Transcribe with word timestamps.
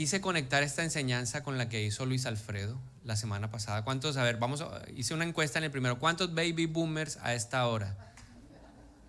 quise 0.00 0.22
conectar 0.22 0.62
esta 0.62 0.82
enseñanza 0.82 1.42
con 1.42 1.58
la 1.58 1.68
que 1.68 1.82
hizo 1.82 2.06
Luis 2.06 2.24
Alfredo 2.24 2.80
la 3.04 3.16
semana 3.16 3.50
pasada. 3.50 3.84
¿Cuántos? 3.84 4.16
A 4.16 4.22
ver, 4.22 4.38
vamos, 4.38 4.64
hice 4.96 5.12
una 5.12 5.24
encuesta 5.26 5.58
en 5.58 5.64
el 5.64 5.70
primero. 5.70 5.98
¿Cuántos 5.98 6.34
baby 6.34 6.64
boomers 6.64 7.18
a 7.18 7.34
esta 7.34 7.66
hora? 7.66 8.14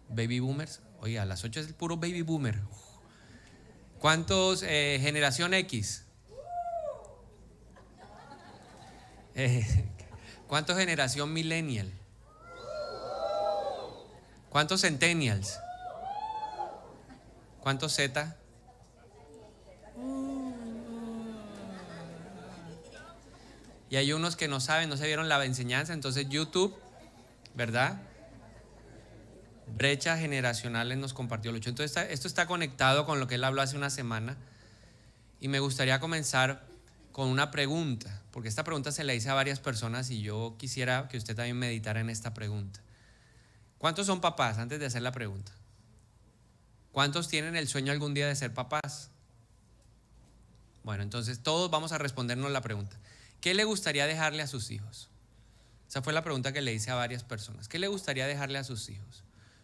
Baby 0.10 0.42
boomers. 0.42 0.82
Oye, 1.00 1.18
a 1.18 1.24
las 1.24 1.46
8 1.46 1.62
es 1.62 1.68
el 1.68 1.76
puro 1.76 1.96
baby 1.96 2.24
boomer. 2.24 2.60
¿Cuántos 4.00 4.64
eh, 4.64 5.00
generación 5.02 5.54
X? 5.54 6.04
Eh, 9.36 9.86
¿Cuántos 10.50 10.78
generación 10.78 11.32
millennial? 11.32 11.90
¿Cuántos 14.50 14.82
centennials? 14.82 15.58
¿Cuántos 17.62 17.96
Z? 17.96 18.36
Y 23.92 23.98
hay 23.98 24.14
unos 24.14 24.38
que 24.38 24.48
no 24.48 24.62
saben, 24.62 24.88
no 24.88 24.96
se 24.96 25.06
vieron 25.06 25.28
la 25.28 25.44
enseñanza, 25.44 25.92
entonces 25.92 26.30
YouTube, 26.30 26.74
¿verdad? 27.56 28.02
Brecha 29.68 30.18
generacionales 30.18 30.98
nos 30.98 31.14
compartió 31.14 31.52
Lucho. 31.52 31.70
Entonces 31.70 32.08
esto 32.10 32.30
está 32.30 32.48
conectado 32.48 33.06
con 33.06 33.20
lo 33.20 33.28
que 33.28 33.36
él 33.36 33.44
habló 33.44 33.62
hace 33.62 33.76
una 33.76 33.90
semana. 33.90 34.38
Y 35.42 35.50
me 35.50 35.60
gustaría 35.60 36.00
comenzar 36.00 36.66
con 37.12 37.28
una 37.28 37.52
pregunta, 37.52 38.22
porque 38.32 38.48
esta 38.48 38.64
pregunta 38.64 38.94
se 38.94 39.04
la 39.04 39.14
hice 39.14 39.30
a 39.30 39.34
varias 39.34 39.60
personas 39.60 40.10
y 40.10 40.22
yo 40.22 40.56
quisiera 40.58 41.10
que 41.10 41.18
usted 41.18 41.36
también 41.36 41.60
meditara 41.60 42.00
en 42.00 42.10
esta 42.10 42.34
pregunta. 42.34 42.80
¿Cuántos 43.78 44.08
son 44.08 44.22
papás 44.22 44.58
antes 44.58 44.80
de 44.80 44.86
hacer 44.86 45.02
la 45.02 45.12
pregunta? 45.12 45.52
¿Cuántos 46.94 47.28
tienen 47.28 47.58
el 47.58 47.68
sueño 47.68 47.92
algún 47.92 48.14
día 48.14 48.30
de 48.30 48.38
ser 48.38 48.54
papás? 48.54 49.10
Bueno, 50.86 51.04
entonces 51.04 51.44
todos 51.44 51.70
vamos 51.70 51.92
a 51.92 51.98
respondernos 51.98 52.52
la 52.52 52.62
pregunta. 52.62 53.01
¿Qué 53.42 53.56
le 53.56 53.64
gustaría 53.64 54.06
dejarle 54.06 54.44
a 54.44 54.48
sus 54.48 54.70
hijos? 54.70 55.10
Esa 55.90 56.02
fue 56.02 56.14
la 56.14 56.24
pregunta 56.24 56.54
que 56.54 56.62
le 56.62 56.74
hice 56.74 56.92
a 56.92 56.96
varias 56.96 57.24
personas. 57.24 57.68
¿Qué 57.68 57.80
le 57.80 57.88
gustaría 57.88 58.28
dejarle 58.28 58.60
a 58.60 58.64
sus 58.64 58.88
hijos? 58.90 59.24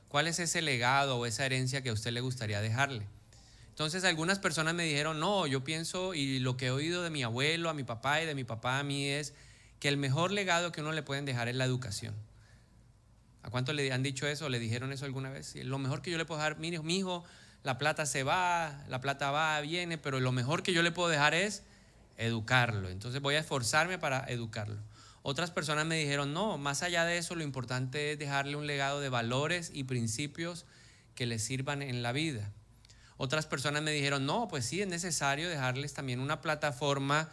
¿Cuál 0.10 0.28
es 0.28 0.40
ese 0.40 0.62
legado 0.62 1.18
o 1.18 1.26
esa 1.26 1.46
herencia 1.46 1.84
que 1.84 1.90
a 1.90 1.94
usted 1.94 2.12
le 2.12 2.22
gustaría 2.22 2.60
dejarle? 2.60 3.06
Entonces 3.70 4.04
algunas 4.04 4.40
personas 4.40 4.74
me 4.74 4.84
dijeron, 4.84 5.20
no, 5.20 5.46
yo 5.46 5.64
pienso 5.64 6.16
y 6.16 6.40
lo 6.40 6.58
que 6.58 6.66
he 6.66 6.72
oído 6.72 7.04
de 7.04 7.12
mi 7.12 7.22
abuelo, 7.22 7.70
a 7.70 7.76
mi 7.76 7.84
papá 7.84 8.22
y 8.22 8.26
de 8.26 8.34
mi 8.34 8.44
papá 8.44 8.80
a 8.80 8.84
mí 8.84 9.06
es 9.06 9.36
que 9.80 9.88
el 9.88 9.98
mejor 9.98 10.32
legado 10.32 10.72
que 10.72 10.82
uno 10.82 10.92
le 10.92 11.04
pueden 11.04 11.26
dejar 11.26 11.48
es 11.48 11.56
la 11.56 11.66
educación. 11.66 12.16
¿A 13.44 13.52
cuánto 13.52 13.74
le 13.74 13.94
han 13.94 14.02
dicho 14.02 14.26
eso? 14.26 14.50
¿Le 14.50 14.58
dijeron 14.58 14.92
eso 14.92 15.06
alguna 15.06 15.30
vez? 15.30 15.56
Lo 15.56 15.78
mejor 15.78 16.02
que 16.02 16.10
yo 16.10 16.18
le 16.18 16.26
puedo 16.26 16.42
dejar, 16.42 16.58
mi 16.58 16.98
hijo, 16.98 17.24
la 17.64 17.78
plata 17.78 18.08
se 18.08 18.24
va, 18.24 18.84
la 18.90 19.02
plata 19.02 19.30
va, 19.30 19.62
viene, 19.62 20.00
pero 20.00 20.20
lo 20.20 20.32
mejor 20.32 20.64
que 20.64 20.74
yo 20.74 20.82
le 20.82 20.92
puedo 20.92 21.10
dejar 21.10 21.36
es 21.36 21.64
educarlo. 22.18 22.90
Entonces 22.90 23.22
voy 23.22 23.36
a 23.36 23.40
esforzarme 23.40 23.98
para 23.98 24.26
educarlo. 24.28 24.82
Otras 25.22 25.52
personas 25.52 25.86
me 25.86 25.98
dijeron, 25.98 26.34
no, 26.34 26.58
más 26.58 26.84
allá 26.84 27.06
de 27.06 27.18
eso, 27.18 27.36
lo 27.36 27.44
importante 27.44 28.14
es 28.14 28.20
dejarle 28.20 28.56
un 28.56 28.68
legado 28.68 29.00
de 29.00 29.10
valores 29.10 29.72
y 29.74 29.84
principios 29.84 30.66
que 31.16 31.26
le 31.26 31.40
sirvan 31.40 31.82
en 31.82 32.02
la 32.02 32.12
vida. 32.12 32.52
Otras 33.18 33.46
personas 33.46 33.82
me 33.82 33.92
dijeron, 33.92 34.26
no, 34.26 34.48
pues 34.48 34.66
sí, 34.66 34.82
es 34.82 34.88
necesario 34.88 35.50
dejarles 35.50 35.94
también 35.94 36.20
una 36.20 36.42
plataforma 36.42 37.30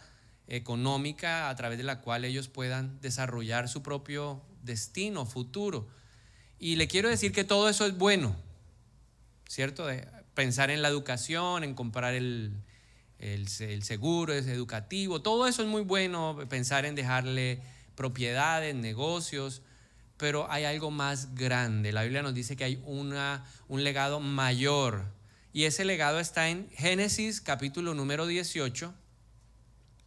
económica 0.47 1.49
a 1.49 1.55
través 1.55 1.77
de 1.77 1.83
la 1.83 2.01
cual 2.01 2.25
ellos 2.25 2.49
puedan 2.49 2.99
desarrollar 3.01 3.69
su 3.69 3.81
propio 3.81 4.41
destino 4.63 5.25
futuro. 5.25 5.87
Y 6.59 6.75
le 6.75 6.87
quiero 6.87 7.09
decir 7.09 7.31
que 7.31 7.43
todo 7.43 7.69
eso 7.69 7.85
es 7.85 7.97
bueno, 7.97 8.35
¿cierto? 9.47 9.85
De 9.85 10.07
pensar 10.33 10.69
en 10.69 10.81
la 10.81 10.89
educación, 10.89 11.63
en 11.63 11.75
comprar 11.75 12.13
el, 12.13 12.51
el, 13.33 13.47
seguro, 13.83 14.33
es 14.33 14.47
educativo, 14.47 15.21
todo 15.21 15.47
eso 15.47 15.61
es 15.61 15.67
muy 15.67 15.81
bueno, 15.81 16.37
pensar 16.49 16.85
en 16.85 16.95
dejarle 16.95 17.61
propiedades, 17.95 18.75
negocios, 18.75 19.61
pero 20.17 20.49
hay 20.51 20.65
algo 20.65 20.91
más 20.91 21.35
grande. 21.35 21.91
La 21.91 22.03
Biblia 22.03 22.21
nos 22.21 22.33
dice 22.33 22.55
que 22.55 22.63
hay 22.63 22.81
una, 22.85 23.45
un 23.67 23.83
legado 23.83 24.19
mayor 24.19 25.05
y 25.55 25.63
ese 25.63 25.85
legado 25.85 26.19
está 26.19 26.49
en 26.49 26.69
Génesis 26.71 27.39
capítulo 27.39 27.93
número 27.93 28.27
18, 28.27 28.93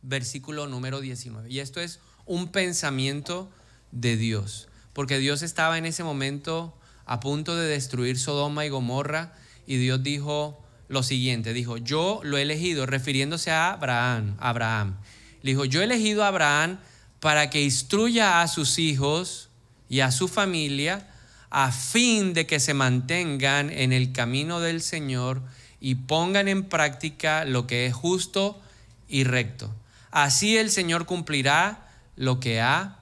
versículo 0.03 0.67
número 0.67 1.01
19. 1.01 1.51
Y 1.51 1.61
esto 1.61 1.81
es 1.81 2.01
un 2.27 2.49
pensamiento 2.49 3.51
de 3.91 4.19
Dios, 4.19 4.69
porque 4.93 5.19
Dios 5.19 5.41
estaba 5.41 5.79
en 5.79 5.87
ese 5.87 6.05
momento 6.05 6.79
a 7.07 7.21
punto 7.21 7.57
de 7.57 7.67
destruir 7.67 8.19
Sodoma 8.19 8.67
y 8.67 8.69
Gomorra 8.69 9.33
y 9.67 9.79
Dios 9.79 10.03
dijo, 10.03 10.63
lo 10.89 11.03
siguiente, 11.03 11.53
dijo, 11.53 11.77
yo 11.77 12.21
lo 12.25 12.39
he 12.39 12.43
elegido, 12.43 12.87
refiriéndose 12.87 13.51
a 13.51 13.73
Abraham, 13.73 14.37
Abraham. 14.41 14.97
Le 15.43 15.53
dijo, 15.53 15.65
yo 15.65 15.81
he 15.81 15.85
elegido 15.85 16.25
a 16.25 16.29
Abraham 16.29 16.79
para 17.21 17.51
que 17.51 17.63
instruya 17.63 18.43
a 18.43 18.49
sus 18.49 18.79
hijos 18.79 19.51
y 19.89 20.01
a 20.01 20.11
su 20.11 20.29
familia 20.29 21.07
a 21.51 21.73
fin 21.73 22.35
de 22.35 22.47
que 22.47 22.61
se 22.61 22.75
mantengan 22.75 23.71
en 23.71 23.93
el 23.93 24.13
camino 24.13 24.61
del 24.61 24.83
Señor 24.83 25.43
y 25.81 25.95
pongan 25.95 26.49
en 26.49 26.65
práctica 26.65 27.45
lo 27.45 27.67
que 27.67 27.87
es 27.87 27.95
justo 27.95 28.61
y 29.09 29.25
recto. 29.25 29.75
Así 30.11 30.57
el 30.57 30.71
Señor 30.71 31.07
cumplirá 31.07 31.89
lo 32.17 32.41
que 32.41 32.61
ha 32.61 32.99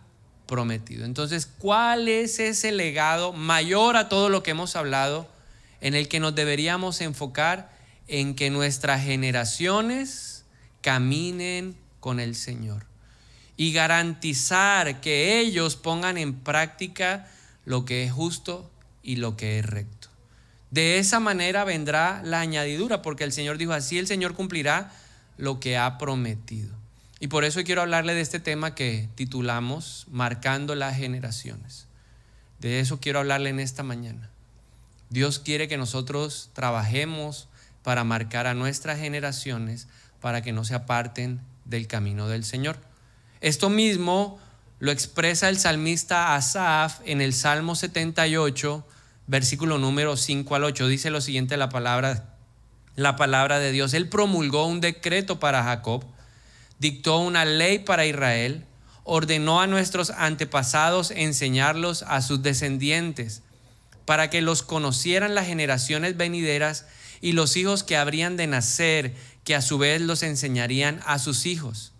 prometido. 0.46 1.04
Entonces, 1.04 1.46
¿cuál 1.46 2.08
es 2.08 2.38
ese 2.38 2.70
legado 2.72 3.32
mayor 3.32 3.96
a 3.96 4.08
todo 4.08 4.28
lo 4.28 4.42
que 4.42 4.52
hemos 4.52 4.76
hablado 4.76 5.28
en 5.80 5.94
el 5.94 6.08
que 6.08 6.20
nos 6.20 6.34
deberíamos 6.34 7.00
enfocar? 7.00 7.75
En 8.08 8.34
que 8.34 8.50
nuestras 8.50 9.04
generaciones 9.04 10.44
caminen 10.80 11.76
con 12.00 12.20
el 12.20 12.34
Señor 12.34 12.86
y 13.56 13.72
garantizar 13.72 15.00
que 15.00 15.40
ellos 15.40 15.76
pongan 15.76 16.18
en 16.18 16.34
práctica 16.34 17.28
lo 17.64 17.84
que 17.84 18.04
es 18.04 18.12
justo 18.12 18.70
y 19.02 19.16
lo 19.16 19.36
que 19.36 19.58
es 19.58 19.66
recto. 19.66 20.08
De 20.70 20.98
esa 20.98 21.20
manera 21.20 21.64
vendrá 21.64 22.20
la 22.24 22.40
añadidura, 22.40 23.02
porque 23.02 23.24
el 23.24 23.32
Señor 23.32 23.56
dijo, 23.56 23.72
así 23.72 23.98
el 23.98 24.06
Señor 24.06 24.34
cumplirá 24.34 24.92
lo 25.38 25.58
que 25.58 25.78
ha 25.78 25.96
prometido. 25.96 26.74
Y 27.18 27.28
por 27.28 27.44
eso 27.44 27.64
quiero 27.64 27.82
hablarle 27.82 28.14
de 28.14 28.20
este 28.20 28.40
tema 28.40 28.74
que 28.74 29.08
titulamos 29.14 30.06
Marcando 30.10 30.74
las 30.74 30.96
generaciones. 30.96 31.86
De 32.60 32.80
eso 32.80 33.00
quiero 33.00 33.20
hablarle 33.20 33.50
en 33.50 33.60
esta 33.60 33.82
mañana. 33.82 34.28
Dios 35.08 35.38
quiere 35.38 35.68
que 35.68 35.78
nosotros 35.78 36.50
trabajemos 36.52 37.48
para 37.86 38.02
marcar 38.02 38.48
a 38.48 38.54
nuestras 38.54 38.98
generaciones 38.98 39.86
para 40.20 40.42
que 40.42 40.50
no 40.52 40.64
se 40.64 40.74
aparten 40.74 41.40
del 41.66 41.86
camino 41.86 42.26
del 42.26 42.42
Señor. 42.42 42.76
Esto 43.40 43.70
mismo 43.70 44.40
lo 44.80 44.90
expresa 44.90 45.48
el 45.48 45.56
salmista 45.56 46.34
Asaf 46.34 46.98
en 47.04 47.20
el 47.20 47.32
Salmo 47.32 47.76
78, 47.76 48.84
versículo 49.28 49.78
número 49.78 50.16
5 50.16 50.56
al 50.56 50.64
8. 50.64 50.88
Dice 50.88 51.10
lo 51.10 51.20
siguiente 51.20 51.56
la 51.56 51.68
palabra, 51.68 52.34
la 52.96 53.14
palabra 53.14 53.60
de 53.60 53.70
Dios. 53.70 53.94
Él 53.94 54.08
promulgó 54.08 54.66
un 54.66 54.80
decreto 54.80 55.38
para 55.38 55.62
Jacob, 55.62 56.04
dictó 56.80 57.20
una 57.20 57.44
ley 57.44 57.78
para 57.78 58.04
Israel, 58.04 58.64
ordenó 59.04 59.60
a 59.60 59.68
nuestros 59.68 60.10
antepasados 60.10 61.12
enseñarlos 61.12 62.02
a 62.02 62.20
sus 62.20 62.42
descendientes, 62.42 63.42
para 64.06 64.28
que 64.28 64.42
los 64.42 64.64
conocieran 64.64 65.36
las 65.36 65.46
generaciones 65.46 66.16
venideras 66.16 66.86
y 67.20 67.32
los 67.32 67.56
hijos 67.56 67.82
que 67.82 67.96
habrían 67.96 68.36
de 68.36 68.46
nacer, 68.46 69.14
que 69.44 69.54
a 69.54 69.62
su 69.62 69.78
vez 69.78 70.00
los 70.00 70.22
enseñarían 70.22 71.00
a 71.06 71.18
sus 71.18 71.46
hijos. 71.46 71.92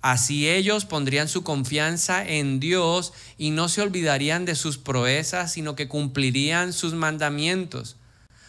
Así 0.00 0.48
ellos 0.48 0.84
pondrían 0.84 1.28
su 1.28 1.42
confianza 1.44 2.24
en 2.24 2.60
Dios 2.60 3.14
y 3.38 3.50
no 3.50 3.68
se 3.68 3.80
olvidarían 3.80 4.44
de 4.44 4.54
sus 4.54 4.76
proezas, 4.76 5.52
sino 5.52 5.76
que 5.76 5.88
cumplirían 5.88 6.72
sus 6.72 6.92
mandamientos. 6.92 7.96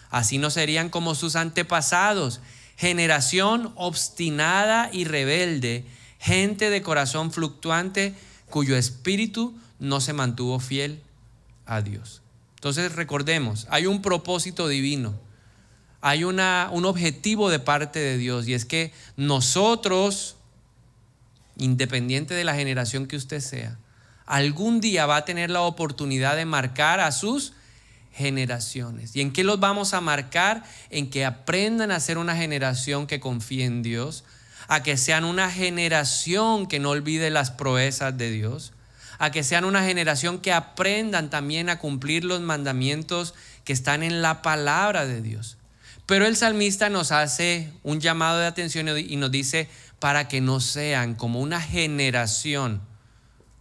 Así 0.09 0.38
no 0.38 0.50
serían 0.50 0.90
como 0.90 1.16
sus 1.16 1.36
antepasados, 1.36 2.42
generación 2.75 3.72
obstinada 3.75 4.89
y 4.92 5.06
rebelde, 5.06 5.86
gente 6.19 6.69
de 6.69 6.81
corazón 6.81 7.31
fluctuante 7.31 8.13
cuyo 8.50 8.75
espíritu 8.75 9.57
no 9.80 10.01
se 10.01 10.13
mantuvo 10.13 10.60
fiel 10.60 11.01
a 11.66 11.81
Dios. 11.81 12.22
Entonces 12.56 12.94
recordemos, 12.94 13.66
hay 13.69 13.86
un 13.86 14.01
propósito 14.01 14.68
divino 14.68 15.25
hay 16.06 16.24
una, 16.24 16.69
un 16.72 16.86
objetivo 16.86 17.50
de 17.50 17.57
parte 17.57 17.98
de 17.98 18.19
Dios 18.19 18.48
y 18.48 18.54
es 18.54 18.66
que 18.66 18.94
nosotros, 19.18 20.36
independiente 21.57 22.36
de 22.36 22.44
la 22.44 22.54
generación 22.54 23.07
que 23.07 23.16
usted 23.16 23.40
sea, 23.40 23.80
algún 24.28 24.81
día 24.81 25.07
va 25.07 25.16
a 25.16 25.25
tener 25.25 25.50
la 25.50 25.62
oportunidad 25.62 26.36
de 26.36 26.46
marcar 26.46 27.00
a 27.00 27.12
sus 27.12 27.54
generaciones. 28.13 29.16
¿Y 29.16 29.22
en 29.22 29.34
qué 29.34 29.44
los 29.44 29.60
vamos 29.60 29.96
a 29.96 30.02
marcar? 30.02 30.63
En 30.92 31.10
que 31.10 31.25
aprendan 31.25 31.90
a 31.90 32.00
ser 32.00 32.19
una 32.19 32.36
generación 32.36 33.08
que 33.08 33.19
confíe 33.19 33.66
en 33.66 33.81
Dios, 33.81 34.25
a 34.68 34.84
que 34.84 34.98
sean 34.98 35.24
una 35.25 35.50
generación 35.50 36.68
que 36.68 36.78
no 36.78 36.92
olvide 36.92 37.31
las 37.31 37.50
proezas 37.50 38.16
de 38.16 38.30
Dios, 38.30 38.74
a 39.18 39.31
que 39.31 39.44
sean 39.44 39.66
una 39.66 39.84
generación 39.84 40.38
que 40.38 40.54
aprendan 40.54 41.31
también 41.31 41.68
a 41.68 41.80
cumplir 41.80 42.25
los 42.25 42.42
mandamientos 42.42 43.34
que 43.63 43.74
están 43.74 44.04
en 44.04 44.22
la 44.22 44.44
palabra 44.44 45.08
de 45.08 45.24
Dios. 45.24 45.58
Pero 46.06 46.28
el 46.28 46.36
salmista 46.36 46.90
nos 46.90 47.12
hace 47.12 47.72
un 47.84 48.00
llamado 48.00 48.40
de 48.40 48.46
atención 48.46 48.88
y 48.98 49.16
nos 49.16 49.31
dice, 49.31 49.69
para 50.00 50.28
que 50.28 50.42
no 50.42 50.60
sean 50.60 51.16
como 51.16 51.40
una 51.40 51.62
generación 51.62 52.81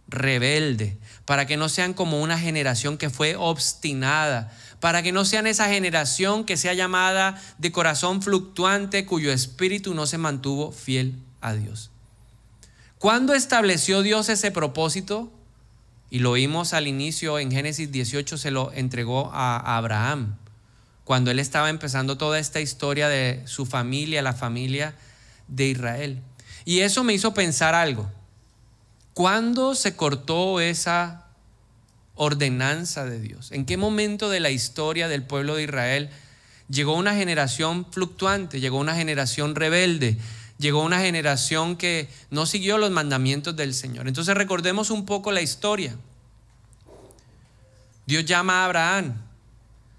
rebelde, 0.07 0.97
para 1.25 1.47
que 1.47 1.57
no 1.57 1.69
sean 1.69 1.93
como 1.93 2.21
una 2.21 2.37
generación 2.37 2.97
que 2.97 3.09
fue 3.09 3.35
obstinada, 3.35 4.55
para 4.79 5.01
que 5.01 5.11
no 5.11 5.25
sean 5.25 5.47
esa 5.47 5.67
generación 5.67 6.45
que 6.45 6.57
sea 6.57 6.73
llamada 6.73 7.41
de 7.57 7.71
corazón 7.71 8.21
fluctuante, 8.21 9.05
cuyo 9.05 9.31
espíritu 9.31 9.95
no 9.95 10.05
se 10.05 10.19
mantuvo 10.19 10.71
fiel 10.71 11.15
a 11.41 11.53
Dios. 11.53 11.89
¿Cuándo 12.99 13.33
estableció 13.33 14.03
Dios 14.03 14.29
ese 14.29 14.51
propósito? 14.51 15.31
Y 16.11 16.19
lo 16.19 16.33
vimos 16.33 16.73
al 16.73 16.87
inicio 16.87 17.39
en 17.39 17.51
Génesis 17.51 17.91
18, 17.91 18.37
se 18.37 18.51
lo 18.51 18.71
entregó 18.71 19.31
a 19.33 19.77
Abraham, 19.77 20.37
cuando 21.05 21.31
él 21.31 21.39
estaba 21.39 21.69
empezando 21.69 22.17
toda 22.17 22.39
esta 22.39 22.59
historia 22.59 23.07
de 23.07 23.41
su 23.45 23.65
familia, 23.65 24.23
la 24.23 24.33
familia 24.33 24.95
de 25.47 25.67
Israel. 25.67 26.21
Y 26.65 26.79
eso 26.79 27.03
me 27.03 27.13
hizo 27.13 27.33
pensar 27.33 27.75
algo. 27.75 28.11
¿Cuándo 29.13 29.75
se 29.75 29.95
cortó 29.95 30.59
esa 30.59 31.27
ordenanza 32.15 33.05
de 33.05 33.19
Dios? 33.19 33.51
¿En 33.51 33.65
qué 33.65 33.77
momento 33.77 34.29
de 34.29 34.39
la 34.39 34.49
historia 34.49 35.07
del 35.07 35.23
pueblo 35.23 35.55
de 35.55 35.63
Israel 35.63 36.09
llegó 36.69 36.95
una 36.95 37.13
generación 37.13 37.85
fluctuante, 37.91 38.59
llegó 38.59 38.79
una 38.79 38.95
generación 38.95 39.53
rebelde, 39.53 40.17
llegó 40.57 40.83
una 40.83 41.01
generación 41.01 41.77
que 41.77 42.09
no 42.31 42.47
siguió 42.47 42.79
los 42.79 42.89
mandamientos 42.89 43.55
del 43.55 43.75
Señor? 43.75 44.07
Entonces 44.07 44.35
recordemos 44.35 44.89
un 44.89 45.05
poco 45.05 45.31
la 45.31 45.41
historia. 45.41 45.95
Dios 48.07 48.25
llama 48.25 48.63
a 48.63 48.65
Abraham, 48.65 49.21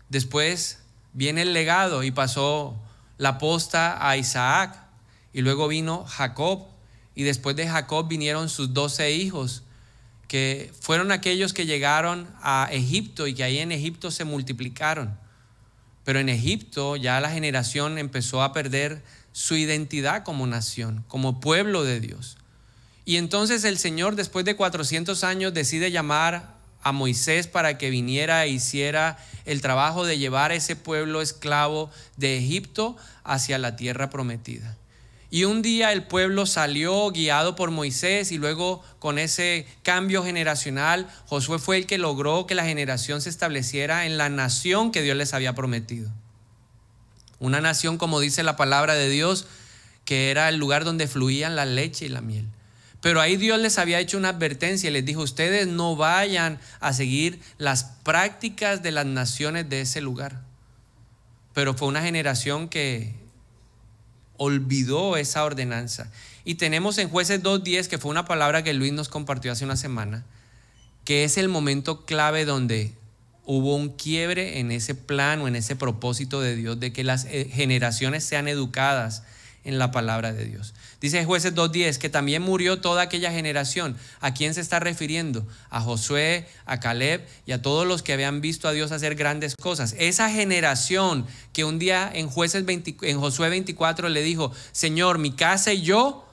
después 0.09 0.81
viene 1.17 1.43
el 1.43 1.55
legado 1.55 2.03
y 2.03 2.11
pasó 2.11 2.77
la 3.17 3.39
posta 3.39 4.07
a 4.07 4.19
Isaac, 4.19 4.79
y 5.33 5.41
luego 5.41 5.67
vino 5.67 6.05
Jacob, 6.05 6.67
y 7.15 7.23
después 7.23 7.57
de 7.57 7.67
Jacob 7.67 8.07
vinieron 8.07 8.51
sus 8.51 8.75
doce 8.75 9.13
hijos, 9.13 9.63
que 10.29 10.71
fueron 10.79 11.13
aquellos 11.13 11.55
que 11.55 11.65
llegaron 11.65 12.29
a 12.43 12.69
Egipto 12.71 13.27
y 13.27 13.35
que 13.35 13.45
ahí 13.45 13.59
en 13.59 13.73
Egipto 13.73 14.11
se 14.11 14.25
multiplicaron. 14.25 15.19
Pero 16.05 16.19
en 16.19 16.29
Egipto 16.29 16.97
ya 16.97 17.19
la 17.21 17.31
generación 17.31 17.97
empezó 17.97 18.43
a 18.43 18.53
perder 18.53 19.03
su 19.33 19.57
identidad 19.57 20.23
como 20.23 20.47
nación, 20.47 21.03
como 21.09 21.41
pueblo 21.41 21.83
de 21.85 22.01
Dios. 22.01 22.37
Y 23.07 23.17
entonces 23.17 23.65
el 23.65 23.79
Señor, 23.79 24.17
después 24.17 24.45
de 24.45 24.57
400 24.57 25.25
años, 25.25 25.55
decide 25.55 25.91
llamar 25.91 26.56
a 26.87 26.93
Moisés 26.93 27.49
para 27.49 27.79
que 27.79 27.91
viniera 27.91 28.45
e 28.45 28.49
hiciera 28.49 29.19
el 29.45 29.61
trabajo 29.61 30.07
de 30.07 30.19
llevar 30.19 30.53
ese 30.53 30.77
pueblo 30.77 31.21
esclavo 31.21 31.91
de 32.17 32.39
Egipto 32.39 32.97
hacia 33.25 33.59
la 33.59 33.75
tierra 33.75 34.09
prometida. 34.09 34.77
Y 35.29 35.43
un 35.47 35.63
día 35.63 35.91
el 35.91 36.05
pueblo 36.05 36.47
salió 36.47 37.11
guiado 37.11 37.57
por 37.57 37.73
Moisés 37.73 38.31
y 38.31 38.39
luego 38.39 38.85
con 39.01 39.19
ese 39.19 39.67
cambio 39.83 40.23
generacional, 40.23 41.09
Josué 41.27 41.59
fue 41.59 41.77
el 41.79 41.87
que 41.87 41.99
logró 41.99 42.47
que 42.47 42.55
la 42.55 42.65
generación 42.65 43.21
se 43.21 43.31
estableciera 43.31 44.07
en 44.07 44.17
la 44.17 44.29
nación 44.29 44.93
que 44.93 45.03
Dios 45.03 45.17
les 45.17 45.35
había 45.35 45.57
prometido. 45.57 46.09
Una 47.41 47.61
nación, 47.61 47.99
como 47.99 48.21
dice 48.21 48.45
la 48.45 48.55
palabra 48.55 48.95
de 48.95 49.09
Dios, 49.09 49.49
que 50.05 50.31
era 50.31 50.49
el 50.49 50.59
lugar 50.59 50.85
donde 50.85 51.09
fluían 51.09 51.57
la 51.57 51.67
leche 51.67 52.07
y 52.07 52.11
la 52.11 52.21
miel. 52.21 52.47
Pero 53.01 53.21
ahí 53.21 53.37
Dios 53.37 53.59
les 53.61 53.79
había 53.79 54.01
hecho 54.01 54.17
una 54.17 54.31
advertencia 54.31 54.89
y 54.89 54.93
les 54.93 55.05
dijo, 55.05 55.23
ustedes 55.23 55.67
no 55.67 55.97
vayan 55.97 56.59
a 56.81 56.93
seguir 56.93 57.41
las 57.59 57.85
prácticas 57.85 58.83
de 58.83 58.91
las 58.91 59.07
naciones 59.07 59.69
de 59.69 59.83
ese 59.83 60.01
lugar. 60.01 60.43
Pero 61.53 61.75
fue 61.75 61.89
una 61.89 62.03
generación 62.03 62.69
que 62.69 63.15
olvidó 64.39 65.17
esa 65.17 65.45
ordenanza. 65.45 66.11
Y 66.45 66.57
tenemos 66.57 66.99
en 66.99 67.09
jueces 67.09 67.43
2.10, 67.43 67.89
que 67.89 67.99
fue 67.99 68.11
una 68.11 68.25
palabra 68.25 68.63
que 68.63 68.75
Luis 68.75 68.93
nos 68.93 69.09
compartió 69.09 69.53
hace 69.53 69.65
una 69.65 69.77
semana, 69.77 70.25
que 71.05 71.25
es 71.25 71.39
el 71.39 71.49
momento 71.49 72.05
clave 72.05 72.45
donde 72.45 72.93
hubo 73.45 73.77
un 73.77 73.91
quiebre 73.91 74.59
en 74.59 74.73
ese 74.73 74.95
plan 74.95 75.41
o 75.41 75.49
en 75.49 75.57
ese 75.57 75.77
propósito 75.77 76.41
de 76.41 76.57
Dios 76.57 76.81
de 76.81 76.93
que 76.93 77.05
las 77.05 77.27
eh, 77.27 77.49
generaciones 77.51 78.25
sean 78.25 78.49
educadas 78.49 79.23
en 79.67 79.79
la 79.79 79.91
palabra 79.91 80.33
de 80.33 80.45
Dios. 80.45 80.75
Dice 81.01 81.25
jueces 81.25 81.55
2.10 81.55 81.99
que 81.99 82.09
también 82.09 82.41
murió 82.41 82.81
toda 82.81 83.03
aquella 83.03 83.33
generación. 83.33 83.97
¿A 84.21 84.33
quién 84.33 84.55
se 84.55 84.61
está 84.61 84.81
refiriendo? 84.81 85.47
A 85.69 85.81
Josué, 85.81 86.47
a 86.65 86.81
Caleb 86.81 87.27
y 87.45 87.53
a 87.53 87.61
todos 87.61 87.87
los 87.87 88.03
que 88.03 88.13
habían 88.13 88.41
visto 88.41 88.69
a 88.69 88.73
Dios 88.73 88.93
hacer 88.93 89.17
grandes 89.17 89.55
cosas. 89.57 89.95
Esa 89.99 90.31
generación 90.31 91.27
que 91.53 91.65
un 91.65 91.79
día 91.79 92.11
en, 92.15 92.29
jueces 92.29 92.65
en 92.67 93.21
Josué 93.21 93.49
24 93.51 94.09
le 94.09 94.23
dijo, 94.23 94.53
Señor, 94.73 95.19
mi 95.19 95.33
casa 95.33 95.73
y 95.73 95.83
yo 95.83 96.26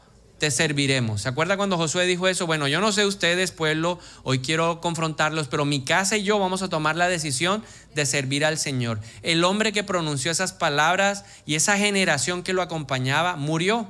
te 0.44 0.52
serviremos. 0.52 1.22
¿Se 1.22 1.30
acuerda 1.30 1.56
cuando 1.56 1.78
Josué 1.78 2.06
dijo 2.06 2.28
eso? 2.28 2.46
Bueno, 2.46 2.68
yo 2.68 2.82
no 2.82 2.92
sé 2.92 3.06
ustedes, 3.06 3.54
pueblo, 3.54 3.98
hoy 4.24 4.40
quiero 4.40 4.82
confrontarlos, 4.82 5.48
pero 5.48 5.64
mi 5.64 5.86
casa 5.86 6.18
y 6.18 6.24
yo 6.24 6.38
vamos 6.38 6.62
a 6.62 6.68
tomar 6.68 6.98
la 6.98 7.08
decisión 7.08 7.64
de 7.96 8.06
servir 8.06 8.44
al 8.44 8.58
Señor. 8.58 9.00
El 9.22 9.46
hombre 9.46 9.72
que 9.72 9.86
pronunció 9.86 10.32
esas 10.32 10.52
palabras 10.52 11.24
y 11.46 11.56
esa 11.56 11.78
generación 11.78 12.44
que 12.44 12.52
lo 12.52 12.62
acompañaba 12.62 13.38
murió. 13.38 13.88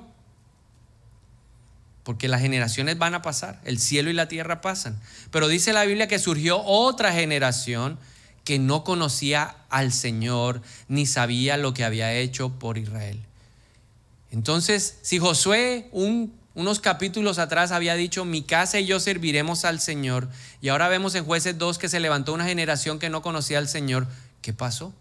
Porque 2.04 2.28
las 2.28 2.42
generaciones 2.42 3.00
van 3.00 3.16
a 3.16 3.24
pasar, 3.24 3.60
el 3.66 3.80
cielo 3.80 4.12
y 4.12 4.14
la 4.14 4.28
tierra 4.28 4.62
pasan. 4.62 5.02
Pero 5.32 5.48
dice 5.48 5.74
la 5.74 5.86
Biblia 5.86 6.08
que 6.08 6.20
surgió 6.20 6.62
otra 6.62 7.14
generación 7.14 7.98
que 8.44 8.60
no 8.60 8.84
conocía 8.84 9.56
al 9.72 9.92
Señor 9.92 10.62
ni 10.88 11.08
sabía 11.08 11.58
lo 11.58 11.74
que 11.74 11.84
había 11.84 12.14
hecho 12.14 12.50
por 12.60 12.78
Israel. 12.78 13.20
Entonces, 14.30 15.00
si 15.02 15.18
Josué, 15.18 15.90
un 15.92 16.43
unos 16.56 16.80
capítulos 16.80 17.40
atrás 17.40 17.72
había 17.72 17.96
dicho, 17.96 18.26
mi 18.26 18.44
casa 18.44 18.80
y 18.80 18.86
yo 18.86 19.00
serviremos 19.00 19.66
al 19.66 19.80
Señor. 19.80 20.30
Y 20.62 20.70
ahora 20.70 20.88
vemos 20.88 21.16
en 21.16 21.26
jueces 21.26 21.58
2 21.58 21.80
que 21.80 21.90
se 21.90 22.00
levantó 22.00 22.34
una 22.34 22.46
generación 22.46 23.00
que 23.00 23.10
no 23.10 23.22
conocía 23.22 23.58
al 23.58 23.68
Señor. 23.68 24.08
¿Qué 24.42 24.54
pasó? 24.54 24.94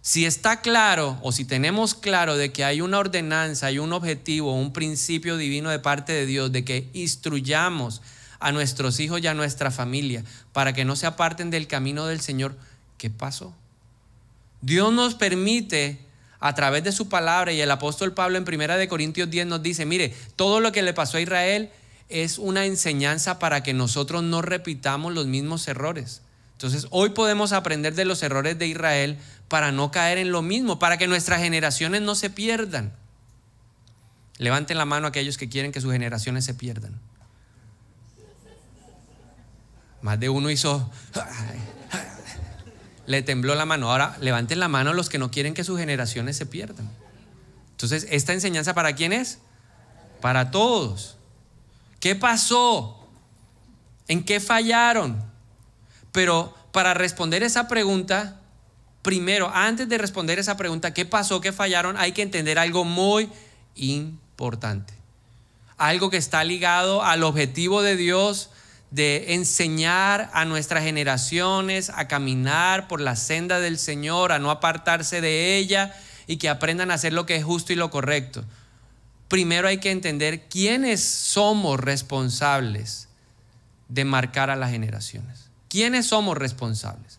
Si 0.00 0.24
está 0.24 0.62
claro 0.62 1.18
o 1.22 1.32
si 1.32 1.44
tenemos 1.44 1.94
claro 1.94 2.36
de 2.36 2.52
que 2.52 2.64
hay 2.64 2.80
una 2.80 2.98
ordenanza, 2.98 3.66
hay 3.66 3.78
un 3.78 3.92
objetivo, 3.92 4.54
un 4.54 4.72
principio 4.72 5.36
divino 5.36 5.68
de 5.68 5.80
parte 5.80 6.14
de 6.14 6.24
Dios, 6.24 6.50
de 6.50 6.64
que 6.64 6.88
instruyamos 6.94 8.00
a 8.40 8.52
nuestros 8.52 9.00
hijos 9.00 9.20
y 9.20 9.26
a 9.26 9.34
nuestra 9.34 9.70
familia 9.70 10.24
para 10.54 10.72
que 10.72 10.86
no 10.86 10.96
se 10.96 11.06
aparten 11.06 11.50
del 11.50 11.66
camino 11.66 12.06
del 12.06 12.20
Señor, 12.20 12.56
¿qué 12.96 13.10
pasó? 13.10 13.54
Dios 14.62 14.92
nos 14.92 15.14
permite 15.14 16.07
a 16.40 16.54
través 16.54 16.84
de 16.84 16.92
su 16.92 17.08
palabra 17.08 17.52
y 17.52 17.60
el 17.60 17.70
apóstol 17.70 18.14
Pablo 18.14 18.38
en 18.38 18.44
Primera 18.44 18.76
de 18.76 18.88
Corintios 18.88 19.28
10 19.30 19.46
nos 19.46 19.62
dice, 19.62 19.86
mire, 19.86 20.14
todo 20.36 20.60
lo 20.60 20.72
que 20.72 20.82
le 20.82 20.94
pasó 20.94 21.16
a 21.16 21.20
Israel 21.20 21.70
es 22.08 22.38
una 22.38 22.64
enseñanza 22.64 23.38
para 23.38 23.62
que 23.62 23.74
nosotros 23.74 24.22
no 24.22 24.40
repitamos 24.40 25.12
los 25.12 25.26
mismos 25.26 25.66
errores. 25.68 26.22
Entonces, 26.52 26.86
hoy 26.90 27.10
podemos 27.10 27.52
aprender 27.52 27.94
de 27.94 28.04
los 28.04 28.22
errores 28.22 28.58
de 28.58 28.66
Israel 28.66 29.18
para 29.48 29.72
no 29.72 29.90
caer 29.90 30.18
en 30.18 30.32
lo 30.32 30.42
mismo, 30.42 30.78
para 30.78 30.96
que 30.96 31.06
nuestras 31.06 31.40
generaciones 31.40 32.02
no 32.02 32.14
se 32.14 32.30
pierdan. 32.30 32.92
Levanten 34.38 34.78
la 34.78 34.84
mano 34.84 35.06
aquellos 35.06 35.36
que 35.36 35.48
quieren 35.48 35.72
que 35.72 35.80
sus 35.80 35.92
generaciones 35.92 36.44
se 36.44 36.54
pierdan. 36.54 36.98
Más 40.02 40.18
de 40.20 40.28
uno 40.28 40.50
hizo 40.50 40.90
le 43.08 43.22
tembló 43.22 43.54
la 43.54 43.64
mano. 43.64 43.90
Ahora 43.90 44.16
levanten 44.20 44.60
la 44.60 44.68
mano 44.68 44.92
los 44.92 45.08
que 45.08 45.18
no 45.18 45.30
quieren 45.30 45.54
que 45.54 45.64
sus 45.64 45.78
generaciones 45.78 46.36
se 46.36 46.44
pierdan. 46.44 46.88
Entonces, 47.70 48.06
¿esta 48.10 48.34
enseñanza 48.34 48.74
para 48.74 48.94
quién 48.94 49.14
es? 49.14 49.38
Para 50.20 50.50
todos. 50.50 51.16
¿Qué 52.00 52.14
pasó? 52.14 53.08
¿En 54.08 54.24
qué 54.24 54.40
fallaron? 54.40 55.22
Pero 56.12 56.54
para 56.70 56.92
responder 56.92 57.42
esa 57.42 57.66
pregunta, 57.66 58.40
primero, 59.00 59.50
antes 59.54 59.88
de 59.88 59.96
responder 59.96 60.38
esa 60.38 60.58
pregunta, 60.58 60.92
¿qué 60.92 61.06
pasó? 61.06 61.40
¿Qué 61.40 61.52
fallaron? 61.52 61.96
Hay 61.96 62.12
que 62.12 62.22
entender 62.22 62.58
algo 62.58 62.84
muy 62.84 63.30
importante. 63.74 64.92
Algo 65.78 66.10
que 66.10 66.18
está 66.18 66.44
ligado 66.44 67.02
al 67.02 67.22
objetivo 67.22 67.80
de 67.80 67.96
Dios 67.96 68.50
de 68.90 69.34
enseñar 69.34 70.30
a 70.32 70.44
nuestras 70.44 70.82
generaciones 70.82 71.90
a 71.90 72.08
caminar 72.08 72.88
por 72.88 73.00
la 73.00 73.16
senda 73.16 73.60
del 73.60 73.78
Señor, 73.78 74.32
a 74.32 74.38
no 74.38 74.50
apartarse 74.50 75.20
de 75.20 75.56
ella 75.56 75.94
y 76.26 76.36
que 76.36 76.48
aprendan 76.48 76.90
a 76.90 76.94
hacer 76.94 77.12
lo 77.12 77.26
que 77.26 77.36
es 77.36 77.44
justo 77.44 77.72
y 77.72 77.76
lo 77.76 77.90
correcto. 77.90 78.44
Primero 79.28 79.68
hay 79.68 79.78
que 79.78 79.90
entender 79.90 80.48
quiénes 80.48 81.04
somos 81.04 81.78
responsables 81.78 83.08
de 83.88 84.04
marcar 84.04 84.48
a 84.48 84.56
las 84.56 84.70
generaciones. 84.70 85.50
¿Quiénes 85.68 86.06
somos 86.06 86.36
responsables? 86.38 87.18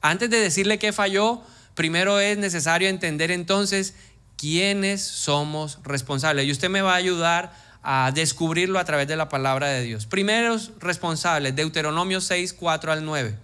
Antes 0.00 0.30
de 0.30 0.40
decirle 0.40 0.78
qué 0.78 0.92
falló, 0.92 1.42
primero 1.74 2.18
es 2.18 2.38
necesario 2.38 2.88
entender 2.88 3.30
entonces 3.30 3.94
quiénes 4.36 5.02
somos 5.02 5.78
responsables. 5.84 6.46
Y 6.46 6.52
usted 6.52 6.70
me 6.70 6.82
va 6.82 6.94
a 6.94 6.96
ayudar 6.96 7.52
a 7.86 8.10
descubrirlo 8.12 8.78
a 8.78 8.84
través 8.84 9.06
de 9.06 9.14
la 9.14 9.28
palabra 9.28 9.68
de 9.68 9.82
Dios. 9.82 10.06
Primeros 10.06 10.70
responsables, 10.80 11.54
Deuteronomio 11.54 12.22
6, 12.22 12.54
4 12.54 12.92
al 12.92 13.04
9. 13.04 13.36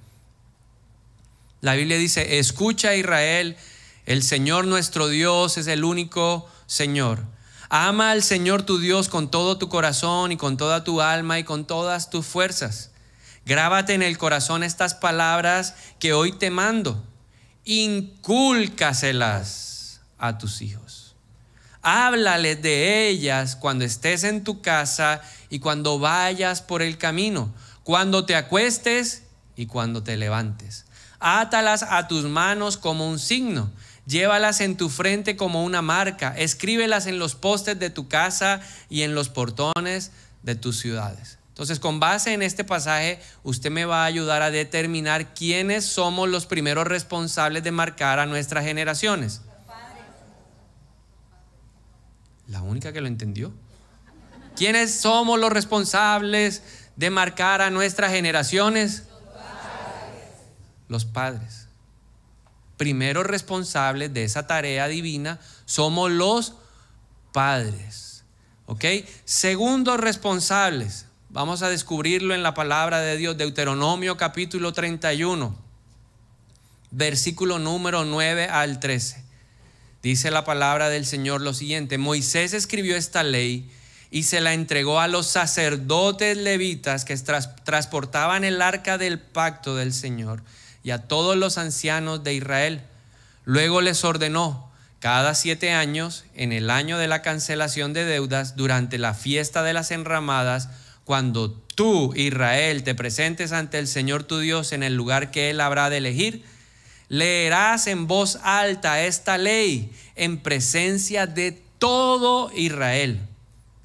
La 1.61 1.75
Biblia 1.75 1.99
dice, 1.99 2.39
escucha 2.39 2.95
Israel, 2.95 3.59
El 4.07 4.23
Señor 4.23 4.67
nuestro 4.67 5.09
Dios 5.09 5.59
es 5.59 5.67
el 5.67 5.85
único 5.85 6.49
Señor. 6.67 7.23
Ama 7.69 8.13
al 8.13 8.23
Señor 8.23 8.63
tu 8.63 8.79
Dios 8.79 9.11
con 9.11 9.31
todo 9.31 9.59
tu 9.59 9.69
corazón 9.69 10.33
y 10.33 10.39
con 10.39 10.57
toda 10.57 10.85
tu 10.85 11.03
alma 11.03 11.39
y 11.39 11.45
con 11.45 11.67
todas 11.67 12.09
tus 12.09 12.25
fuerzas. 12.25 12.93
Grábate 13.45 13.93
en 13.93 14.03
el 14.03 14.17
corazón 14.17 14.63
estas 14.63 14.95
palabras 14.95 15.75
que 15.99 16.15
hoy 16.15 16.33
te 16.33 16.51
mando. 16.51 17.05
Incúlcaselas 17.67 20.01
a 20.17 20.39
tus 20.39 20.63
hijos. 20.63 20.90
Háblales 21.83 22.61
de 22.61 23.09
ellas 23.09 23.57
cuando 23.57 23.85
estés 23.85 24.25
en 24.25 24.45
tu 24.45 24.61
casa 24.61 25.23
y 25.49 25.61
cuando 25.61 25.99
vayas 25.99 26.61
por 26.61 26.83
el 26.83 26.99
camino, 26.99 27.53
cuando 27.85 28.27
te 28.27 28.37
acuestes 28.37 29.23
y 29.57 29.67
cuando 29.67 30.03
te 30.03 30.17
levantes. 30.17 30.85
Átalas 31.21 31.83
a 31.83 32.09
tus 32.09 32.25
manos 32.25 32.77
como 32.77 33.09
un 33.09 33.19
signo. 33.19 33.71
Llévalas 34.07 34.61
en 34.61 34.77
tu 34.77 34.89
frente 34.89 35.37
como 35.37 35.65
una 35.65 35.83
marca. 35.83 36.35
Escríbelas 36.37 37.07
en 37.07 37.19
los 37.19 37.35
postes 37.35 37.79
de 37.79 37.91
tu 37.91 38.09
casa 38.09 38.61
y 38.89 39.03
en 39.03 39.15
los 39.15 39.29
portones 39.29 40.13
de 40.43 40.55
tus 40.55 40.79
ciudades. 40.79 41.39
Entonces, 41.49 41.79
con 41.79 42.01
base 42.01 42.33
en 42.33 42.43
este 42.43 42.65
pasaje, 42.65 43.21
usted 43.43 43.71
me 43.71 43.85
va 43.85 44.03
a 44.03 44.07
ayudar 44.07 44.41
a 44.41 44.51
determinar 44.51 45.35
quiénes 45.35 45.85
somos 45.85 46.29
los 46.29 46.47
primeros 46.47 46.87
responsables 46.87 47.63
de 47.63 47.71
marcar 47.71 48.19
a 48.19 48.25
nuestras 48.25 48.65
generaciones. 48.65 49.43
La 52.51 52.61
única 52.61 52.93
que 52.93 53.01
lo 53.01 53.07
entendió. 53.07 53.53
¿Quiénes 54.57 55.01
somos 55.01 55.41
los 55.41 55.51
responsables 55.51 56.63
de 56.97 57.09
marcar 57.09 57.63
a 57.63 57.71
nuestras 57.71 58.13
generaciones? 58.13 59.05
Los 60.89 61.07
padres. 61.07 61.69
Primeros 62.77 63.25
responsables 63.25 64.13
de 64.13 64.25
esa 64.25 64.47
tarea 64.47 64.87
divina 64.89 65.41
somos 65.65 66.11
los 66.11 66.57
padres. 67.33 68.25
¿Ok? 68.67 68.85
Segundos 69.25 69.99
responsables 69.99 71.07
Vamos 71.33 71.63
a 71.63 71.69
descubrirlo 71.69 72.35
en 72.35 72.43
la 72.43 72.55
palabra 72.55 72.99
de 72.99 73.17
Dios, 73.17 73.37
Deuteronomio 73.37 74.17
capítulo 74.17 74.73
31, 74.73 75.57
versículo 76.91 77.61
número 77.61 78.05
9 78.05 78.49
al 78.49 78.81
13. 78.81 79.30
Dice 80.03 80.31
la 80.31 80.45
palabra 80.45 80.89
del 80.89 81.05
Señor 81.05 81.41
lo 81.43 81.53
siguiente, 81.53 81.99
Moisés 81.99 82.55
escribió 82.55 82.97
esta 82.97 83.23
ley 83.23 83.71
y 84.11 84.23
se 84.25 84.41
la 84.41 84.55
entregó 84.55 84.99
a 84.99 85.09
los 85.09 85.27
sacerdotes 85.27 86.37
levitas 86.37 87.05
que 87.05 87.17
transportaban 87.17 88.45
el 88.45 88.63
arca 88.63 88.99
del 88.99 89.21
pacto 89.21 89.77
del 89.77 89.93
Señor 89.93 90.43
y 90.83 90.91
a 90.91 91.07
todos 91.07 91.37
los 91.37 91.59
ancianos 91.59 92.25
de 92.25 92.35
Israel. 92.35 92.83
Luego 93.45 93.81
les 93.81 94.05
ordenó, 94.05 94.71
cada 95.01 95.35
siete 95.35 95.73
años, 95.73 96.25
en 96.35 96.53
el 96.53 96.71
año 96.71 96.99
de 96.99 97.09
la 97.09 97.23
cancelación 97.23 97.93
de 97.93 98.05
deudas, 98.05 98.57
durante 98.57 98.99
la 98.99 99.15
fiesta 99.15 99.63
de 99.63 99.73
las 99.73 99.91
enramadas, 99.91 100.69
cuando 101.05 101.53
tú, 101.53 102.13
Israel, 102.15 102.85
te 102.85 102.95
presentes 102.95 103.53
ante 103.53 103.79
el 103.79 103.89
Señor 103.89 104.25
tu 104.25 104.39
Dios 104.39 104.73
en 104.73 104.83
el 104.83 104.95
lugar 104.95 105.31
que 105.31 105.51
Él 105.51 105.61
habrá 105.61 105.89
de 105.89 105.99
elegir, 105.99 106.45
leerás 107.11 107.89
en 107.89 108.07
voz 108.07 108.39
alta 108.45 109.03
esta 109.03 109.37
ley 109.37 109.93
en 110.15 110.39
presencia 110.39 111.27
de 111.27 111.61
todo 111.79 112.53
Israel. 112.55 113.21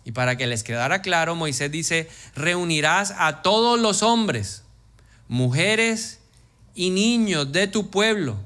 Y 0.05 0.11
para 0.11 0.37
que 0.37 0.45
les 0.45 0.63
quedara 0.63 1.01
claro, 1.01 1.35
Moisés 1.35 1.71
dice, 1.71 2.07
reunirás 2.35 3.11
a 3.17 3.41
todos 3.41 3.79
los 3.79 4.03
hombres, 4.03 4.61
mujeres 5.27 6.19
y 6.75 6.91
niños 6.91 7.51
de 7.51 7.67
tu 7.67 7.89
pueblo 7.89 8.37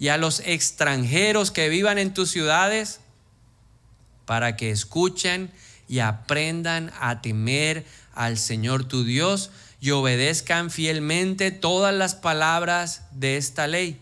y 0.00 0.08
a 0.08 0.16
los 0.16 0.40
extranjeros 0.40 1.52
que 1.52 1.68
vivan 1.68 1.98
en 1.98 2.12
tus 2.12 2.30
ciudades 2.30 2.98
para 4.24 4.56
que 4.56 4.70
escuchen 4.70 5.52
y 5.86 6.00
aprendan 6.00 6.92
a 6.98 7.22
temer 7.22 7.86
al 8.14 8.36
Señor 8.36 8.84
tu 8.84 9.04
Dios 9.04 9.52
y 9.80 9.92
obedezcan 9.92 10.72
fielmente 10.72 11.52
todas 11.52 11.94
las 11.94 12.16
palabras 12.16 13.02
de 13.12 13.36
esta 13.36 13.68
ley. 13.68 14.00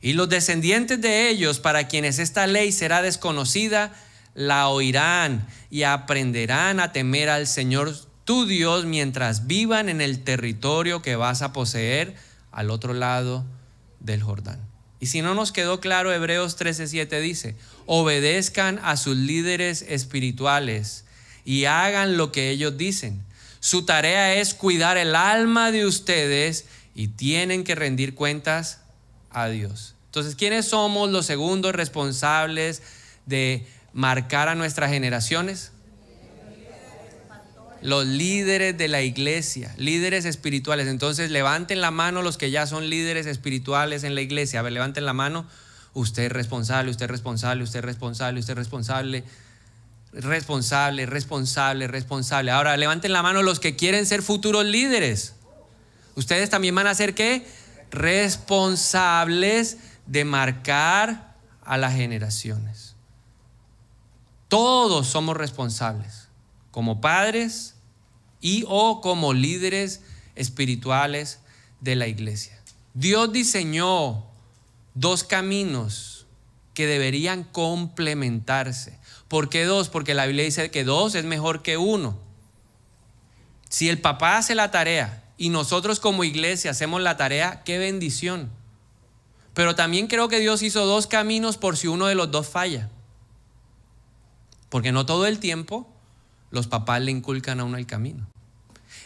Y 0.00 0.12
los 0.12 0.28
descendientes 0.28 1.00
de 1.00 1.30
ellos, 1.30 1.60
para 1.60 1.88
quienes 1.88 2.18
esta 2.18 2.46
ley 2.46 2.72
será 2.72 3.02
desconocida, 3.02 3.92
la 4.34 4.68
oirán 4.68 5.46
y 5.70 5.84
aprenderán 5.84 6.80
a 6.80 6.92
temer 6.92 7.28
al 7.28 7.46
Señor 7.46 7.94
tu 8.24 8.46
Dios 8.46 8.84
mientras 8.84 9.46
vivan 9.46 9.88
en 9.88 10.00
el 10.00 10.22
territorio 10.24 11.00
que 11.00 11.16
vas 11.16 11.42
a 11.42 11.52
poseer 11.52 12.14
al 12.52 12.70
otro 12.70 12.92
lado 12.92 13.44
del 14.00 14.22
Jordán. 14.22 14.60
Y 15.00 15.06
si 15.06 15.22
no 15.22 15.34
nos 15.34 15.52
quedó 15.52 15.80
claro, 15.80 16.12
Hebreos 16.12 16.58
13:7 16.58 17.20
dice, 17.20 17.54
obedezcan 17.86 18.80
a 18.82 18.96
sus 18.96 19.16
líderes 19.16 19.82
espirituales 19.82 21.04
y 21.44 21.64
hagan 21.64 22.16
lo 22.16 22.32
que 22.32 22.50
ellos 22.50 22.76
dicen 22.76 23.26
su 23.66 23.84
tarea 23.84 24.34
es 24.34 24.54
cuidar 24.54 24.96
el 24.96 25.16
alma 25.16 25.72
de 25.72 25.86
ustedes 25.86 26.66
y 26.94 27.08
tienen 27.08 27.64
que 27.64 27.74
rendir 27.74 28.14
cuentas 28.14 28.78
a 29.36 29.48
Dios. 29.48 29.94
Entonces, 30.06 30.34
¿quiénes 30.34 30.64
somos 30.66 31.10
los 31.10 31.26
segundos 31.26 31.74
responsables 31.74 32.80
de 33.26 33.66
marcar 33.92 34.48
a 34.48 34.54
nuestras 34.54 34.90
generaciones? 34.90 35.72
Los 37.82 38.06
líderes 38.06 38.78
de 38.78 38.88
la 38.88 39.02
iglesia, 39.02 39.74
líderes 39.76 40.24
espirituales. 40.24 40.88
Entonces, 40.88 41.30
levanten 41.30 41.82
la 41.82 41.90
mano 41.90 42.22
los 42.22 42.38
que 42.38 42.50
ya 42.50 42.66
son 42.66 42.88
líderes 42.88 43.26
espirituales 43.26 44.04
en 44.04 44.14
la 44.14 44.22
iglesia. 44.22 44.60
A 44.60 44.62
ver, 44.62 44.72
levanten 44.72 45.04
la 45.04 45.12
mano. 45.12 45.46
Usted 45.92 46.24
es 46.24 46.32
responsable, 46.32 46.90
usted 46.90 47.04
es 47.04 47.10
responsable, 47.10 47.62
usted 47.62 47.80
es 47.80 47.84
responsable, 47.84 48.40
usted 48.40 48.52
es 48.54 48.58
responsable 48.58 49.24
responsable, 50.12 51.04
responsable, 51.04 51.88
responsable. 51.88 52.50
Ahora 52.50 52.74
levanten 52.78 53.12
la 53.12 53.22
mano 53.22 53.42
los 53.42 53.60
que 53.60 53.76
quieren 53.76 54.06
ser 54.06 54.22
futuros 54.22 54.64
líderes. 54.64 55.34
Ustedes 56.14 56.48
también 56.48 56.74
van 56.74 56.86
a 56.86 56.94
ser 56.94 57.14
qué? 57.14 57.46
Responsables 57.90 59.78
de 60.06 60.24
marcar 60.24 61.34
a 61.62 61.76
las 61.76 61.94
generaciones. 61.94 62.94
Todos 64.48 65.08
somos 65.08 65.36
responsables, 65.36 66.28
como 66.70 67.00
padres 67.00 67.74
y 68.40 68.64
o 68.68 69.00
como 69.00 69.32
líderes 69.32 70.02
espirituales 70.36 71.40
de 71.80 71.96
la 71.96 72.06
iglesia. 72.06 72.56
Dios 72.94 73.32
diseñó 73.32 74.24
dos 74.94 75.24
caminos 75.24 76.26
que 76.74 76.86
deberían 76.86 77.42
complementarse. 77.42 78.98
¿Por 79.28 79.48
qué 79.48 79.64
dos? 79.64 79.88
Porque 79.88 80.14
la 80.14 80.26
Biblia 80.26 80.44
dice 80.44 80.70
que 80.70 80.84
dos 80.84 81.14
es 81.14 81.24
mejor 81.24 81.62
que 81.62 81.76
uno. 81.76 82.18
Si 83.68 83.88
el 83.88 84.00
papá 84.00 84.38
hace 84.38 84.54
la 84.54 84.70
tarea 84.70 85.24
y 85.38 85.50
nosotros 85.50 86.00
como 86.00 86.24
iglesia 86.24 86.70
hacemos 86.70 87.02
la 87.02 87.16
tarea, 87.16 87.62
qué 87.64 87.78
bendición. 87.78 88.50
Pero 89.54 89.74
también 89.74 90.06
creo 90.06 90.28
que 90.28 90.40
Dios 90.40 90.62
hizo 90.62 90.84
dos 90.86 91.06
caminos 91.06 91.56
por 91.56 91.76
si 91.76 91.88
uno 91.88 92.06
de 92.06 92.14
los 92.14 92.30
dos 92.30 92.48
falla. 92.48 92.90
Porque 94.68 94.92
no 94.92 95.06
todo 95.06 95.26
el 95.26 95.38
tiempo 95.38 95.88
los 96.50 96.66
papás 96.66 97.00
le 97.02 97.10
inculcan 97.10 97.60
a 97.60 97.64
uno 97.64 97.78
el 97.78 97.86
camino. 97.86 98.26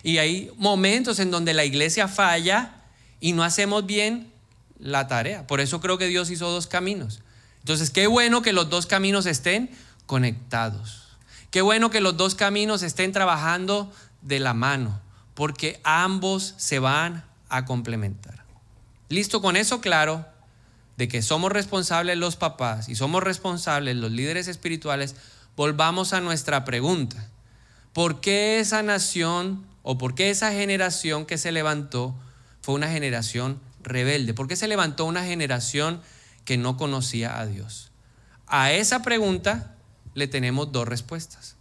Y 0.03 0.19
hay 0.19 0.51
momentos 0.57 1.19
en 1.19 1.31
donde 1.31 1.55
la 1.55 1.65
iglesia 1.65 2.09
falla 2.09 2.83
y 3.21 3.33
no 3.33 3.45
hacemos 3.45 3.87
bien 3.87 4.33
la 4.79 5.07
tarea. 5.07 5.47
Por 5.47 5.61
eso 5.61 5.81
creo 5.81 5.99
que 5.99 6.07
Dios 6.07 6.31
hizo 6.31 6.51
dos 6.51 6.67
caminos. 6.67 7.21
Entonces, 7.61 7.91
qué 7.91 8.07
bueno 8.07 8.43
que 8.43 8.53
los 8.53 8.71
dos 8.71 8.87
caminos 8.87 9.27
estén 9.27 9.71
conectados. 10.07 11.09
Qué 11.51 11.63
bueno 11.63 11.91
que 11.91 12.01
los 12.01 12.17
dos 12.17 12.35
caminos 12.35 12.83
estén 12.83 13.13
trabajando 13.13 13.93
de 14.23 14.41
la 14.41 14.55
mano, 14.55 15.01
porque 15.35 15.81
ambos 15.85 16.55
se 16.57 16.79
van 16.79 17.25
a 17.49 17.65
complementar. 17.65 18.45
Listo 19.09 19.43
con 19.43 19.57
eso 19.57 19.81
claro, 19.81 20.27
de 20.97 21.09
que 21.09 21.23
somos 21.23 21.51
responsables 21.51 22.19
los 22.19 22.37
papás 22.37 22.91
y 22.91 22.95
somos 22.95 23.23
responsables 23.23 23.97
los 23.97 24.11
líderes 24.11 24.49
espirituales, 24.49 25.17
volvamos 25.57 26.13
a 26.13 26.21
nuestra 26.21 26.67
pregunta. 26.67 27.27
¿Por 27.95 28.21
qué 28.21 28.61
esa 28.61 28.83
nación 28.83 29.65
o 29.83 29.97
por 29.97 30.15
qué 30.15 30.29
esa 30.29 30.53
generación 30.53 31.25
que 31.25 31.39
se 31.39 31.53
levantó 31.53 32.15
fue 32.61 32.75
una 32.75 32.89
generación 32.91 33.59
rebelde? 33.83 34.35
¿Por 34.35 34.47
qué 34.47 34.57
se 34.57 34.69
levantó 34.69 35.07
una 35.07 35.25
generación 35.25 36.03
que 36.45 36.59
no 36.59 36.77
conocía 36.77 37.41
a 37.41 37.47
Dios? 37.47 37.91
A 38.47 38.73
esa 38.73 39.01
pregunta 39.01 39.75
le 40.15 40.27
tenemos 40.27 40.71
dos 40.71 40.87
respuestas. 40.87 41.57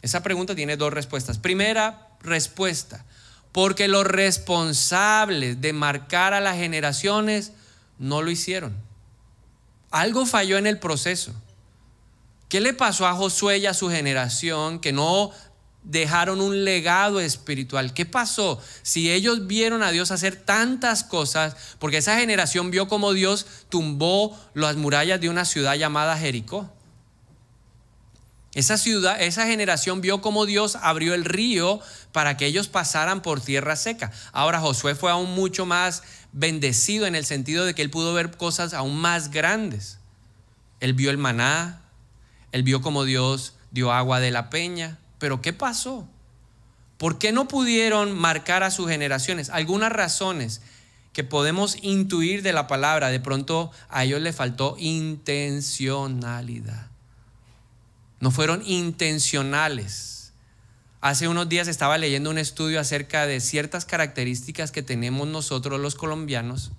Esa 0.00 0.22
pregunta 0.22 0.54
tiene 0.54 0.78
dos 0.78 0.92
respuestas. 0.92 1.38
Primera 1.38 2.13
respuesta, 2.24 3.04
porque 3.52 3.86
los 3.86 4.06
responsables 4.06 5.60
de 5.60 5.72
marcar 5.72 6.34
a 6.34 6.40
las 6.40 6.56
generaciones 6.56 7.52
no 7.98 8.22
lo 8.22 8.30
hicieron. 8.30 8.76
Algo 9.90 10.26
falló 10.26 10.58
en 10.58 10.66
el 10.66 10.78
proceso. 10.80 11.32
¿Qué 12.48 12.60
le 12.60 12.74
pasó 12.74 13.06
a 13.06 13.14
Josué 13.14 13.58
y 13.58 13.66
a 13.66 13.74
su 13.74 13.88
generación 13.88 14.80
que 14.80 14.92
no 14.92 15.32
dejaron 15.84 16.40
un 16.40 16.64
legado 16.64 17.20
espiritual. 17.20 17.92
¿Qué 17.94 18.06
pasó? 18.06 18.60
Si 18.82 19.12
ellos 19.12 19.46
vieron 19.46 19.82
a 19.82 19.90
Dios 19.90 20.10
hacer 20.10 20.36
tantas 20.36 21.04
cosas, 21.04 21.56
porque 21.78 21.98
esa 21.98 22.18
generación 22.18 22.70
vio 22.70 22.88
como 22.88 23.12
Dios 23.12 23.46
tumbó 23.68 24.36
las 24.54 24.76
murallas 24.76 25.20
de 25.20 25.28
una 25.28 25.44
ciudad 25.44 25.74
llamada 25.74 26.16
Jericó. 26.16 26.70
Esa 28.54 28.78
ciudad, 28.78 29.20
esa 29.20 29.46
generación 29.46 30.00
vio 30.00 30.20
como 30.20 30.46
Dios 30.46 30.78
abrió 30.80 31.14
el 31.14 31.24
río 31.24 31.80
para 32.12 32.36
que 32.36 32.46
ellos 32.46 32.68
pasaran 32.68 33.20
por 33.20 33.40
tierra 33.40 33.74
seca. 33.74 34.12
Ahora 34.32 34.60
Josué 34.60 34.94
fue 34.94 35.10
aún 35.10 35.34
mucho 35.34 35.66
más 35.66 36.04
bendecido 36.32 37.06
en 37.06 37.16
el 37.16 37.24
sentido 37.24 37.64
de 37.64 37.74
que 37.74 37.82
él 37.82 37.90
pudo 37.90 38.14
ver 38.14 38.36
cosas 38.36 38.72
aún 38.72 38.96
más 38.96 39.32
grandes. 39.32 39.98
Él 40.78 40.94
vio 40.94 41.10
el 41.10 41.18
maná, 41.18 41.82
él 42.52 42.62
vio 42.62 42.80
como 42.80 43.04
Dios 43.04 43.54
dio 43.72 43.92
agua 43.92 44.20
de 44.20 44.30
la 44.30 44.50
peña, 44.50 44.98
pero 45.18 45.42
¿qué 45.42 45.52
pasó? 45.52 46.08
¿Por 46.96 47.18
qué 47.18 47.32
no 47.32 47.48
pudieron 47.48 48.16
marcar 48.16 48.62
a 48.62 48.70
sus 48.70 48.88
generaciones? 48.88 49.50
Algunas 49.50 49.90
razones 49.90 50.62
que 51.12 51.24
podemos 51.24 51.76
intuir 51.82 52.42
de 52.42 52.52
la 52.52 52.68
palabra, 52.68 53.08
de 53.08 53.18
pronto 53.18 53.72
a 53.88 54.04
ellos 54.04 54.20
les 54.20 54.36
faltó 54.36 54.76
intencionalidad. 54.78 56.93
No 58.24 58.30
fueron 58.30 58.62
intencionales. 58.64 60.32
Hace 61.02 61.28
unos 61.28 61.46
días 61.46 61.68
estaba 61.68 61.98
leyendo 61.98 62.30
un 62.30 62.38
estudio 62.38 62.80
acerca 62.80 63.26
de 63.26 63.38
ciertas 63.38 63.84
características 63.84 64.72
que 64.72 64.82
tenemos 64.82 65.28
nosotros 65.28 65.78
los 65.78 65.94
colombianos 65.94 66.72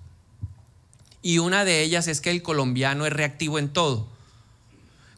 y 1.22 1.38
una 1.38 1.64
de 1.64 1.82
ellas 1.82 2.08
es 2.08 2.20
que 2.20 2.32
el 2.32 2.42
colombiano 2.42 3.06
es 3.06 3.12
reactivo 3.12 3.60
en 3.60 3.68
todo. 3.68 4.08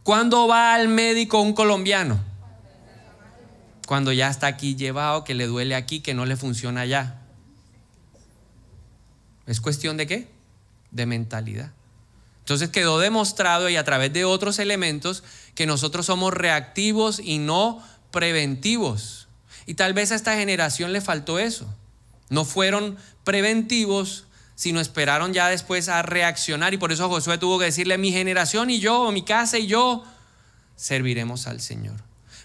¿Cuándo 0.02 0.47
va 0.47 0.75
al 0.75 0.88
médico 0.88 1.40
un 1.40 1.54
colombiano? 1.54 2.20
cuando 3.87 4.12
ya 4.12 4.28
está 4.28 4.49
aquí 4.49 4.76
llevado, 4.76 5.25
que 5.25 5.32
le 5.32 5.47
duele 5.47 5.75
aquí, 5.75 6.00
que 6.00 6.12
no 6.12 6.26
le 6.26 6.37
funciona 6.37 6.82
allá. 6.82 7.23
¿Es 9.47 9.62
cuestión 9.62 9.97
de 9.97 10.06
qué? 10.06 10.28
De 10.90 11.06
mentalidad. 11.06 11.73
Entonces 12.49 12.71
quedó 12.71 12.99
demostrado 12.99 13.69
y 13.69 13.76
a 13.76 13.85
través 13.85 14.11
de 14.11 14.25
otros 14.25 14.59
elementos 14.59 15.23
que 15.55 15.67
nosotros 15.67 16.07
somos 16.07 16.33
reactivos 16.33 17.21
y 17.23 17.37
no 17.37 17.85
preventivos. 18.11 19.28
Y 19.67 19.75
tal 19.75 19.93
vez 19.93 20.12
a 20.12 20.14
esta 20.14 20.35
generación 20.35 20.95
le 20.95 21.02
faltó 21.02 21.38
eso. 21.38 21.67
No 22.31 22.47
fueron 22.47 22.97
preventivos, 23.23 24.25
sino 24.55 24.81
esperaron 24.81 25.35
ya 25.35 25.50
después 25.50 25.90
a 25.90 26.00
reaccionar. 26.00 26.73
Y 26.73 26.78
por 26.78 26.90
eso 26.90 27.11
Josué 27.11 27.37
tuvo 27.37 27.59
que 27.59 27.67
decirle, 27.67 27.99
mi 27.99 28.12
generación 28.12 28.71
y 28.71 28.81
yo, 28.81 29.12
mi 29.12 29.26
casa 29.26 29.59
y 29.59 29.67
yo, 29.67 30.07
serviremos 30.75 31.47
al 31.49 31.61
Señor. 31.61 31.97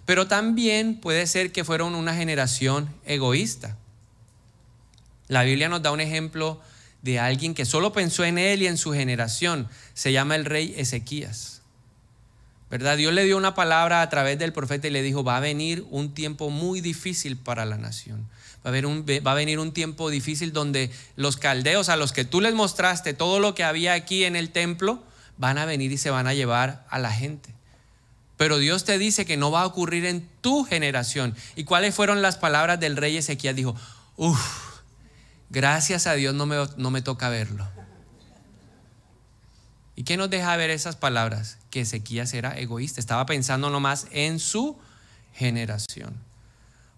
Pero 0.05 0.27
también 0.27 0.99
puede 0.99 1.27
ser 1.27 1.53
que 1.53 1.63
fueron 1.63 1.95
una 1.95 2.13
generación 2.13 2.93
egoísta. 3.05 3.77
La 5.29 5.43
Biblia 5.43 5.69
nos 5.69 5.81
da 5.81 5.93
un 5.93 6.01
ejemplo 6.01 6.59
de 7.03 7.19
alguien 7.19 7.53
que 7.53 7.65
solo 7.65 7.93
pensó 7.93 8.23
en 8.23 8.39
él 8.39 8.63
y 8.63 8.67
en 8.67 8.77
su 8.77 8.93
generación. 8.93 9.67
Se 9.93 10.11
llama 10.11 10.35
el 10.35 10.45
rey 10.45 10.73
Ezequías. 10.77 11.61
¿Verdad? 12.71 12.97
Dios 12.97 13.13
le 13.13 13.25
dio 13.25 13.37
una 13.37 13.53
palabra 13.53 14.01
a 14.01 14.09
través 14.09 14.39
del 14.39 14.51
profeta 14.51 14.87
y 14.87 14.91
le 14.91 15.03
dijo, 15.03 15.23
va 15.23 15.37
a 15.37 15.41
venir 15.41 15.85
un 15.91 16.15
tiempo 16.15 16.49
muy 16.49 16.81
difícil 16.81 17.37
para 17.37 17.65
la 17.65 17.77
nación. 17.77 18.27
Va 18.65 18.71
a, 18.71 19.21
va 19.21 19.31
a 19.31 19.35
venir 19.35 19.59
un 19.59 19.73
tiempo 19.73 20.09
difícil 20.09 20.53
donde 20.53 20.89
los 21.15 21.37
caldeos 21.37 21.89
a 21.89 21.97
los 21.97 22.13
que 22.13 22.25
tú 22.25 22.41
les 22.41 22.55
mostraste 22.55 23.13
todo 23.13 23.39
lo 23.39 23.53
que 23.53 23.63
había 23.63 23.93
aquí 23.93 24.23
en 24.23 24.35
el 24.35 24.49
templo, 24.49 25.03
van 25.37 25.59
a 25.59 25.65
venir 25.65 25.91
y 25.91 25.97
se 25.97 26.09
van 26.09 26.25
a 26.25 26.33
llevar 26.33 26.87
a 26.89 26.97
la 26.97 27.11
gente. 27.11 27.53
Pero 28.37 28.57
Dios 28.57 28.85
te 28.85 28.97
dice 28.97 29.25
que 29.25 29.37
no 29.37 29.51
va 29.51 29.61
a 29.61 29.65
ocurrir 29.67 30.05
en 30.05 30.27
tu 30.41 30.63
generación. 30.63 31.35
¿Y 31.55 31.65
cuáles 31.65 31.93
fueron 31.93 32.21
las 32.21 32.37
palabras 32.37 32.79
del 32.79 32.97
rey 32.97 33.17
Ezequiel? 33.17 33.55
Dijo, 33.55 33.75
uff, 34.15 34.72
gracias 35.53 36.05
a 36.07 36.15
Dios 36.15 36.35
no 36.35 36.45
me, 36.45 36.57
no 36.75 36.91
me 36.91 37.01
toca 37.01 37.29
verlo. 37.29 37.65
¿Y 39.95 40.03
qué 40.03 40.17
nos 40.17 40.29
deja 40.29 40.57
ver 40.57 40.69
esas 40.71 40.97
palabras? 40.97 41.59
Que 41.69 41.81
Ezequías 41.81 42.33
era 42.33 42.57
egoísta, 42.57 42.99
estaba 42.99 43.25
pensando 43.25 43.69
nomás 43.69 44.07
en 44.11 44.39
su 44.39 44.77
generación. 45.33 46.13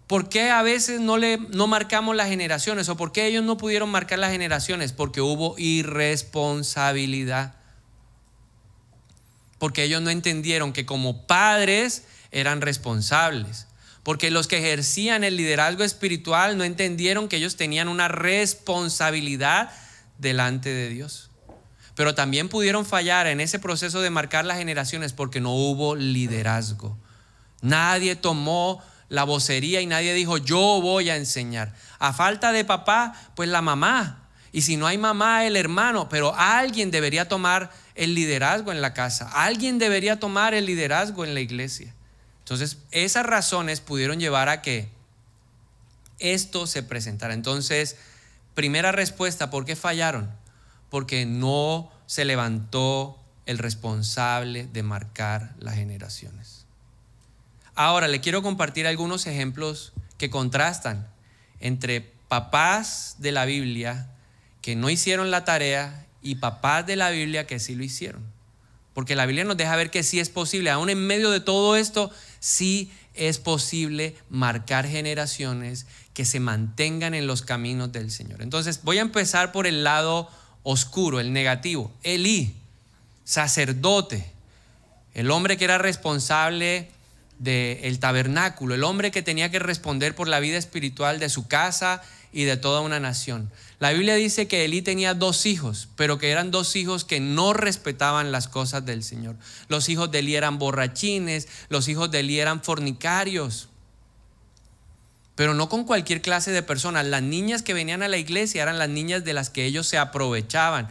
¿Por 0.08 0.28
qué 0.28 0.50
a 0.50 0.62
veces 0.62 1.00
no, 1.00 1.16
le, 1.18 1.38
no 1.38 1.66
marcamos 1.66 2.16
las 2.16 2.28
generaciones? 2.28 2.88
¿O 2.88 2.96
por 2.96 3.12
qué 3.12 3.26
ellos 3.26 3.44
no 3.44 3.56
pudieron 3.56 3.90
marcar 3.90 4.18
las 4.18 4.32
generaciones? 4.32 4.92
Porque 4.92 5.20
hubo 5.20 5.54
irresponsabilidad 5.58 7.54
porque 9.58 9.84
ellos 9.84 10.02
no 10.02 10.10
entendieron 10.10 10.72
que 10.72 10.86
como 10.86 11.26
padres 11.26 12.04
eran 12.30 12.60
responsables. 12.60 13.65
Porque 14.06 14.30
los 14.30 14.46
que 14.46 14.58
ejercían 14.58 15.24
el 15.24 15.36
liderazgo 15.36 15.82
espiritual 15.82 16.56
no 16.56 16.62
entendieron 16.62 17.26
que 17.26 17.38
ellos 17.38 17.56
tenían 17.56 17.88
una 17.88 18.06
responsabilidad 18.06 19.72
delante 20.16 20.68
de 20.68 20.88
Dios. 20.88 21.32
Pero 21.96 22.14
también 22.14 22.48
pudieron 22.48 22.86
fallar 22.86 23.26
en 23.26 23.40
ese 23.40 23.58
proceso 23.58 24.00
de 24.00 24.10
marcar 24.10 24.44
las 24.44 24.58
generaciones 24.58 25.12
porque 25.12 25.40
no 25.40 25.54
hubo 25.54 25.96
liderazgo. 25.96 26.96
Nadie 27.62 28.14
tomó 28.14 28.80
la 29.08 29.24
vocería 29.24 29.80
y 29.80 29.86
nadie 29.86 30.14
dijo, 30.14 30.36
yo 30.36 30.80
voy 30.80 31.10
a 31.10 31.16
enseñar. 31.16 31.74
A 31.98 32.12
falta 32.12 32.52
de 32.52 32.64
papá, 32.64 33.12
pues 33.34 33.48
la 33.48 33.60
mamá. 33.60 34.28
Y 34.52 34.62
si 34.62 34.76
no 34.76 34.86
hay 34.86 34.98
mamá, 34.98 35.46
el 35.46 35.56
hermano. 35.56 36.08
Pero 36.08 36.32
alguien 36.36 36.92
debería 36.92 37.26
tomar 37.26 37.72
el 37.96 38.14
liderazgo 38.14 38.70
en 38.70 38.82
la 38.82 38.94
casa. 38.94 39.28
Alguien 39.32 39.80
debería 39.80 40.20
tomar 40.20 40.54
el 40.54 40.66
liderazgo 40.66 41.24
en 41.24 41.34
la 41.34 41.40
iglesia. 41.40 41.95
Entonces, 42.46 42.78
esas 42.92 43.26
razones 43.26 43.80
pudieron 43.80 44.20
llevar 44.20 44.48
a 44.48 44.62
que 44.62 44.88
esto 46.20 46.68
se 46.68 46.84
presentara. 46.84 47.34
Entonces, 47.34 47.96
primera 48.54 48.92
respuesta, 48.92 49.50
¿por 49.50 49.64
qué 49.64 49.74
fallaron? 49.74 50.30
Porque 50.88 51.26
no 51.26 51.90
se 52.06 52.24
levantó 52.24 53.18
el 53.46 53.58
responsable 53.58 54.68
de 54.68 54.84
marcar 54.84 55.56
las 55.58 55.74
generaciones. 55.74 56.66
Ahora, 57.74 58.06
le 58.06 58.20
quiero 58.20 58.44
compartir 58.44 58.86
algunos 58.86 59.26
ejemplos 59.26 59.92
que 60.16 60.30
contrastan 60.30 61.08
entre 61.58 62.00
papás 62.28 63.16
de 63.18 63.32
la 63.32 63.44
Biblia 63.44 64.08
que 64.62 64.76
no 64.76 64.88
hicieron 64.88 65.32
la 65.32 65.44
tarea 65.44 66.06
y 66.22 66.36
papás 66.36 66.86
de 66.86 66.94
la 66.94 67.10
Biblia 67.10 67.48
que 67.48 67.58
sí 67.58 67.74
lo 67.74 67.82
hicieron. 67.82 68.36
Porque 68.94 69.14
la 69.14 69.26
Biblia 69.26 69.42
nos 69.42 69.56
deja 69.56 69.74
ver 69.74 69.90
que 69.90 70.04
sí 70.04 70.20
es 70.20 70.30
posible, 70.30 70.70
aún 70.70 70.88
en 70.88 71.06
medio 71.06 71.30
de 71.30 71.40
todo 71.40 71.76
esto, 71.76 72.10
sí 72.46 72.92
es 73.14 73.38
posible 73.38 74.14
marcar 74.30 74.86
generaciones 74.86 75.86
que 76.14 76.24
se 76.24 76.38
mantengan 76.38 77.12
en 77.12 77.26
los 77.26 77.42
caminos 77.42 77.90
del 77.90 78.12
Señor. 78.12 78.40
Entonces 78.40 78.82
voy 78.84 78.98
a 78.98 79.02
empezar 79.02 79.50
por 79.50 79.66
el 79.66 79.82
lado 79.82 80.30
oscuro, 80.62 81.18
el 81.18 81.32
negativo. 81.32 81.92
Elí, 82.04 82.54
sacerdote, 83.24 84.30
el 85.14 85.32
hombre 85.32 85.56
que 85.56 85.64
era 85.64 85.78
responsable 85.78 86.88
del 87.40 87.98
tabernáculo, 87.98 88.76
el 88.76 88.84
hombre 88.84 89.10
que 89.10 89.22
tenía 89.22 89.50
que 89.50 89.58
responder 89.58 90.14
por 90.14 90.28
la 90.28 90.38
vida 90.38 90.56
espiritual 90.56 91.18
de 91.18 91.28
su 91.28 91.48
casa 91.48 92.00
y 92.32 92.44
de 92.44 92.56
toda 92.56 92.80
una 92.80 93.00
nación. 93.00 93.50
La 93.78 93.92
Biblia 93.92 94.14
dice 94.14 94.48
que 94.48 94.64
Elí 94.64 94.80
tenía 94.80 95.12
dos 95.12 95.44
hijos, 95.44 95.88
pero 95.96 96.16
que 96.16 96.30
eran 96.30 96.50
dos 96.50 96.76
hijos 96.76 97.04
que 97.04 97.20
no 97.20 97.52
respetaban 97.52 98.32
las 98.32 98.48
cosas 98.48 98.86
del 98.86 99.04
Señor. 99.04 99.36
Los 99.68 99.90
hijos 99.90 100.10
de 100.10 100.20
Elí 100.20 100.34
eran 100.34 100.58
borrachines, 100.58 101.46
los 101.68 101.88
hijos 101.88 102.10
de 102.10 102.20
Elí 102.20 102.40
eran 102.40 102.62
fornicarios. 102.62 103.68
Pero 105.34 105.52
no 105.52 105.68
con 105.68 105.84
cualquier 105.84 106.22
clase 106.22 106.52
de 106.52 106.62
personas. 106.62 107.04
Las 107.04 107.22
niñas 107.22 107.60
que 107.60 107.74
venían 107.74 108.02
a 108.02 108.08
la 108.08 108.16
iglesia 108.16 108.62
eran 108.62 108.78
las 108.78 108.88
niñas 108.88 109.24
de 109.24 109.34
las 109.34 109.50
que 109.50 109.66
ellos 109.66 109.86
se 109.86 109.98
aprovechaban. 109.98 110.88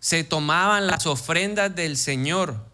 Se 0.00 0.24
tomaban 0.24 0.86
las 0.86 1.06
ofrendas 1.06 1.74
del 1.74 1.98
Señor. 1.98 2.64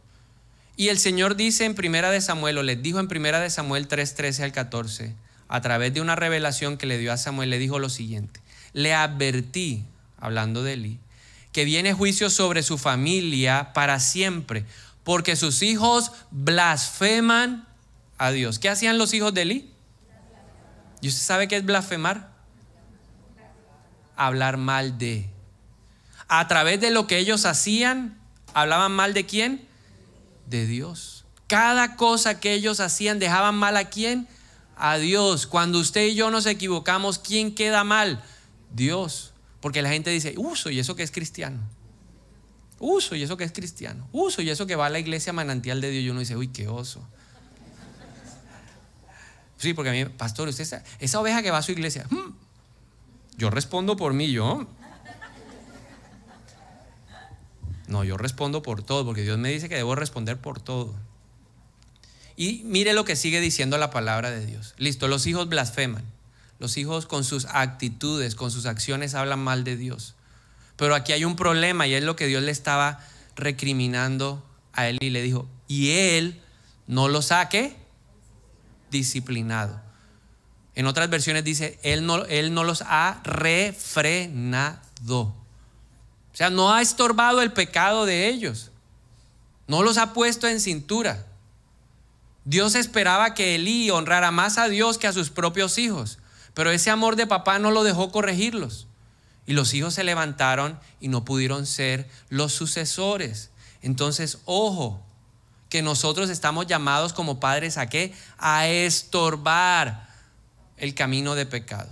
Y 0.76 0.88
el 0.88 1.00
Señor 1.00 1.34
dice 1.34 1.64
en 1.64 1.74
Primera 1.74 2.12
de 2.12 2.20
Samuel, 2.20 2.58
o 2.58 2.62
les 2.62 2.80
dijo 2.80 3.00
en 3.00 3.08
Primera 3.08 3.40
de 3.40 3.50
Samuel 3.50 3.88
3, 3.88 4.14
13 4.14 4.44
al 4.44 4.52
14, 4.52 5.16
a 5.48 5.60
través 5.60 5.92
de 5.92 6.00
una 6.00 6.14
revelación 6.14 6.78
que 6.78 6.86
le 6.86 6.98
dio 6.98 7.12
a 7.12 7.16
Samuel, 7.16 7.50
le 7.50 7.58
dijo 7.58 7.80
lo 7.80 7.88
siguiente 7.88 8.41
le 8.72 8.94
advertí, 8.94 9.84
hablando 10.18 10.62
de 10.62 10.74
Eli, 10.74 10.98
que 11.52 11.64
viene 11.64 11.92
juicio 11.92 12.30
sobre 12.30 12.62
su 12.62 12.78
familia 12.78 13.72
para 13.74 14.00
siempre, 14.00 14.64
porque 15.04 15.36
sus 15.36 15.62
hijos 15.62 16.12
blasfeman 16.30 17.66
a 18.18 18.30
Dios. 18.30 18.58
¿Qué 18.58 18.68
hacían 18.68 18.98
los 18.98 19.12
hijos 19.14 19.34
de 19.34 19.42
Eli? 19.42 19.70
¿Y 21.00 21.08
usted 21.08 21.22
sabe 21.22 21.48
qué 21.48 21.56
es 21.56 21.64
blasfemar? 21.64 22.30
Hablar 24.16 24.56
mal 24.56 24.98
de. 24.98 25.28
A 26.28 26.46
través 26.48 26.80
de 26.80 26.90
lo 26.90 27.06
que 27.06 27.18
ellos 27.18 27.44
hacían, 27.44 28.18
hablaban 28.54 28.92
mal 28.92 29.12
de 29.12 29.26
quién? 29.26 29.66
De 30.46 30.66
Dios. 30.66 31.24
Cada 31.48 31.96
cosa 31.96 32.40
que 32.40 32.54
ellos 32.54 32.80
hacían 32.80 33.18
dejaban 33.18 33.56
mal 33.56 33.76
a 33.76 33.90
quién? 33.90 34.28
A 34.76 34.96
Dios. 34.96 35.46
Cuando 35.46 35.78
usted 35.80 36.06
y 36.06 36.14
yo 36.14 36.30
nos 36.30 36.46
equivocamos, 36.46 37.18
¿quién 37.18 37.54
queda 37.54 37.84
mal? 37.84 38.22
Dios. 38.74 39.32
Porque 39.60 39.82
la 39.82 39.90
gente 39.90 40.10
dice, 40.10 40.34
uso 40.36 40.70
y 40.70 40.78
eso 40.78 40.96
que 40.96 41.02
es 41.02 41.10
cristiano. 41.10 41.60
Uso 42.78 43.14
y 43.14 43.22
eso 43.22 43.36
que 43.36 43.44
es 43.44 43.52
cristiano. 43.52 44.08
Uso 44.12 44.42
y 44.42 44.50
eso 44.50 44.66
que 44.66 44.74
va 44.74 44.86
a 44.86 44.90
la 44.90 44.98
iglesia 44.98 45.32
manantial 45.32 45.80
de 45.80 45.90
Dios. 45.90 46.04
Y 46.04 46.10
uno 46.10 46.20
dice, 46.20 46.36
uy, 46.36 46.48
qué 46.48 46.68
oso. 46.68 47.06
Sí, 49.56 49.74
porque 49.74 49.90
a 49.90 49.92
mí, 49.92 50.04
pastor, 50.06 50.48
usted 50.48 50.82
esa 50.98 51.20
oveja 51.20 51.40
que 51.40 51.52
va 51.52 51.58
a 51.58 51.62
su 51.62 51.70
iglesia, 51.70 52.04
hmm, 52.10 52.34
yo 53.36 53.48
respondo 53.50 53.96
por 53.96 54.12
mí, 54.12 54.32
yo. 54.32 54.66
No, 57.86 58.02
yo 58.02 58.16
respondo 58.16 58.62
por 58.62 58.82
todo, 58.82 59.04
porque 59.04 59.22
Dios 59.22 59.38
me 59.38 59.50
dice 59.50 59.68
que 59.68 59.76
debo 59.76 59.94
responder 59.94 60.38
por 60.38 60.60
todo. 60.60 60.96
Y 62.36 62.62
mire 62.64 62.92
lo 62.92 63.04
que 63.04 63.14
sigue 63.14 63.40
diciendo 63.40 63.78
la 63.78 63.90
palabra 63.90 64.32
de 64.32 64.44
Dios. 64.44 64.74
Listo, 64.78 65.06
los 65.06 65.26
hijos 65.28 65.48
blasfeman. 65.48 66.04
Los 66.62 66.76
hijos 66.76 67.06
con 67.06 67.24
sus 67.24 67.46
actitudes, 67.46 68.36
con 68.36 68.52
sus 68.52 68.66
acciones 68.66 69.16
hablan 69.16 69.40
mal 69.40 69.64
de 69.64 69.76
Dios. 69.76 70.14
Pero 70.76 70.94
aquí 70.94 71.12
hay 71.12 71.24
un 71.24 71.34
problema 71.34 71.88
y 71.88 71.94
es 71.94 72.04
lo 72.04 72.14
que 72.14 72.28
Dios 72.28 72.40
le 72.40 72.52
estaba 72.52 73.00
recriminando 73.34 74.46
a 74.72 74.86
él 74.86 74.96
y 75.00 75.10
le 75.10 75.22
dijo, 75.22 75.48
y 75.66 75.90
él 75.90 76.40
no 76.86 77.08
lo 77.08 77.20
saque 77.20 77.76
disciplinado. 78.92 79.80
En 80.76 80.86
otras 80.86 81.10
versiones 81.10 81.42
dice, 81.42 81.80
él 81.82 82.06
no, 82.06 82.26
él 82.26 82.54
no 82.54 82.62
los 82.62 82.84
ha 82.86 83.20
refrenado. 83.24 84.78
O 85.08 85.34
sea, 86.32 86.48
no 86.48 86.72
ha 86.72 86.80
estorbado 86.80 87.42
el 87.42 87.50
pecado 87.50 88.06
de 88.06 88.28
ellos. 88.28 88.70
No 89.66 89.82
los 89.82 89.98
ha 89.98 90.12
puesto 90.12 90.46
en 90.46 90.60
cintura. 90.60 91.26
Dios 92.44 92.76
esperaba 92.76 93.34
que 93.34 93.56
Elí 93.56 93.90
honrara 93.90 94.30
más 94.30 94.58
a 94.58 94.68
Dios 94.68 94.96
que 94.96 95.08
a 95.08 95.12
sus 95.12 95.30
propios 95.30 95.76
hijos, 95.78 96.20
pero 96.54 96.70
ese 96.70 96.90
amor 96.90 97.16
de 97.16 97.26
papá 97.26 97.58
no 97.58 97.70
lo 97.70 97.84
dejó 97.84 98.12
corregirlos. 98.12 98.86
Y 99.46 99.54
los 99.54 99.74
hijos 99.74 99.94
se 99.94 100.04
levantaron 100.04 100.78
y 101.00 101.08
no 101.08 101.24
pudieron 101.24 101.66
ser 101.66 102.08
los 102.28 102.52
sucesores. 102.52 103.50
Entonces, 103.80 104.38
ojo, 104.44 105.02
que 105.68 105.82
nosotros 105.82 106.30
estamos 106.30 106.66
llamados 106.66 107.12
como 107.12 107.40
padres 107.40 107.78
a 107.78 107.88
qué? 107.88 108.14
A 108.38 108.68
estorbar 108.68 110.08
el 110.76 110.94
camino 110.94 111.34
de 111.34 111.46
pecado. 111.46 111.88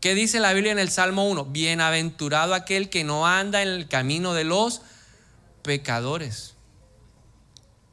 ¿Qué 0.00 0.14
dice 0.16 0.40
la 0.40 0.52
Biblia 0.52 0.72
en 0.72 0.80
el 0.80 0.90
Salmo 0.90 1.28
1? 1.28 1.44
Bienaventurado 1.44 2.54
aquel 2.54 2.90
que 2.90 3.04
no 3.04 3.26
anda 3.26 3.62
en 3.62 3.68
el 3.68 3.88
camino 3.88 4.34
de 4.34 4.42
los 4.42 4.82
pecadores. 5.62 6.54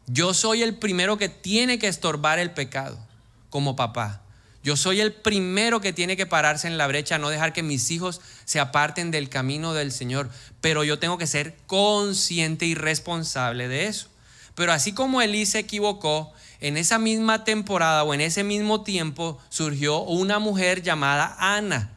Yo 0.07 0.33
soy 0.33 0.63
el 0.63 0.75
primero 0.79 1.19
que 1.19 1.29
tiene 1.29 1.77
que 1.77 1.87
estorbar 1.87 2.39
el 2.39 2.49
pecado 2.51 2.97
como 3.51 3.75
papá. 3.75 4.23
Yo 4.63 4.75
soy 4.75 4.99
el 4.99 5.13
primero 5.13 5.79
que 5.79 5.93
tiene 5.93 6.17
que 6.17 6.25
pararse 6.25 6.67
en 6.67 6.77
la 6.77 6.87
brecha, 6.87 7.17
no 7.17 7.29
dejar 7.29 7.53
que 7.53 7.63
mis 7.63 7.91
hijos 7.91 8.19
se 8.43 8.59
aparten 8.59 9.09
del 9.09 9.29
camino 9.29 9.73
del 9.73 9.91
Señor. 9.91 10.29
Pero 10.59 10.83
yo 10.83 10.99
tengo 10.99 11.17
que 11.17 11.27
ser 11.27 11.55
consciente 11.65 12.65
y 12.65 12.75
responsable 12.75 13.67
de 13.67 13.87
eso. 13.87 14.07
Pero 14.55 14.73
así 14.73 14.91
como 14.91 15.21
Elí 15.21 15.45
se 15.45 15.59
equivocó, 15.59 16.33
en 16.59 16.75
esa 16.75 16.99
misma 16.99 17.45
temporada 17.45 18.03
o 18.03 18.13
en 18.13 18.19
ese 18.19 18.43
mismo 18.43 18.83
tiempo 18.83 19.39
surgió 19.47 20.01
una 20.01 20.39
mujer 20.39 20.81
llamada 20.81 21.37
Ana. 21.39 21.93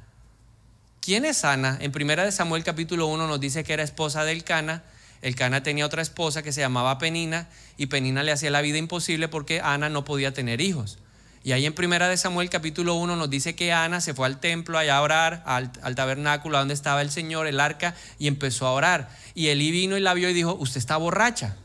¿Quién 1.01 1.25
es 1.25 1.45
Ana? 1.45 1.79
En 1.81 1.91
primera 1.91 2.25
de 2.25 2.31
Samuel 2.31 2.63
capítulo 2.63 3.09
1 3.09 3.27
nos 3.27 3.41
dice 3.41 3.65
que 3.65 3.73
era 3.73 3.83
esposa 3.83 4.25
del 4.25 4.45
Cana. 4.45 4.85
El 5.21 5.35
Cana 5.35 5.65
tenía 5.65 5.85
otra 5.85 6.01
esposa 6.01 6.45
que 6.45 6.53
se 6.53 6.61
llamaba 6.61 6.99
Penina 6.99 7.49
y 7.77 7.87
Penina 7.87 8.23
le 8.23 8.31
hacía 8.31 8.51
la 8.51 8.61
vida 8.61 8.79
imposible 8.79 9.27
porque 9.27 9.61
Ana 9.61 9.89
no 9.89 10.05
podía 10.05 10.33
tener 10.33 10.61
hijos. 10.61 10.99
Y 11.45 11.53
ahí 11.53 11.67
en 11.67 11.75
Primera 11.75 12.09
de 12.09 12.17
Samuel 12.17 12.51
capítulo 12.51 12.95
1 12.95 13.17
nos 13.17 13.29
dice 13.29 13.57
que 13.57 13.73
Ana 13.73 14.01
se 14.01 14.15
fue 14.15 14.27
al 14.27 14.39
templo 14.39 14.79
allá 14.79 14.99
a 14.99 15.03
orar, 15.03 15.43
al, 15.45 15.73
tabernáculo 15.97 16.59
donde 16.59 16.75
estaba 16.75 17.03
el 17.03 17.11
Señor, 17.11 17.49
el 17.49 17.59
arca, 17.59 17.97
y 18.19 18.29
empezó 18.29 18.67
a 18.67 18.73
orar. 18.73 19.09
Y 19.35 19.49
Elí 19.49 19.73
vino 19.73 19.97
y 19.97 20.01
la 20.01 20.15
vio 20.15 20.31
y 20.31 20.35
dijo, 20.35 20.55
usted 20.55 20.79
está 20.79 20.97
borracha. 20.97 21.57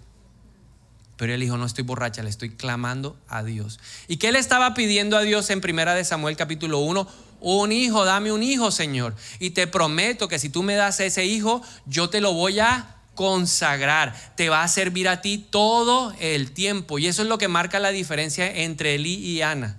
Pero 1.16 1.34
él 1.34 1.42
dijo, 1.42 1.58
no 1.58 1.66
estoy 1.66 1.84
borracha, 1.84 2.24
le 2.24 2.30
estoy 2.30 2.50
clamando 2.50 3.18
a 3.28 3.44
Dios. 3.44 3.80
¿Y 4.08 4.18
qué 4.18 4.32
le 4.32 4.40
estaba 4.40 4.74
pidiendo 4.74 5.16
a 5.16 5.22
Dios 5.22 5.50
en 5.52 5.62
Primera 5.62 5.94
de 5.94 6.04
Samuel 6.04 6.36
capítulo 6.36 6.80
1? 6.80 7.08
Un 7.40 7.72
hijo, 7.72 8.04
dame 8.04 8.32
un 8.32 8.42
hijo, 8.42 8.72
Señor. 8.72 9.16
Y 9.40 9.52
te 9.52 9.68
prometo 9.68 10.28
que 10.28 10.40
si 10.40 10.50
tú 10.50 10.64
me 10.64 10.76
das 10.76 11.00
ese 11.00 11.26
hijo, 11.26 11.62
yo 11.86 12.10
te 12.10 12.20
lo 12.20 12.34
voy 12.34 12.60
a 12.60 12.97
consagrar, 13.18 14.16
te 14.38 14.48
va 14.48 14.64
a 14.64 14.68
servir 14.70 15.10
a 15.10 15.20
ti 15.20 15.46
todo 15.50 16.14
el 16.22 16.52
tiempo. 16.52 17.00
Y 17.00 17.08
eso 17.08 17.24
es 17.24 17.28
lo 17.28 17.38
que 17.38 17.50
marca 17.50 17.80
la 17.80 17.90
diferencia 17.90 18.50
entre 18.50 18.96
Elí 18.96 19.16
y 19.16 19.42
Ana. 19.42 19.78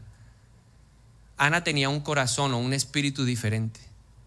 Ana 1.38 1.64
tenía 1.64 1.88
un 1.88 2.00
corazón 2.00 2.52
o 2.52 2.58
un 2.58 2.74
espíritu 2.74 3.24
diferente, 3.24 3.80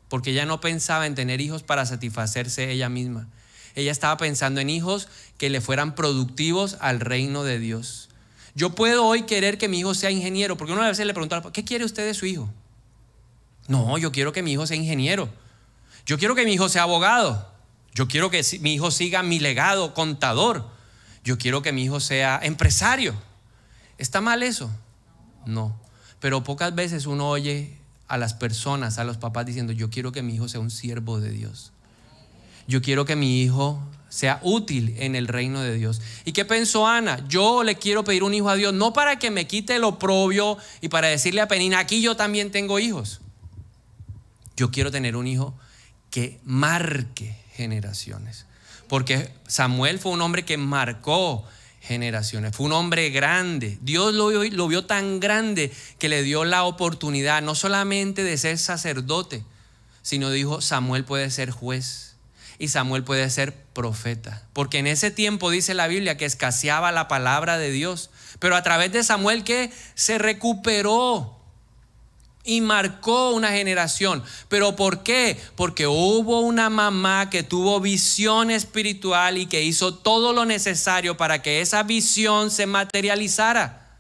porque 0.07 0.31
ella 0.31 0.45
no 0.47 0.61
pensaba 0.61 1.05
en 1.05 1.13
tener 1.13 1.41
hijos 1.41 1.61
para 1.61 1.85
satisfacerse 1.85 2.71
ella 2.71 2.89
misma. 2.89 3.27
Ella 3.75 3.91
estaba 3.91 4.17
pensando 4.17 4.61
en 4.61 4.69
hijos 4.69 5.09
que 5.37 5.49
le 5.49 5.61
fueran 5.61 5.93
productivos 5.93 6.77
al 6.79 7.01
reino 7.01 7.43
de 7.43 7.59
Dios. 7.59 8.09
Yo 8.55 8.75
puedo 8.75 9.05
hoy 9.05 9.23
querer 9.23 9.57
que 9.57 9.67
mi 9.67 9.79
hijo 9.79 9.93
sea 9.93 10.09
ingeniero, 10.09 10.57
porque 10.57 10.73
una 10.73 10.87
vez 10.87 10.97
le 10.99 11.13
preguntó, 11.13 11.51
¿qué 11.51 11.63
quiere 11.63 11.85
usted 11.85 12.05
de 12.05 12.13
su 12.13 12.25
hijo? 12.25 12.49
No, 13.67 13.97
yo 13.97 14.11
quiero 14.11 14.31
que 14.31 14.41
mi 14.41 14.53
hijo 14.53 14.65
sea 14.65 14.77
ingeniero. 14.77 15.29
Yo 16.05 16.17
quiero 16.17 16.33
que 16.33 16.45
mi 16.45 16.53
hijo 16.53 16.69
sea 16.69 16.83
abogado. 16.83 17.50
Yo 17.93 18.07
quiero 18.07 18.29
que 18.29 18.43
mi 18.61 18.73
hijo 18.73 18.91
siga 18.91 19.23
mi 19.23 19.39
legado 19.39 19.93
contador. 19.93 20.69
Yo 21.23 21.37
quiero 21.37 21.61
que 21.61 21.71
mi 21.71 21.83
hijo 21.83 21.99
sea 21.99 22.39
empresario. 22.41 23.13
¿Está 23.97 24.21
mal 24.21 24.43
eso? 24.43 24.71
No. 25.45 25.79
Pero 26.19 26.43
pocas 26.43 26.73
veces 26.73 27.05
uno 27.05 27.29
oye 27.29 27.77
a 28.07 28.17
las 28.17 28.33
personas, 28.33 28.97
a 28.97 29.03
los 29.03 29.17
papás 29.17 29.45
diciendo, 29.45 29.73
yo 29.73 29.89
quiero 29.89 30.11
que 30.11 30.21
mi 30.21 30.35
hijo 30.35 30.47
sea 30.47 30.59
un 30.59 30.71
siervo 30.71 31.19
de 31.19 31.31
Dios. 31.31 31.71
Yo 32.67 32.81
quiero 32.81 33.05
que 33.05 33.15
mi 33.15 33.41
hijo 33.41 33.81
sea 34.09 34.39
útil 34.43 34.95
en 34.97 35.15
el 35.15 35.27
reino 35.27 35.61
de 35.61 35.73
Dios. 35.73 36.01
¿Y 36.25 36.33
qué 36.33 36.45
pensó 36.45 36.87
Ana? 36.87 37.25
Yo 37.27 37.63
le 37.63 37.75
quiero 37.75 38.03
pedir 38.03 38.23
un 38.23 38.33
hijo 38.33 38.49
a 38.49 38.55
Dios, 38.55 38.73
no 38.73 38.93
para 38.93 39.17
que 39.17 39.31
me 39.31 39.47
quite 39.47 39.79
lo 39.79 39.89
oprobio 39.89 40.57
y 40.81 40.89
para 40.89 41.07
decirle 41.07 41.41
a 41.41 41.47
Penina, 41.47 41.79
aquí 41.79 42.01
yo 42.01 42.15
también 42.15 42.51
tengo 42.51 42.79
hijos. 42.79 43.21
Yo 44.55 44.69
quiero 44.71 44.91
tener 44.91 45.15
un 45.15 45.27
hijo 45.27 45.55
que 46.09 46.39
marque 46.43 47.40
generaciones. 47.61 48.45
Porque 48.87 49.29
Samuel 49.47 49.99
fue 49.99 50.11
un 50.11 50.21
hombre 50.21 50.43
que 50.43 50.57
marcó 50.57 51.45
generaciones. 51.81 52.55
Fue 52.55 52.65
un 52.65 52.73
hombre 52.73 53.09
grande. 53.09 53.77
Dios 53.81 54.13
lo, 54.13 54.31
lo, 54.31 54.67
vio 54.67 54.85
tan 54.85 55.19
grande 55.19 55.71
que 55.97 56.09
le 56.09 56.23
dio 56.23 56.45
la 56.45 56.63
oportunidad 56.63 57.41
no 57.41 57.55
solamente 57.55 58.23
de 58.23 58.37
ser 58.37 58.57
sacerdote, 58.57 59.43
sino 60.01 60.29
dijo, 60.29 60.61
Samuel 60.61 61.05
puede 61.05 61.29
ser 61.31 61.51
juez 61.51 62.15
y 62.59 62.67
Samuel 62.67 63.03
puede 63.03 63.29
ser 63.29 63.55
profeta. 63.73 64.43
Porque 64.53 64.77
en 64.77 64.87
ese 64.87 65.09
tiempo 65.09 65.49
dice 65.49 65.73
la 65.73 65.87
Biblia 65.87 66.17
que 66.17 66.25
escaseaba 66.25 66.91
la 66.91 67.07
palabra 67.07 67.57
de 67.57 67.71
Dios. 67.71 68.11
Pero 68.39 68.55
a 68.55 68.63
través 68.63 68.91
de 68.91 69.03
Samuel 69.03 69.43
que 69.43 69.71
se 69.95 70.17
recuperó 70.19 71.40
y 72.43 72.61
marcó 72.61 73.31
una 73.31 73.49
generación. 73.49 74.23
¿Pero 74.47 74.75
por 74.75 75.03
qué? 75.03 75.39
Porque 75.55 75.87
hubo 75.87 76.41
una 76.41 76.69
mamá 76.69 77.29
que 77.29 77.43
tuvo 77.43 77.79
visión 77.79 78.51
espiritual 78.51 79.37
y 79.37 79.45
que 79.45 79.63
hizo 79.63 79.93
todo 79.93 80.33
lo 80.33 80.45
necesario 80.45 81.17
para 81.17 81.41
que 81.41 81.61
esa 81.61 81.83
visión 81.83 82.51
se 82.51 82.65
materializara. 82.65 83.99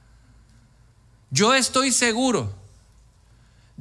Yo 1.29 1.53
estoy 1.53 1.91
seguro 1.91 2.60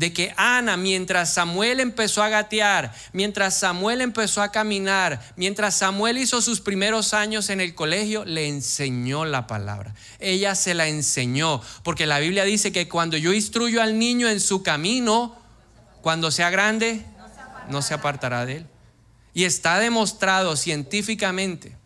de 0.01 0.15
que 0.15 0.33
Ana, 0.39 0.79
mientras 0.79 1.35
Samuel 1.35 1.79
empezó 1.79 2.23
a 2.23 2.31
gatear, 2.31 2.91
mientras 3.13 3.59
Samuel 3.59 4.01
empezó 4.01 4.41
a 4.41 4.51
caminar, 4.51 5.21
mientras 5.37 5.75
Samuel 5.75 6.17
hizo 6.17 6.41
sus 6.41 6.63
primeros 6.63 7.13
años 7.13 7.51
en 7.51 7.61
el 7.61 7.75
colegio, 7.75 8.25
le 8.25 8.49
enseñó 8.49 9.27
la 9.27 9.47
palabra. 9.47 9.95
Ella 10.19 10.55
se 10.55 10.73
la 10.73 10.89
enseñó, 10.89 11.61
porque 11.83 12.07
la 12.07 12.19
Biblia 12.19 12.45
dice 12.45 12.73
que 12.73 12.89
cuando 12.89 13.19
yo 13.19 13.35
instruyo 13.35 13.83
al 13.83 13.99
niño 13.99 14.27
en 14.31 14.41
su 14.41 14.63
camino, 14.63 15.37
cuando 16.01 16.31
sea 16.31 16.49
grande, 16.49 17.05
no 17.69 17.83
se 17.83 17.93
apartará 17.93 18.47
de 18.47 18.57
él. 18.57 18.67
Y 19.35 19.45
está 19.45 19.79
demostrado 19.81 20.57
científicamente, 20.57 21.77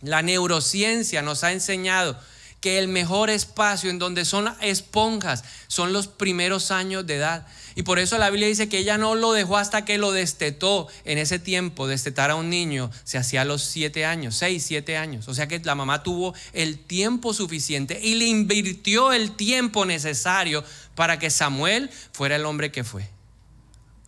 la 0.00 0.22
neurociencia 0.22 1.20
nos 1.20 1.44
ha 1.44 1.52
enseñado 1.52 2.18
que 2.62 2.78
el 2.78 2.88
mejor 2.88 3.28
espacio 3.28 3.90
en 3.90 3.98
donde 3.98 4.24
son 4.24 4.48
esponjas 4.60 5.44
son 5.66 5.92
los 5.92 6.06
primeros 6.06 6.70
años 6.70 7.04
de 7.06 7.16
edad. 7.16 7.46
Y 7.74 7.82
por 7.82 7.98
eso 7.98 8.18
la 8.18 8.30
Biblia 8.30 8.46
dice 8.46 8.68
que 8.68 8.78
ella 8.78 8.98
no 8.98 9.16
lo 9.16 9.32
dejó 9.32 9.56
hasta 9.56 9.84
que 9.84 9.98
lo 9.98 10.12
destetó. 10.12 10.86
En 11.04 11.18
ese 11.18 11.40
tiempo, 11.40 11.88
destetar 11.88 12.30
a 12.30 12.36
un 12.36 12.50
niño 12.50 12.90
se 13.02 13.18
hacía 13.18 13.42
a 13.42 13.44
los 13.44 13.62
siete 13.62 14.06
años, 14.06 14.36
seis, 14.36 14.62
siete 14.64 14.96
años. 14.96 15.26
O 15.26 15.34
sea 15.34 15.48
que 15.48 15.58
la 15.58 15.74
mamá 15.74 16.04
tuvo 16.04 16.34
el 16.52 16.78
tiempo 16.78 17.34
suficiente 17.34 17.98
y 18.00 18.14
le 18.14 18.26
invirtió 18.26 19.12
el 19.12 19.32
tiempo 19.32 19.84
necesario 19.84 20.62
para 20.94 21.18
que 21.18 21.30
Samuel 21.30 21.90
fuera 22.12 22.36
el 22.36 22.46
hombre 22.46 22.70
que 22.70 22.84
fue. 22.84 23.08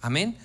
Amén. 0.00 0.38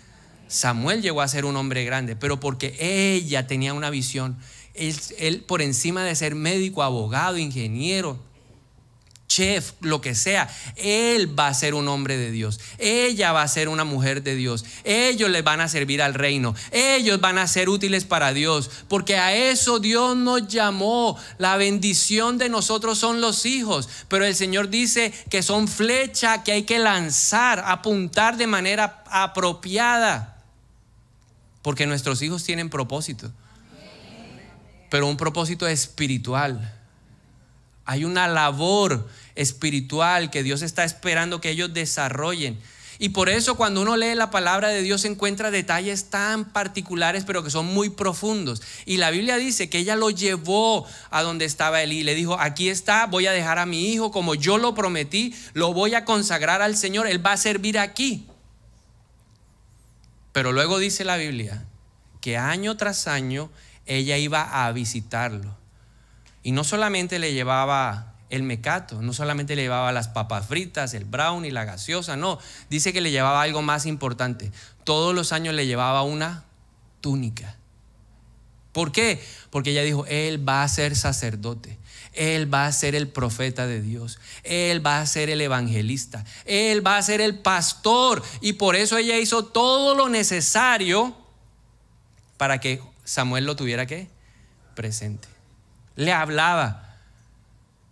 Samuel 0.48 1.04
llegó 1.04 1.22
a 1.22 1.28
ser 1.28 1.46
un 1.46 1.56
hombre 1.58 1.86
grande, 1.86 2.16
pero 2.16 2.40
porque 2.40 2.76
ella 2.80 3.46
tenía 3.46 3.76
una 3.76 3.92
visión 3.92 4.36
él, 4.74 5.44
por 5.48 5.62
encima 5.62 6.04
de 6.04 6.16
ser 6.16 6.36
médico, 6.36 6.84
abogado, 6.84 7.38
ingeniero, 7.38 8.20
chef, 9.30 9.74
lo 9.82 10.02
que 10.02 10.16
sea, 10.16 10.50
él 10.76 11.40
va 11.40 11.48
a 11.48 11.54
ser 11.54 11.76
un 11.76 11.88
hombre 11.88 12.18
de 12.18 12.32
Dios. 12.32 12.60
Ella 12.80 13.32
va 13.32 13.44
a 13.44 13.48
ser 13.48 13.70
una 13.70 13.86
mujer 13.86 14.24
de 14.24 14.36
Dios. 14.36 14.66
Ellos 14.84 15.30
les 15.30 15.44
van 15.44 15.62
a 15.62 15.70
servir 15.70 16.02
al 16.02 16.16
reino. 16.16 16.56
Ellos 16.72 17.22
van 17.22 17.38
a 17.38 17.48
ser 17.48 17.70
útiles 17.70 18.04
para 18.04 18.34
Dios. 18.34 18.70
Porque 18.90 19.18
a 19.18 19.34
eso 19.34 19.80
Dios 19.80 20.18
nos 20.18 20.48
llamó. 20.48 21.18
La 21.38 21.56
bendición 21.56 22.38
de 22.38 22.50
nosotros 22.50 22.98
son 22.98 23.22
los 23.22 23.46
hijos. 23.46 23.88
Pero 24.10 24.26
el 24.26 24.36
Señor 24.36 24.70
dice 24.70 25.14
que 25.30 25.44
son 25.44 25.68
flecha 25.68 26.44
que 26.44 26.52
hay 26.52 26.64
que 26.64 26.80
lanzar, 26.80 27.64
apuntar 27.66 28.36
de 28.36 28.48
manera 28.48 29.04
apropiada. 29.10 30.44
Porque 31.62 31.86
nuestros 31.86 32.22
hijos 32.24 32.44
tienen 32.44 32.70
propósito. 32.70 33.32
Pero 34.90 35.08
un 35.08 35.18
propósito 35.18 35.68
espiritual. 35.68 36.76
Hay 37.86 38.06
una 38.06 38.28
labor 38.28 39.08
espiritual 39.36 40.30
que 40.30 40.44
Dios 40.44 40.62
está 40.62 40.84
esperando 40.84 41.42
que 41.42 41.50
ellos 41.50 41.74
desarrollen. 41.74 42.60
Y 43.02 43.10
por 43.10 43.30
eso 43.30 43.56
cuando 43.56 43.82
uno 43.82 43.96
lee 43.96 44.14
la 44.14 44.30
palabra 44.30 44.68
de 44.68 44.82
Dios 44.82 45.06
encuentra 45.06 45.52
detalles 45.52 46.10
tan 46.10 46.52
particulares 46.52 47.24
pero 47.26 47.44
que 47.44 47.50
son 47.50 47.66
muy 47.66 47.90
profundos. 47.90 48.62
Y 48.86 48.98
la 48.98 49.10
Biblia 49.10 49.38
dice 49.38 49.70
que 49.70 49.78
ella 49.78 49.96
lo 49.96 50.10
llevó 50.10 50.86
a 51.10 51.22
donde 51.22 51.46
estaba 51.46 51.82
y 51.82 52.04
le 52.04 52.14
dijo, 52.14 52.38
aquí 52.38 52.68
está, 52.68 53.06
voy 53.06 53.26
a 53.26 53.32
dejar 53.32 53.58
a 53.58 53.66
mi 53.66 53.88
hijo 53.88 54.12
como 54.12 54.36
yo 54.36 54.58
lo 54.58 54.76
prometí, 54.76 55.34
lo 55.54 55.74
voy 55.74 55.96
a 55.96 56.04
consagrar 56.04 56.62
al 56.62 56.76
Señor, 56.76 57.08
él 57.08 57.26
va 57.26 57.32
a 57.32 57.38
servir 57.38 57.80
aquí. 57.80 58.28
Pero 60.34 60.52
luego 60.52 60.78
dice 60.78 61.06
la 61.06 61.16
Biblia 61.16 61.66
que 62.20 62.38
año 62.38 62.76
tras 62.76 63.08
año 63.08 63.50
ella 63.90 64.18
iba 64.18 64.66
a 64.66 64.72
visitarlo. 64.72 65.58
Y 66.44 66.52
no 66.54 66.64
solamente 66.64 67.20
le 67.20 67.34
llevaba 67.34 68.14
el 68.30 68.44
mecato, 68.44 69.02
no 69.02 69.12
solamente 69.12 69.56
le 69.56 69.64
llevaba 69.64 69.92
las 69.92 70.08
papas 70.08 70.48
fritas, 70.48 70.94
el 70.94 71.04
brown 71.04 71.44
y 71.44 71.52
la 71.52 71.66
gaseosa, 71.66 72.16
no, 72.16 72.40
dice 72.70 72.94
que 72.94 73.02
le 73.02 73.12
llevaba 73.12 73.42
algo 73.42 73.62
más 73.64 73.86
importante. 73.88 74.52
Todos 74.84 75.16
los 75.16 75.34
años 75.34 75.56
le 75.56 75.66
llevaba 75.66 76.04
una 76.04 76.46
túnica. 77.02 77.58
¿Por 78.72 78.92
qué? 78.92 79.22
Porque 79.50 79.72
ella 79.72 79.82
dijo, 79.82 80.06
Él 80.06 80.48
va 80.48 80.64
a 80.64 80.68
ser 80.68 80.96
sacerdote. 80.96 81.80
Él 82.14 82.54
va 82.54 82.68
a 82.68 82.72
ser 82.72 82.94
el 82.94 83.08
profeta 83.08 83.66
de 83.66 83.82
Dios. 83.82 84.20
Él 84.44 84.86
va 84.86 85.00
a 85.02 85.06
ser 85.08 85.30
el 85.30 85.42
evangelista. 85.42 86.24
Él 86.46 86.86
va 86.86 86.98
a 86.98 87.02
ser 87.02 87.22
el 87.22 87.40
pastor. 87.40 88.22
Y 88.42 88.54
por 88.54 88.76
eso 88.76 88.98
ella 88.98 89.18
hizo 89.18 89.46
todo 89.46 89.96
lo 89.96 90.10
necesario 90.10 91.16
para 92.38 92.60
que 92.60 92.82
Samuel 93.10 93.46
lo 93.46 93.56
tuviera 93.56 93.88
que 93.88 94.08
presente. 94.76 95.28
Le 95.96 96.14
hablaba 96.14 96.96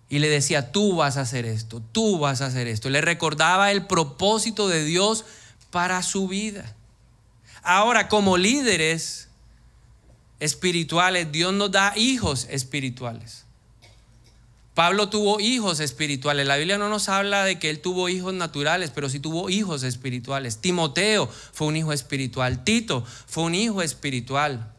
y 0.10 0.20
le 0.20 0.30
decía, 0.30 0.72
tú 0.72 0.96
vas 0.96 1.18
a 1.18 1.22
hacer 1.22 1.48
esto, 1.48 1.82
tú 1.92 2.20
vas 2.20 2.42
a 2.42 2.46
hacer 2.46 2.68
esto. 2.68 2.92
Le 2.92 3.02
recordaba 3.02 3.72
el 3.72 3.88
propósito 3.88 4.68
de 4.68 4.86
Dios 4.86 5.26
para 5.72 6.04
su 6.04 6.28
vida. 6.28 6.76
Ahora, 7.64 8.10
como 8.10 8.38
líderes 8.38 9.30
espirituales, 10.40 11.32
Dios 11.32 11.52
nos 11.52 11.72
da 11.72 11.94
hijos 11.96 12.46
espirituales. 12.52 13.46
Pablo 14.76 15.10
tuvo 15.10 15.40
hijos 15.40 15.80
espirituales. 15.80 16.46
La 16.46 16.58
Biblia 16.58 16.78
no 16.78 16.90
nos 16.90 17.10
habla 17.10 17.44
de 17.44 17.58
que 17.58 17.72
él 17.72 17.80
tuvo 17.80 18.08
hijos 18.08 18.36
naturales, 18.36 18.92
pero 18.94 19.10
sí 19.10 19.20
tuvo 19.20 19.50
hijos 19.50 19.82
espirituales. 19.82 20.60
Timoteo 20.60 21.28
fue 21.54 21.66
un 21.66 21.76
hijo 21.76 21.92
espiritual. 21.92 22.64
Tito 22.64 23.04
fue 23.26 23.46
un 23.46 23.56
hijo 23.56 23.82
espiritual. 23.82 24.77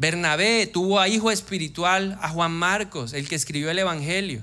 Bernabé 0.00 0.66
tuvo 0.66 0.98
a 0.98 1.08
hijo 1.08 1.30
espiritual 1.30 2.18
a 2.22 2.30
Juan 2.30 2.52
Marcos, 2.52 3.12
el 3.12 3.28
que 3.28 3.34
escribió 3.34 3.70
el 3.70 3.80
Evangelio. 3.80 4.42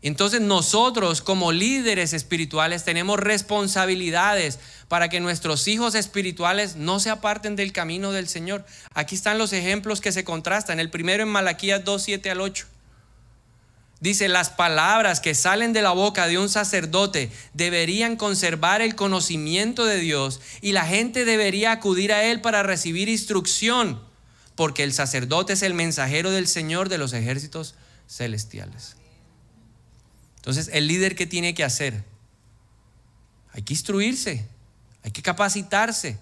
Entonces 0.00 0.40
nosotros 0.40 1.20
como 1.20 1.52
líderes 1.52 2.14
espirituales 2.14 2.82
tenemos 2.82 3.20
responsabilidades 3.20 4.58
para 4.88 5.10
que 5.10 5.20
nuestros 5.20 5.68
hijos 5.68 5.94
espirituales 5.94 6.76
no 6.76 7.00
se 7.00 7.10
aparten 7.10 7.54
del 7.54 7.74
camino 7.74 8.12
del 8.12 8.28
Señor. 8.28 8.64
Aquí 8.94 9.14
están 9.14 9.36
los 9.36 9.52
ejemplos 9.52 10.00
que 10.00 10.10
se 10.10 10.24
contrastan. 10.24 10.80
El 10.80 10.88
primero 10.88 11.22
en 11.22 11.28
Malaquías 11.28 11.84
2, 11.84 12.02
7 12.02 12.30
al 12.30 12.40
8. 12.40 12.64
Dice, 14.00 14.26
las 14.28 14.48
palabras 14.48 15.20
que 15.20 15.34
salen 15.34 15.74
de 15.74 15.82
la 15.82 15.92
boca 15.92 16.26
de 16.28 16.38
un 16.38 16.48
sacerdote 16.48 17.30
deberían 17.52 18.16
conservar 18.16 18.80
el 18.80 18.94
conocimiento 18.94 19.84
de 19.84 19.98
Dios 19.98 20.40
y 20.62 20.72
la 20.72 20.86
gente 20.86 21.26
debería 21.26 21.72
acudir 21.72 22.10
a 22.14 22.24
él 22.24 22.40
para 22.40 22.62
recibir 22.62 23.10
instrucción 23.10 24.10
porque 24.54 24.82
el 24.82 24.92
sacerdote 24.92 25.54
es 25.54 25.62
el 25.62 25.74
mensajero 25.74 26.30
del 26.30 26.46
Señor 26.46 26.88
de 26.88 26.98
los 26.98 27.12
ejércitos 27.12 27.74
celestiales. 28.08 28.96
Entonces, 30.36 30.70
el 30.72 30.88
líder 30.88 31.14
que 31.14 31.26
tiene 31.26 31.54
que 31.54 31.64
hacer? 31.64 32.04
Hay 33.52 33.62
que 33.62 33.74
instruirse, 33.74 34.46
hay 35.04 35.10
que 35.10 35.22
capacitarse, 35.22 36.18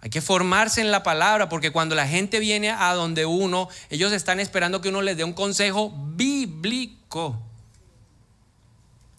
hay 0.00 0.10
que 0.10 0.20
formarse 0.20 0.80
en 0.80 0.90
la 0.90 1.02
palabra, 1.02 1.48
porque 1.48 1.72
cuando 1.72 1.94
la 1.94 2.06
gente 2.06 2.38
viene 2.38 2.70
a 2.70 2.94
donde 2.94 3.26
uno, 3.26 3.68
ellos 3.90 4.12
están 4.12 4.38
esperando 4.38 4.80
que 4.80 4.90
uno 4.90 5.02
les 5.02 5.16
dé 5.16 5.24
un 5.24 5.32
consejo 5.32 5.92
bíblico. 6.14 7.42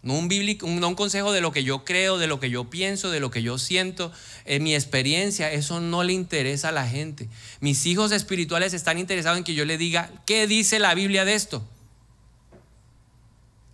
No 0.02 0.14
un, 0.14 0.96
consejo 0.96 1.34
de 1.34 1.42
lo 1.42 1.52
que 1.52 1.64
yo 1.64 1.84
creo, 1.84 2.18
de 2.18 2.28
lo 2.28 2.40
que 2.40 2.50
yo 2.50 2.70
pienso, 2.70 3.12
de 3.12 3.20
lo 3.20 3.32
que 3.32 3.42
yo 3.42 3.58
siento, 3.58 4.14
en 4.46 4.64
mi 4.64 4.74
experiencia, 4.74 5.52
eso 5.52 5.82
no 5.82 6.04
le 6.04 6.14
interesa 6.14 6.70
a 6.70 6.72
la 6.72 6.88
gente. 6.88 7.28
Mis 7.60 7.86
hijos 7.86 8.14
espirituales 8.14 8.74
están 8.74 8.98
interesados 8.98 9.38
en 9.38 9.44
que 9.44 9.54
yo 9.54 9.66
le 9.66 9.78
diga, 9.78 10.10
¿qué 10.26 10.48
dice 10.48 10.80
la 10.80 10.94
Biblia 10.94 11.26
de 11.26 11.34
esto? 11.34 11.68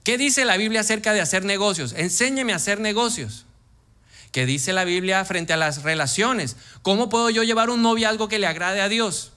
¿Qué 0.04 0.18
dice 0.18 0.46
la 0.46 0.58
Biblia 0.58 0.82
acerca 0.82 1.14
de 1.14 1.22
hacer 1.22 1.46
negocios? 1.46 1.94
Enséñeme 1.94 2.54
a 2.54 2.58
hacer 2.58 2.80
negocios. 2.80 3.46
¿Qué 4.32 4.46
dice 4.46 4.74
la 4.74 4.84
Biblia 4.84 5.24
frente 5.26 5.54
a 5.54 5.58
las 5.58 5.84
relaciones? 5.84 6.58
¿Cómo 6.82 7.08
puedo 7.08 7.30
yo 7.30 7.44
llevar 7.44 7.70
un 7.70 7.82
noviazgo 7.82 8.28
que 8.28 8.40
le 8.40 8.48
agrade 8.48 8.82
a 8.82 8.90
Dios? 8.90 9.32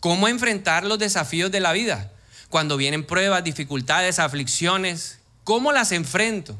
¿Cómo 0.00 0.28
enfrentar 0.28 0.84
los 0.84 0.98
desafíos 0.98 1.50
de 1.50 1.60
la 1.60 1.72
vida? 1.72 2.10
Cuando 2.52 2.76
vienen 2.76 3.06
pruebas, 3.06 3.42
dificultades, 3.42 4.18
aflicciones, 4.18 5.20
¿cómo 5.42 5.72
las 5.72 5.90
enfrento? 5.90 6.58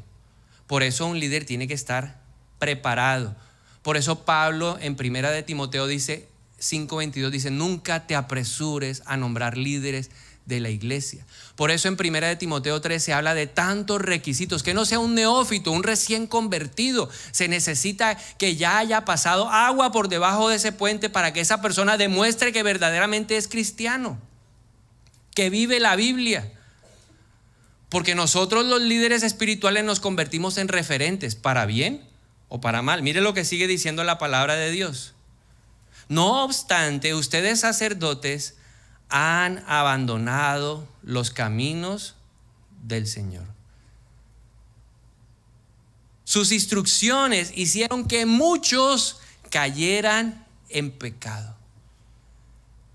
Por 0.65 0.81
eso 0.81 1.05
un 1.05 1.19
líder 1.19 1.45
tiene 1.45 1.67
que 1.67 1.75
estar 1.75 2.19
preparado. 2.57 3.35
Por 3.83 3.95
eso 3.95 4.25
Pablo 4.25 4.79
en 4.81 4.95
Primera 4.95 5.29
de 5.29 5.43
Timoteo 5.43 5.85
dice 5.85 6.27
5:22 6.57 7.29
dice, 7.29 7.51
"Nunca 7.51 8.07
te 8.07 8.15
apresures 8.15 9.03
a 9.05 9.17
nombrar 9.17 9.55
líderes 9.55 10.09
de 10.47 10.59
la 10.61 10.71
iglesia." 10.71 11.27
Por 11.55 11.69
eso 11.69 11.87
en 11.87 11.95
Primera 11.95 12.27
de 12.27 12.37
Timoteo 12.37 12.81
3 12.81 13.03
se 13.03 13.13
habla 13.13 13.35
de 13.35 13.45
tantos 13.45 14.01
requisitos, 14.01 14.63
que 14.63 14.73
no 14.73 14.85
sea 14.85 14.97
un 14.97 15.13
neófito, 15.13 15.71
un 15.71 15.83
recién 15.83 16.25
convertido. 16.25 17.07
Se 17.31 17.47
necesita 17.47 18.17
que 18.39 18.55
ya 18.55 18.79
haya 18.79 19.05
pasado 19.05 19.47
agua 19.47 19.91
por 19.91 20.09
debajo 20.09 20.49
de 20.49 20.55
ese 20.55 20.71
puente 20.71 21.11
para 21.11 21.33
que 21.33 21.41
esa 21.41 21.61
persona 21.61 21.97
demuestre 21.97 22.51
que 22.51 22.63
verdaderamente 22.63 23.37
es 23.37 23.47
cristiano 23.47 24.19
que 25.33 25.49
vive 25.49 25.79
la 25.79 25.95
Biblia. 25.95 26.51
Porque 27.89 28.15
nosotros 28.15 28.65
los 28.65 28.81
líderes 28.81 29.23
espirituales 29.23 29.83
nos 29.83 29.99
convertimos 29.99 30.57
en 30.57 30.67
referentes, 30.67 31.35
para 31.35 31.65
bien 31.65 32.07
o 32.49 32.59
para 32.61 32.81
mal. 32.81 33.03
Mire 33.03 33.21
lo 33.21 33.33
que 33.33 33.45
sigue 33.45 33.67
diciendo 33.67 34.03
la 34.03 34.17
palabra 34.17 34.55
de 34.55 34.71
Dios. 34.71 35.13
No 36.09 36.43
obstante, 36.43 37.13
ustedes 37.13 37.59
sacerdotes 37.59 38.55
han 39.09 39.63
abandonado 39.67 40.87
los 41.03 41.31
caminos 41.31 42.15
del 42.83 43.07
Señor. 43.07 43.45
Sus 46.23 46.51
instrucciones 46.51 47.51
hicieron 47.55 48.07
que 48.07 48.25
muchos 48.25 49.19
cayeran 49.49 50.45
en 50.69 50.91
pecado 50.91 51.52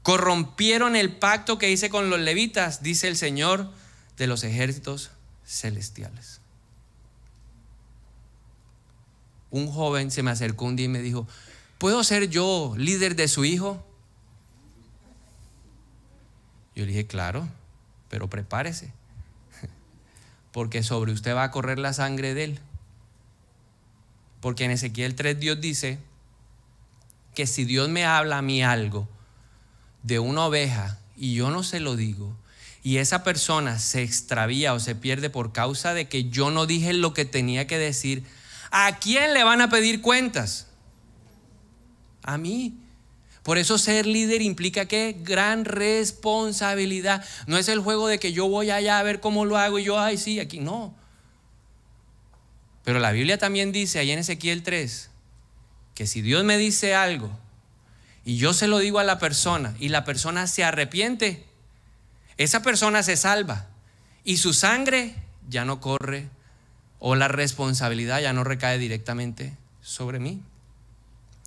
corrompieron 0.09 0.97
el 0.97 1.14
pacto 1.14 1.59
que 1.59 1.71
hice 1.71 1.90
con 1.90 2.09
los 2.09 2.18
levitas, 2.18 2.83
dice 2.83 3.09
el 3.09 3.16
Señor 3.18 3.71
de 4.16 4.27
los 4.27 4.42
ejércitos 4.42 5.11
celestiales. 5.44 6.40
Un 9.51 9.71
joven 9.71 10.11
se 10.11 10.23
me 10.23 10.31
acercó 10.31 10.64
un 10.64 10.77
día 10.77 10.87
y 10.87 10.88
me 10.88 11.03
dijo, 11.03 11.29
¿puedo 11.77 12.03
ser 12.05 12.31
yo 12.31 12.73
líder 12.79 13.16
de 13.16 13.29
su 13.29 13.44
hijo? 13.44 13.85
Yo 16.75 16.87
le 16.87 16.92
dije, 16.92 17.07
claro, 17.07 17.47
pero 18.09 18.31
prepárese, 18.31 18.90
porque 20.53 20.83
sobre 20.83 21.12
usted 21.12 21.37
va 21.37 21.42
a 21.42 21.51
correr 21.51 21.79
la 21.79 21.92
sangre 21.92 22.33
de 22.33 22.44
él. 22.44 22.61
Porque 24.40 24.64
en 24.64 24.71
Ezequiel 24.71 25.14
3 25.14 25.38
Dios 25.38 25.61
dice 25.61 25.99
que 27.35 27.47
si 27.47 27.66
Dios 27.66 27.90
me 27.90 28.07
habla 28.07 28.38
a 28.38 28.42
mí 28.42 28.62
algo, 28.62 29.07
de 30.02 30.18
una 30.18 30.46
oveja 30.46 30.98
y 31.16 31.34
yo 31.34 31.50
no 31.50 31.62
se 31.62 31.80
lo 31.80 31.96
digo, 31.96 32.37
y 32.82 32.98
esa 32.98 33.24
persona 33.24 33.78
se 33.78 34.02
extravía 34.02 34.72
o 34.72 34.80
se 34.80 34.94
pierde 34.94 35.30
por 35.30 35.52
causa 35.52 35.94
de 35.94 36.08
que 36.08 36.30
yo 36.30 36.50
no 36.50 36.66
dije 36.66 36.92
lo 36.92 37.12
que 37.12 37.24
tenía 37.24 37.66
que 37.66 37.78
decir, 37.78 38.22
¿a 38.70 38.98
quién 38.98 39.34
le 39.34 39.44
van 39.44 39.61
a 39.61 39.68
pedir 39.68 40.00
cuentas? 40.00 40.68
A 42.22 42.38
mí. 42.38 42.74
Por 43.42 43.58
eso 43.58 43.78
ser 43.78 44.06
líder 44.06 44.42
implica 44.42 44.87
que 44.87 45.16
gran 45.20 45.64
responsabilidad. 45.64 47.24
No 47.46 47.56
es 47.56 47.68
el 47.68 47.80
juego 47.80 48.06
de 48.06 48.18
que 48.18 48.32
yo 48.32 48.46
voy 48.48 48.70
allá 48.70 48.98
a 48.98 49.02
ver 49.02 49.20
cómo 49.20 49.44
lo 49.44 49.56
hago 49.56 49.78
y 49.78 49.84
yo, 49.84 49.98
ay, 49.98 50.18
sí, 50.18 50.38
aquí 50.38 50.61
no. 50.61 50.94
Pero 52.84 53.00
la 53.00 53.12
Biblia 53.12 53.38
también 53.38 53.72
dice 53.72 53.98
ahí 53.98 54.11
en 54.11 54.18
Ezequiel 54.20 54.62
3 54.62 55.11
que 55.94 56.06
si 56.06 56.22
Dios 56.22 56.44
me 56.44 56.56
dice 56.58 56.94
algo 56.94 57.30
y 58.28 58.36
yo 58.36 58.52
se 58.52 58.68
lo 58.68 58.78
digo 58.78 58.98
a 58.98 59.04
la 59.04 59.18
persona 59.18 59.74
y 59.80 59.88
la 59.88 60.04
persona 60.04 60.46
se 60.46 60.62
arrepiente, 60.62 61.46
esa 62.36 62.60
persona 62.60 63.02
se 63.02 63.16
salva 63.16 63.68
y 64.22 64.36
su 64.36 64.52
sangre 64.52 65.14
ya 65.48 65.64
no 65.64 65.80
corre 65.80 66.28
o 66.98 67.14
la 67.14 67.28
responsabilidad 67.28 68.20
ya 68.20 68.34
no 68.34 68.44
recae 68.44 68.76
directamente 68.76 69.56
sobre 69.80 70.18
mí. 70.18 70.42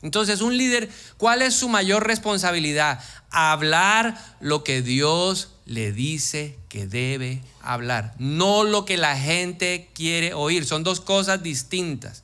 Entonces, 0.01 0.41
un 0.41 0.57
líder, 0.57 0.89
¿cuál 1.17 1.43
es 1.43 1.53
su 1.53 1.69
mayor 1.69 2.07
responsabilidad? 2.07 2.99
Hablar 3.29 4.19
lo 4.39 4.63
que 4.63 4.81
Dios 4.81 5.51
le 5.67 5.91
dice 5.91 6.57
que 6.67 6.87
debe 6.87 7.43
hablar, 7.61 8.15
no 8.17 8.63
lo 8.63 8.85
que 8.85 8.97
la 8.97 9.15
gente 9.15 9.91
quiere 9.93 10.33
oír. 10.33 10.65
Son 10.65 10.81
dos 10.81 10.99
cosas 10.99 11.43
distintas. 11.43 12.23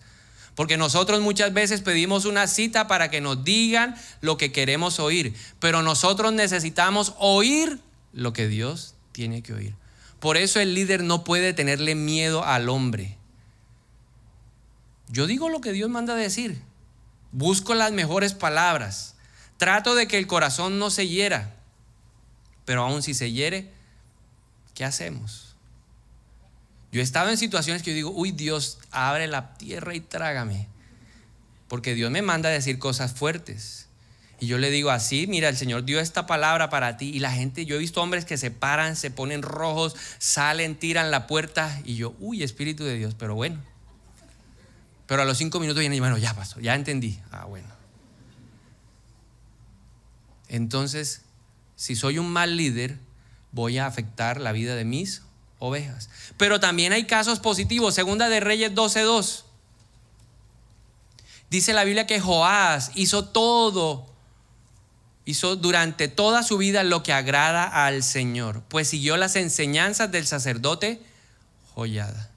Porque 0.57 0.75
nosotros 0.75 1.21
muchas 1.21 1.53
veces 1.53 1.81
pedimos 1.83 2.25
una 2.25 2.47
cita 2.47 2.87
para 2.87 3.11
que 3.11 3.21
nos 3.21 3.43
digan 3.43 3.95
lo 4.21 4.37
que 4.37 4.51
queremos 4.51 4.99
oír, 4.99 5.35
pero 5.59 5.83
nosotros 5.83 6.33
necesitamos 6.33 7.13
oír 7.19 7.79
lo 8.11 8.33
que 8.33 8.47
Dios 8.47 8.95
tiene 9.11 9.43
que 9.43 9.53
oír. 9.53 9.75
Por 10.19 10.35
eso 10.35 10.59
el 10.59 10.73
líder 10.73 11.03
no 11.03 11.23
puede 11.23 11.53
tenerle 11.53 11.93
miedo 11.93 12.43
al 12.43 12.69
hombre. 12.69 13.19
Yo 15.09 15.27
digo 15.27 15.47
lo 15.49 15.61
que 15.61 15.73
Dios 15.73 15.91
manda 15.91 16.15
decir. 16.15 16.59
Busco 17.31 17.75
las 17.75 17.91
mejores 17.91 18.33
palabras. 18.33 19.13
Trato 19.57 19.93
de 19.93 20.07
que 20.07 20.17
el 20.17 20.25
corazón 20.25 20.79
no 20.79 20.89
se 20.89 21.07
hiera. 21.07 21.53
Pero 22.65 22.81
aún 22.81 23.03
si 23.03 23.13
se 23.13 23.31
hiere, 23.31 23.71
¿qué 24.73 24.85
hacemos? 24.85 25.46
Yo 26.91 27.01
he 27.01 27.03
estado 27.03 27.29
en 27.29 27.37
situaciones 27.37 27.83
que 27.83 27.91
yo 27.91 27.95
digo, 27.95 28.11
uy 28.11 28.31
Dios, 28.31 28.79
abre 28.91 29.27
la 29.27 29.55
tierra 29.55 29.93
y 29.93 29.99
trágame. 29.99 30.67
Porque 31.67 31.95
Dios 31.95 32.11
me 32.11 32.21
manda 32.21 32.49
a 32.49 32.51
decir 32.51 32.79
cosas 32.79 33.13
fuertes. 33.13 33.87
Y 34.39 34.47
yo 34.47 34.57
le 34.57 34.69
digo 34.69 34.91
así, 34.91 35.25
mira, 35.27 35.49
el 35.49 35.57
Señor 35.57 35.83
dio 35.83 35.99
esta 35.99 36.27
palabra 36.27 36.69
para 36.69 36.97
ti. 36.97 37.09
Y 37.09 37.19
la 37.19 37.31
gente, 37.31 37.65
yo 37.65 37.75
he 37.75 37.79
visto 37.79 38.01
hombres 38.01 38.23
que 38.23 38.37
se 38.37 38.51
paran, 38.51 38.95
se 38.95 39.11
ponen 39.11 39.41
rojos, 39.41 39.95
salen, 40.19 40.75
tiran 40.75 41.11
la 41.11 41.27
puerta. 41.27 41.81
Y 41.83 41.95
yo, 41.95 42.15
uy, 42.19 42.43
Espíritu 42.43 42.83
de 42.83 42.95
Dios, 42.95 43.15
pero 43.17 43.35
bueno. 43.35 43.61
Pero 45.07 45.21
a 45.21 45.25
los 45.25 45.37
cinco 45.37 45.59
minutos 45.59 45.79
viene 45.79 45.95
y 45.95 45.99
bueno, 45.99 46.17
ya 46.17 46.33
pasó, 46.35 46.59
ya 46.59 46.75
entendí. 46.75 47.19
Ah, 47.31 47.45
bueno. 47.45 47.67
Entonces, 50.49 51.23
si 51.75 51.95
soy 51.95 52.19
un 52.19 52.29
mal 52.29 52.55
líder, 52.55 52.97
voy 53.51 53.77
a 53.77 53.87
afectar 53.87 54.39
la 54.39 54.51
vida 54.51 54.75
de 54.75 54.85
mis 54.85 55.23
ovejas. 55.59 56.09
Pero 56.37 56.59
también 56.59 56.93
hay 56.93 57.05
casos 57.05 57.39
positivos. 57.39 57.95
Segunda 57.95 58.29
de 58.29 58.39
Reyes 58.39 58.73
12.2. 58.73 59.43
Dice 61.49 61.73
la 61.73 61.83
Biblia 61.83 62.07
que 62.07 62.19
Joás 62.19 62.91
hizo 62.95 63.25
todo, 63.25 64.05
hizo 65.23 65.55
durante 65.55 66.09
toda 66.09 66.43
su 66.43 66.57
vida 66.57 66.83
lo 66.83 67.03
que 67.03 67.13
agrada 67.13 67.85
al 67.85 68.03
Señor, 68.03 68.63
pues 68.67 68.89
siguió 68.89 69.15
las 69.15 69.37
enseñanzas 69.37 70.11
del 70.11 70.27
sacerdote 70.27 71.01
Joyada. 71.73 72.31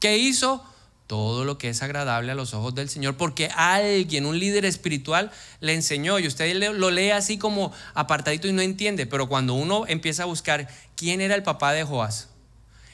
¿Qué 0.00 0.18
hizo? 0.18 0.64
todo 1.12 1.44
lo 1.44 1.58
que 1.58 1.68
es 1.68 1.82
agradable 1.82 2.32
a 2.32 2.34
los 2.34 2.54
ojos 2.54 2.74
del 2.74 2.88
Señor, 2.88 3.18
porque 3.18 3.50
alguien, 3.54 4.24
un 4.24 4.38
líder 4.38 4.64
espiritual, 4.64 5.30
le 5.60 5.74
enseñó 5.74 6.18
y 6.18 6.26
usted 6.26 6.54
lo 6.54 6.90
lee 6.90 7.10
así 7.10 7.36
como 7.36 7.70
apartadito 7.92 8.48
y 8.48 8.52
no 8.52 8.62
entiende, 8.62 9.04
pero 9.04 9.28
cuando 9.28 9.52
uno 9.52 9.84
empieza 9.86 10.22
a 10.22 10.26
buscar 10.26 10.68
quién 10.96 11.20
era 11.20 11.34
el 11.34 11.42
papá 11.42 11.74
de 11.74 11.84
Joás, 11.84 12.28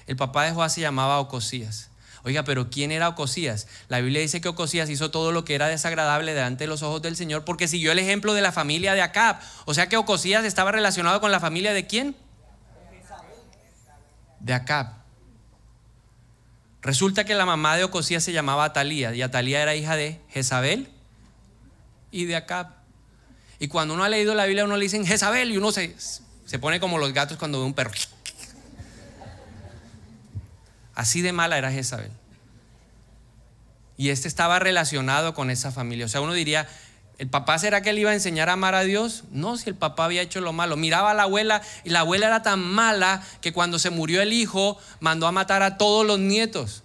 el 0.08 0.16
papá 0.16 0.44
de 0.44 0.52
Joás 0.52 0.72
se 0.72 0.80
llamaba 0.80 1.20
Ocosías. 1.20 1.90
Oiga, 2.24 2.42
pero 2.42 2.70
¿quién 2.70 2.90
era 2.90 3.08
Ocosías? 3.08 3.68
La 3.88 4.00
Biblia 4.00 4.22
dice 4.22 4.40
que 4.40 4.48
Ocosías 4.48 4.88
hizo 4.88 5.10
todo 5.10 5.32
lo 5.32 5.44
que 5.44 5.54
era 5.54 5.68
desagradable 5.68 6.32
delante 6.32 6.64
de 6.64 6.68
los 6.68 6.82
ojos 6.82 7.02
del 7.02 7.14
Señor 7.14 7.44
porque 7.44 7.68
siguió 7.68 7.92
el 7.92 7.98
ejemplo 7.98 8.32
de 8.32 8.40
la 8.40 8.50
familia 8.50 8.94
de 8.94 9.02
Acab. 9.02 9.38
O 9.66 9.74
sea 9.74 9.88
que 9.90 9.98
Ocosías 9.98 10.46
estaba 10.46 10.72
relacionado 10.72 11.20
con 11.20 11.30
la 11.30 11.40
familia 11.40 11.74
de 11.74 11.86
quién? 11.86 12.16
De 14.40 14.54
Acab. 14.54 14.94
Resulta 16.80 17.24
que 17.24 17.34
la 17.34 17.44
mamá 17.44 17.76
de 17.76 17.84
Ocosías 17.84 18.24
se 18.24 18.32
llamaba 18.32 18.64
Atalía 18.64 19.14
y 19.14 19.20
Atalía 19.20 19.60
era 19.60 19.74
hija 19.74 19.94
de 19.94 20.22
Jezabel 20.30 20.88
y 22.10 22.24
de 22.24 22.34
Acab. 22.34 22.68
Y 23.58 23.68
cuando 23.68 23.92
uno 23.92 24.04
ha 24.04 24.08
leído 24.08 24.34
la 24.34 24.46
Biblia, 24.46 24.64
uno 24.64 24.78
le 24.78 24.84
dicen 24.84 25.04
Jezabel 25.04 25.52
y 25.52 25.58
uno 25.58 25.70
se, 25.70 25.94
se 25.98 26.58
pone 26.58 26.80
como 26.80 26.96
los 26.96 27.12
gatos 27.12 27.36
cuando 27.36 27.60
ve 27.60 27.66
un 27.66 27.74
perro. 27.74 27.92
Así 30.98 31.22
de 31.22 31.32
mala 31.32 31.56
era 31.56 31.70
Jezabel. 31.70 32.11
Y 33.96 34.08
este 34.08 34.26
estaba 34.26 34.58
relacionado 34.58 35.32
con 35.32 35.48
esa 35.48 35.70
familia. 35.70 36.06
O 36.06 36.08
sea, 36.08 36.20
uno 36.20 36.32
diría, 36.32 36.68
¿el 37.18 37.28
papá 37.28 37.56
será 37.61 37.82
que 37.82 37.92
le 37.92 38.00
iba 38.00 38.11
a 38.11 38.14
enseñar 38.14 38.48
a 38.48 38.54
amar 38.54 38.74
a 38.74 38.82
Dios? 38.82 39.22
No, 39.30 39.56
si 39.56 39.70
el 39.70 39.76
papá 39.76 40.06
había 40.06 40.22
hecho 40.22 40.40
lo 40.40 40.52
malo. 40.52 40.76
Miraba 40.76 41.12
a 41.12 41.14
la 41.14 41.22
abuela 41.22 41.62
y 41.84 41.90
la 41.90 42.00
abuela 42.00 42.26
era 42.26 42.42
tan 42.42 42.58
mala 42.58 43.22
que 43.40 43.52
cuando 43.52 43.78
se 43.78 43.90
murió 43.90 44.20
el 44.22 44.32
hijo 44.32 44.76
mandó 44.98 45.28
a 45.28 45.32
matar 45.32 45.62
a 45.62 45.78
todos 45.78 46.04
los 46.04 46.18
nietos. 46.18 46.82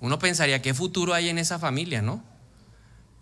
Uno 0.00 0.18
pensaría, 0.18 0.62
¿qué 0.62 0.72
futuro 0.72 1.12
hay 1.12 1.28
en 1.28 1.36
esa 1.36 1.58
familia, 1.58 2.00
no? 2.00 2.24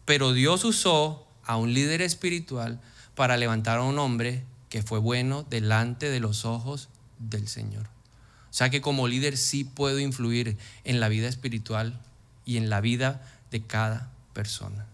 Pero 0.04 0.32
Dios 0.32 0.64
usó 0.64 1.26
a 1.42 1.56
un 1.56 1.74
líder 1.74 2.00
espiritual 2.00 2.80
para 3.16 3.36
levantar 3.36 3.78
a 3.78 3.82
un 3.82 3.98
hombre 3.98 4.44
que 4.68 4.84
fue 4.84 5.00
bueno 5.00 5.42
delante 5.42 6.10
de 6.10 6.20
los 6.20 6.44
ojos 6.44 6.90
del 7.18 7.48
Señor. 7.48 7.86
O 8.50 8.54
sea 8.56 8.70
que 8.70 8.80
como 8.80 9.08
líder 9.08 9.36
sí 9.36 9.64
puedo 9.64 9.98
influir 9.98 10.56
en 10.84 11.00
la 11.00 11.08
vida 11.08 11.28
espiritual 11.28 12.00
y 12.44 12.56
en 12.56 12.70
la 12.70 12.80
vida 12.80 13.22
de 13.50 13.62
cada 13.62 14.10
persona. 14.32 14.86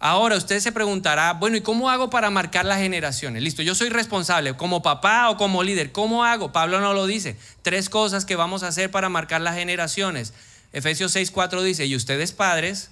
Ahora 0.00 0.36
usted 0.36 0.60
se 0.60 0.70
preguntará, 0.70 1.32
bueno, 1.32 1.56
¿y 1.56 1.60
cómo 1.60 1.90
hago 1.90 2.08
para 2.08 2.30
marcar 2.30 2.64
las 2.64 2.78
generaciones? 2.78 3.42
Listo, 3.42 3.62
yo 3.62 3.74
soy 3.74 3.88
responsable, 3.88 4.56
como 4.56 4.80
papá 4.80 5.28
o 5.28 5.36
como 5.36 5.64
líder, 5.64 5.90
¿cómo 5.90 6.24
hago? 6.24 6.52
Pablo 6.52 6.80
no 6.80 6.94
lo 6.94 7.06
dice. 7.06 7.36
Tres 7.62 7.88
cosas 7.88 8.24
que 8.24 8.36
vamos 8.36 8.62
a 8.62 8.68
hacer 8.68 8.92
para 8.92 9.08
marcar 9.08 9.40
las 9.40 9.56
generaciones. 9.56 10.34
Efesios 10.72 11.16
6:4 11.16 11.62
dice, 11.62 11.86
y 11.86 11.96
ustedes 11.96 12.30
padres, 12.30 12.90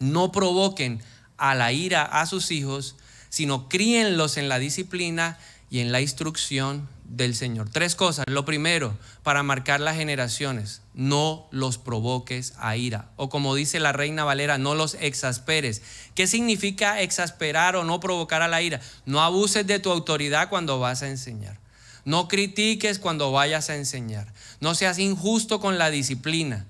no 0.00 0.32
provoquen 0.32 1.00
a 1.36 1.54
la 1.54 1.70
ira 1.70 2.02
a 2.02 2.26
sus 2.26 2.50
hijos, 2.50 2.96
sino 3.28 3.68
críenlos 3.68 4.36
en 4.36 4.48
la 4.48 4.58
disciplina 4.58 5.38
y 5.70 5.80
en 5.80 5.92
la 5.92 6.00
instrucción 6.00 6.88
del 7.08 7.34
Señor. 7.34 7.68
Tres 7.70 7.94
cosas. 7.94 8.26
Lo 8.28 8.44
primero, 8.44 8.96
para 9.22 9.42
marcar 9.42 9.80
las 9.80 9.96
generaciones, 9.96 10.82
no 10.94 11.48
los 11.50 11.78
provoques 11.78 12.52
a 12.58 12.76
ira. 12.76 13.10
O 13.16 13.28
como 13.28 13.54
dice 13.54 13.80
la 13.80 13.92
reina 13.92 14.24
Valera, 14.24 14.58
no 14.58 14.74
los 14.74 14.94
exasperes. 14.94 15.82
¿Qué 16.14 16.26
significa 16.26 17.00
exasperar 17.00 17.76
o 17.76 17.84
no 17.84 18.00
provocar 18.00 18.42
a 18.42 18.48
la 18.48 18.62
ira? 18.62 18.80
No 19.06 19.22
abuses 19.22 19.66
de 19.66 19.78
tu 19.78 19.90
autoridad 19.90 20.48
cuando 20.48 20.78
vas 20.78 21.02
a 21.02 21.08
enseñar. 21.08 21.58
No 22.04 22.28
critiques 22.28 22.98
cuando 22.98 23.32
vayas 23.32 23.70
a 23.70 23.76
enseñar. 23.76 24.32
No 24.60 24.74
seas 24.74 24.98
injusto 24.98 25.60
con 25.60 25.78
la 25.78 25.90
disciplina. 25.90 26.66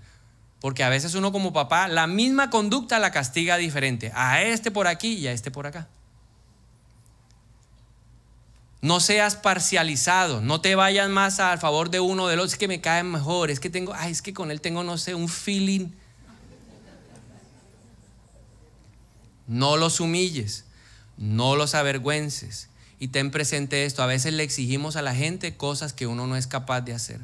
Porque 0.60 0.82
a 0.82 0.88
veces 0.88 1.14
uno 1.14 1.30
como 1.30 1.52
papá, 1.52 1.86
la 1.86 2.08
misma 2.08 2.50
conducta 2.50 2.98
la 2.98 3.12
castiga 3.12 3.56
diferente. 3.56 4.10
A 4.14 4.42
este 4.42 4.70
por 4.70 4.88
aquí 4.88 5.14
y 5.14 5.28
a 5.28 5.32
este 5.32 5.50
por 5.50 5.66
acá. 5.66 5.88
No 8.80 9.00
seas 9.00 9.34
parcializado, 9.34 10.40
no 10.40 10.60
te 10.60 10.76
vayas 10.76 11.08
más 11.08 11.40
a 11.40 11.56
favor 11.58 11.90
de 11.90 11.98
uno 11.98 12.28
de 12.28 12.36
los 12.36 12.54
que 12.54 12.68
me 12.68 12.80
caen 12.80 13.10
mejor, 13.10 13.50
es 13.50 13.58
que 13.58 13.70
tengo, 13.70 13.92
ay, 13.94 14.12
es 14.12 14.22
que 14.22 14.32
con 14.32 14.50
él 14.50 14.60
tengo, 14.60 14.84
no 14.84 14.98
sé, 14.98 15.14
un 15.14 15.28
feeling. 15.28 15.88
No 19.48 19.76
los 19.76 19.98
humilles, 19.98 20.64
no 21.16 21.56
los 21.56 21.74
avergüences 21.74 22.68
y 23.00 23.08
ten 23.08 23.30
presente 23.30 23.84
esto, 23.84 24.02
a 24.02 24.06
veces 24.06 24.32
le 24.32 24.42
exigimos 24.42 24.96
a 24.96 25.02
la 25.02 25.14
gente 25.14 25.56
cosas 25.56 25.92
que 25.92 26.06
uno 26.06 26.26
no 26.26 26.36
es 26.36 26.46
capaz 26.46 26.80
de 26.80 26.94
hacer. 26.94 27.20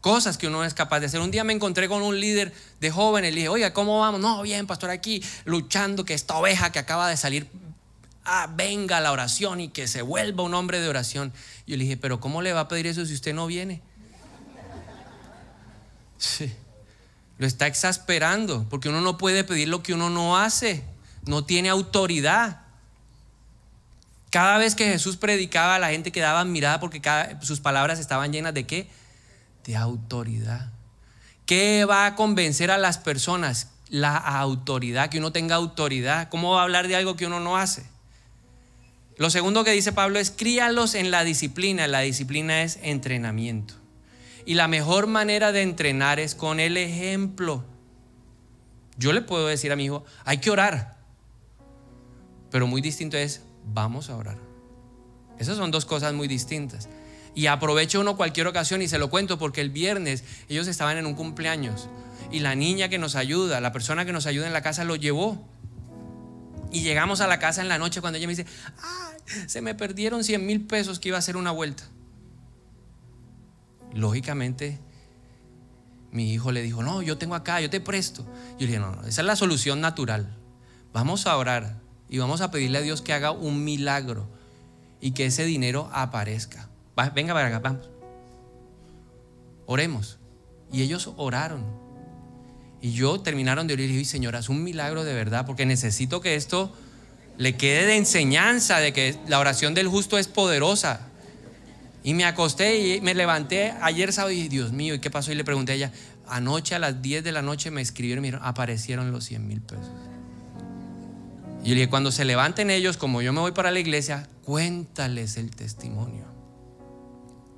Cosas 0.00 0.38
que 0.38 0.46
uno 0.46 0.58
no 0.58 0.64
es 0.64 0.74
capaz 0.74 1.00
de 1.00 1.06
hacer. 1.06 1.20
Un 1.20 1.30
día 1.30 1.44
me 1.44 1.52
encontré 1.52 1.88
con 1.88 2.02
un 2.02 2.20
líder 2.20 2.54
de 2.80 2.90
jóvenes, 2.90 3.32
le 3.32 3.40
dije, 3.40 3.48
oiga, 3.48 3.72
¿cómo 3.72 3.98
vamos? 3.98 4.20
No, 4.20 4.40
bien, 4.42 4.66
pastor, 4.66 4.90
aquí 4.90 5.22
luchando 5.44 6.04
que 6.04 6.14
esta 6.14 6.36
oveja 6.36 6.70
que 6.70 6.78
acaba 6.78 7.08
de 7.08 7.16
salir 7.16 7.48
ah, 8.26 8.50
venga 8.54 9.00
la 9.00 9.12
oración 9.12 9.60
y 9.60 9.68
que 9.68 9.88
se 9.88 10.02
vuelva 10.02 10.42
un 10.42 10.54
hombre 10.54 10.80
de 10.80 10.88
oración. 10.88 11.32
Yo 11.66 11.76
le 11.76 11.84
dije, 11.84 11.96
pero 11.96 12.20
¿cómo 12.20 12.42
le 12.42 12.52
va 12.52 12.60
a 12.60 12.68
pedir 12.68 12.86
eso 12.86 13.04
si 13.06 13.14
usted 13.14 13.34
no 13.34 13.46
viene? 13.46 13.82
Sí. 16.18 16.52
Lo 17.38 17.46
está 17.46 17.66
exasperando, 17.66 18.66
porque 18.70 18.88
uno 18.88 19.00
no 19.00 19.18
puede 19.18 19.44
pedir 19.44 19.68
lo 19.68 19.82
que 19.82 19.92
uno 19.92 20.08
no 20.08 20.38
hace, 20.38 20.84
no 21.26 21.44
tiene 21.44 21.68
autoridad. 21.68 22.62
Cada 24.30 24.58
vez 24.58 24.74
que 24.74 24.86
Jesús 24.86 25.16
predicaba, 25.16 25.78
la 25.78 25.90
gente 25.90 26.12
quedaba 26.12 26.40
admirada 26.40 26.80
porque 26.80 27.02
sus 27.42 27.60
palabras 27.60 27.98
estaban 27.98 28.32
llenas 28.32 28.54
de 28.54 28.66
qué? 28.66 28.88
De 29.64 29.76
autoridad. 29.76 30.70
¿Qué 31.44 31.84
va 31.84 32.06
a 32.06 32.14
convencer 32.16 32.70
a 32.70 32.78
las 32.78 32.98
personas? 32.98 33.68
La 33.88 34.16
autoridad, 34.16 35.10
que 35.10 35.18
uno 35.18 35.30
tenga 35.30 35.54
autoridad. 35.54 36.28
¿Cómo 36.28 36.52
va 36.52 36.60
a 36.60 36.64
hablar 36.64 36.88
de 36.88 36.96
algo 36.96 37.16
que 37.16 37.26
uno 37.26 37.38
no 37.38 37.56
hace? 37.56 37.86
Lo 39.16 39.30
segundo 39.30 39.64
que 39.64 39.72
dice 39.72 39.92
Pablo 39.92 40.18
es 40.18 40.30
críalos 40.30 40.94
en 40.94 41.10
la 41.10 41.24
disciplina. 41.24 41.86
La 41.86 42.00
disciplina 42.00 42.62
es 42.62 42.78
entrenamiento. 42.82 43.74
Y 44.44 44.54
la 44.54 44.68
mejor 44.68 45.06
manera 45.06 45.52
de 45.52 45.62
entrenar 45.62 46.20
es 46.20 46.34
con 46.34 46.60
el 46.60 46.76
ejemplo. 46.76 47.64
Yo 48.98 49.12
le 49.12 49.22
puedo 49.22 49.46
decir 49.46 49.72
a 49.72 49.76
mi 49.76 49.86
hijo, 49.86 50.04
hay 50.24 50.38
que 50.38 50.50
orar. 50.50 50.96
Pero 52.50 52.66
muy 52.66 52.80
distinto 52.80 53.16
es, 53.16 53.42
vamos 53.64 54.10
a 54.10 54.16
orar. 54.16 54.38
Esas 55.38 55.56
son 55.56 55.70
dos 55.70 55.84
cosas 55.84 56.14
muy 56.14 56.28
distintas. 56.28 56.88
Y 57.34 57.46
aprovecho 57.46 58.00
uno 58.00 58.16
cualquier 58.16 58.46
ocasión 58.46 58.80
y 58.80 58.88
se 58.88 58.98
lo 58.98 59.10
cuento 59.10 59.38
porque 59.38 59.60
el 59.60 59.70
viernes 59.70 60.24
ellos 60.48 60.68
estaban 60.68 60.96
en 60.96 61.06
un 61.06 61.14
cumpleaños 61.14 61.88
y 62.30 62.40
la 62.40 62.54
niña 62.54 62.88
que 62.88 62.98
nos 62.98 63.14
ayuda, 63.14 63.60
la 63.60 63.72
persona 63.72 64.04
que 64.04 64.12
nos 64.12 64.26
ayuda 64.26 64.46
en 64.46 64.52
la 64.52 64.62
casa 64.62 64.84
lo 64.84 64.96
llevó. 64.96 65.46
Y 66.70 66.82
llegamos 66.82 67.20
a 67.20 67.26
la 67.26 67.38
casa 67.38 67.62
en 67.62 67.68
la 67.68 67.78
noche 67.78 68.00
cuando 68.00 68.18
ella 68.18 68.26
me 68.26 68.34
dice, 68.34 68.46
se 69.46 69.60
me 69.60 69.74
perdieron 69.74 70.24
100 70.24 70.44
mil 70.44 70.66
pesos 70.66 70.98
que 70.98 71.08
iba 71.08 71.16
a 71.16 71.20
hacer 71.20 71.36
una 71.36 71.50
vuelta. 71.50 71.84
Lógicamente, 73.94 74.78
mi 76.10 76.32
hijo 76.32 76.52
le 76.52 76.62
dijo, 76.62 76.82
no, 76.82 77.02
yo 77.02 77.18
tengo 77.18 77.34
acá, 77.34 77.60
yo 77.60 77.70
te 77.70 77.80
presto. 77.80 78.24
Yo 78.52 78.60
le 78.60 78.66
dije, 78.66 78.78
no, 78.78 78.94
no, 78.94 79.02
esa 79.02 79.22
es 79.22 79.26
la 79.26 79.36
solución 79.36 79.80
natural. 79.80 80.34
Vamos 80.92 81.26
a 81.26 81.36
orar 81.36 81.80
y 82.08 82.18
vamos 82.18 82.40
a 82.40 82.50
pedirle 82.50 82.78
a 82.78 82.82
Dios 82.82 83.02
que 83.02 83.12
haga 83.12 83.30
un 83.30 83.64
milagro 83.64 84.28
y 85.00 85.12
que 85.12 85.26
ese 85.26 85.44
dinero 85.44 85.90
aparezca. 85.92 86.68
venga 87.14 87.34
para 87.34 87.48
acá, 87.48 87.58
vamos. 87.58 87.90
Oremos. 89.66 90.18
Y 90.72 90.82
ellos 90.82 91.12
oraron. 91.16 91.85
Y 92.86 92.92
yo 92.92 93.20
terminaron 93.20 93.66
de 93.66 93.74
orar 93.74 93.84
y 93.84 93.88
dije, 93.88 94.04
Señor, 94.04 94.36
haz 94.36 94.48
un 94.48 94.62
milagro 94.62 95.02
de 95.02 95.12
verdad, 95.12 95.44
porque 95.44 95.66
necesito 95.66 96.20
que 96.20 96.36
esto 96.36 96.72
le 97.36 97.56
quede 97.56 97.84
de 97.84 97.96
enseñanza 97.96 98.78
de 98.78 98.92
que 98.92 99.18
la 99.26 99.40
oración 99.40 99.74
del 99.74 99.88
justo 99.88 100.18
es 100.18 100.28
poderosa. 100.28 101.00
Y 102.04 102.14
me 102.14 102.24
acosté 102.24 102.78
y 102.78 103.00
me 103.00 103.16
levanté 103.16 103.74
ayer 103.82 104.12
sábado 104.12 104.30
y 104.30 104.36
dije, 104.36 104.48
Dios 104.50 104.72
mío, 104.72 104.94
¿y 104.94 105.00
qué 105.00 105.10
pasó? 105.10 105.32
Y 105.32 105.34
le 105.34 105.42
pregunté 105.42 105.72
a 105.72 105.74
ella, 105.74 105.92
anoche 106.28 106.76
a 106.76 106.78
las 106.78 107.02
10 107.02 107.24
de 107.24 107.32
la 107.32 107.42
noche 107.42 107.72
me 107.72 107.80
escribieron 107.80 108.24
y 108.24 108.30
aparecieron 108.40 109.10
los 109.10 109.24
100 109.24 109.48
mil 109.48 109.62
pesos. 109.62 109.90
Y 111.64 111.70
yo 111.70 111.74
le 111.74 111.80
dije, 111.80 111.88
cuando 111.88 112.12
se 112.12 112.24
levanten 112.24 112.70
ellos, 112.70 112.96
como 112.96 113.20
yo 113.20 113.32
me 113.32 113.40
voy 113.40 113.50
para 113.50 113.72
la 113.72 113.80
iglesia, 113.80 114.28
cuéntales 114.44 115.38
el 115.38 115.50
testimonio. 115.50 116.22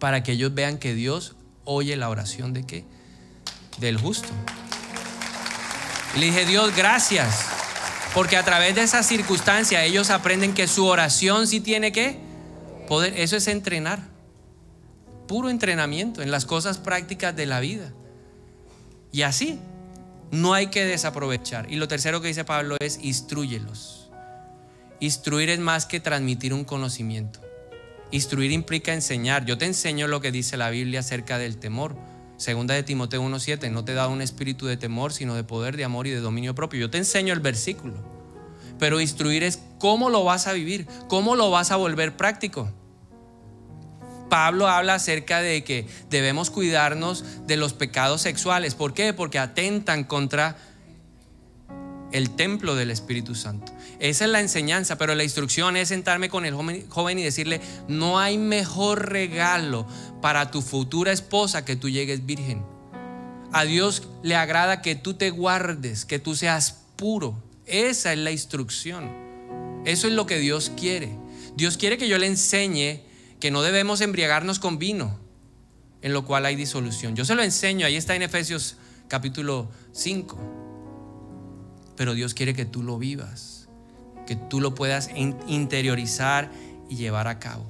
Para 0.01 0.23
que 0.23 0.33
ellos 0.33 0.55
vean 0.55 0.79
que 0.79 0.95
Dios 0.95 1.37
oye 1.67 1.99
la 1.99 2.09
oración 2.09 2.55
de 2.55 2.65
qué? 2.65 2.87
Del 3.79 3.99
justo. 3.99 4.31
Y 6.15 6.21
le 6.21 6.27
dije, 6.27 6.47
Dios, 6.47 6.75
gracias. 6.75 7.47
Porque 8.15 8.37
a 8.37 8.45
través 8.45 8.75
de 8.75 8.83
esa 8.83 9.03
circunstancia 9.03 9.85
ellos 9.85 10.11
aprenden 10.11 10.55
que 10.55 10.67
su 10.67 10.87
oración 10.87 11.47
sí 11.47 11.61
tiene 11.61 11.93
que 11.93 12.19
poder. 12.89 13.15
Eso 13.17 13.37
es 13.37 13.49
entrenar. 13.49 14.01
Puro 15.27 15.51
entrenamiento 15.51 16.23
en 16.23 16.31
las 16.31 16.47
cosas 16.47 16.79
prácticas 16.79 17.37
de 17.37 17.47
la 17.47 17.61
vida. 17.61 17.93
Y 19.13 19.23
así, 19.23 19.59
no 20.31 20.55
hay 20.55 20.69
que 20.69 20.85
desaprovechar. 20.85 21.71
Y 21.71 21.77
lo 21.77 21.89
tercero 21.89 22.21
que 22.21 22.29
dice 22.29 22.45
Pablo 22.45 22.77
es 22.81 22.99
instruyelos. 23.03 24.11
Instruir 25.01 25.51
es 25.51 25.59
más 25.59 25.87
que 25.87 26.01
transmitir 26.01 26.53
un 26.53 26.65
conocimiento. 26.65 27.41
Instruir 28.11 28.53
implica 28.53 28.93
enseñar. 28.93 29.45
Yo 29.45 29.59
te 29.59 29.67
enseño 29.67 30.09
lo 30.09 30.21
que 30.21 30.33
dice 30.33 30.57
la 30.57 30.71
Biblia 30.71 31.01
acerca 31.01 31.39
del 31.39 31.59
temor. 31.59 31.97
Segunda 32.39 32.75
de 32.75 32.85
Timoteo 32.85 33.21
1.7, 33.23 33.69
no 33.71 33.85
te 33.85 33.95
da 33.95 34.07
un 34.07 34.23
espíritu 34.23 34.67
de 34.67 34.77
temor, 34.77 35.13
sino 35.13 35.35
de 35.35 35.43
poder, 35.43 35.77
de 35.77 35.83
amor 35.83 36.07
y 36.07 36.11
de 36.11 36.21
dominio 36.21 36.55
propio. 36.55 36.79
Yo 36.79 36.89
te 36.89 36.97
enseño 36.97 37.35
el 37.35 37.41
versículo. 37.41 37.95
Pero 38.79 39.01
instruir 39.01 39.43
es 39.43 39.59
cómo 39.79 40.09
lo 40.09 40.23
vas 40.23 40.47
a 40.47 40.53
vivir, 40.53 40.87
cómo 41.09 41.35
lo 41.35 41.51
vas 41.51 41.73
a 41.73 41.77
volver 41.77 42.17
práctico. 42.17 42.73
Pablo 44.29 44.69
habla 44.69 44.95
acerca 44.95 45.41
de 45.41 45.65
que 45.65 45.89
debemos 46.11 46.51
cuidarnos 46.51 47.25
de 47.49 47.57
los 47.57 47.73
pecados 47.73 48.21
sexuales. 48.21 48.77
¿Por 48.77 48.95
qué? 48.95 49.13
Porque 49.13 49.41
atentan 49.41 50.05
contra 50.05 50.57
el 52.13 52.31
templo 52.31 52.75
del 52.75 52.91
Espíritu 52.91 53.35
Santo. 53.35 53.73
Esa 53.99 54.25
es 54.25 54.31
la 54.31 54.41
enseñanza, 54.41 54.97
pero 54.97 55.15
la 55.15 55.25
instrucción 55.25 55.77
es 55.77 55.89
sentarme 55.89 56.29
con 56.29 56.45
el 56.45 56.55
joven 56.55 57.19
y 57.19 57.23
decirle, 57.23 57.61
no 57.89 58.19
hay 58.19 58.39
mejor 58.39 59.11
regalo 59.11 59.87
para 60.23 60.51
tu 60.51 60.63
futura 60.63 61.13
esposa 61.13 61.65
que 61.65 61.77
tú 61.77 61.89
llegues 61.89 62.25
virgen. 62.25 62.65
A 63.53 63.65
Dios 63.65 64.09
le 64.23 64.37
agrada 64.37 64.83
que 64.83 64.95
tú 64.95 65.15
te 65.15 65.31
guardes, 65.31 66.05
que 66.05 66.19
tú 66.19 66.35
seas 66.35 66.83
puro. 66.97 67.43
Esa 67.67 68.13
es 68.13 68.19
la 68.19 68.31
instrucción. 68.31 69.11
Eso 69.85 70.07
es 70.07 70.13
lo 70.13 70.27
que 70.27 70.39
Dios 70.39 70.71
quiere. 70.77 71.17
Dios 71.57 71.77
quiere 71.77 71.99
que 71.99 72.09
yo 72.09 72.19
le 72.19 72.27
enseñe 72.27 73.03
que 73.41 73.51
no 73.51 73.63
debemos 73.63 74.01
embriagarnos 74.01 74.59
con 74.59 74.79
vino, 74.79 75.19
en 76.03 76.13
lo 76.13 76.25
cual 76.25 76.47
hay 76.47 76.57
disolución. 76.57 77.17
Yo 77.17 77.25
se 77.25 77.35
lo 77.35 77.43
enseño, 77.43 77.87
ahí 77.87 77.97
está 77.97 78.15
en 78.15 78.23
Efesios 78.23 78.77
capítulo 79.09 79.71
5. 79.93 80.58
Pero 81.99 82.15
Dios 82.15 82.33
quiere 82.33 82.55
que 82.55 82.65
tú 82.65 82.83
lo 82.83 82.97
vivas 82.97 83.59
que 84.29 84.37
tú 84.37 84.61
lo 84.61 84.75
puedas 84.75 85.09
interiorizar 85.15 86.51
y 86.91 86.97
llevar 86.97 87.29
a 87.29 87.39
cabo. 87.39 87.65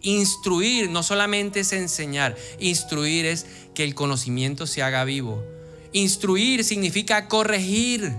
Instruir 0.00 0.88
no 0.88 1.02
solamente 1.02 1.60
es 1.60 1.74
enseñar, 1.74 2.38
instruir 2.58 3.26
es 3.26 3.44
que 3.74 3.84
el 3.84 3.94
conocimiento 3.94 4.66
se 4.66 4.82
haga 4.82 5.04
vivo. 5.04 5.44
Instruir 5.92 6.64
significa 6.64 7.28
corregir. 7.28 8.14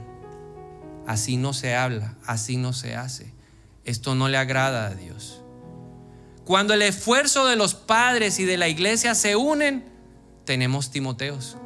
Así 1.08 1.38
no 1.38 1.54
se 1.54 1.74
habla, 1.74 2.16
así 2.28 2.58
no 2.58 2.72
se 2.72 2.96
hace. 2.96 3.34
Esto 3.84 4.14
no 4.14 4.30
le 4.30 4.38
agrada 4.38 4.86
a 4.86 4.94
Dios. 4.94 5.42
Cuando 6.46 6.76
el 6.76 6.84
esfuerzo 6.84 7.48
de 7.48 7.56
los 7.56 7.74
padres 7.74 8.38
y 8.38 8.46
de 8.46 8.58
la 8.58 8.70
iglesia 8.70 9.16
se 9.16 9.36
unen, 9.36 9.86
tenemos 10.46 10.92
Timoteos. 10.92 11.58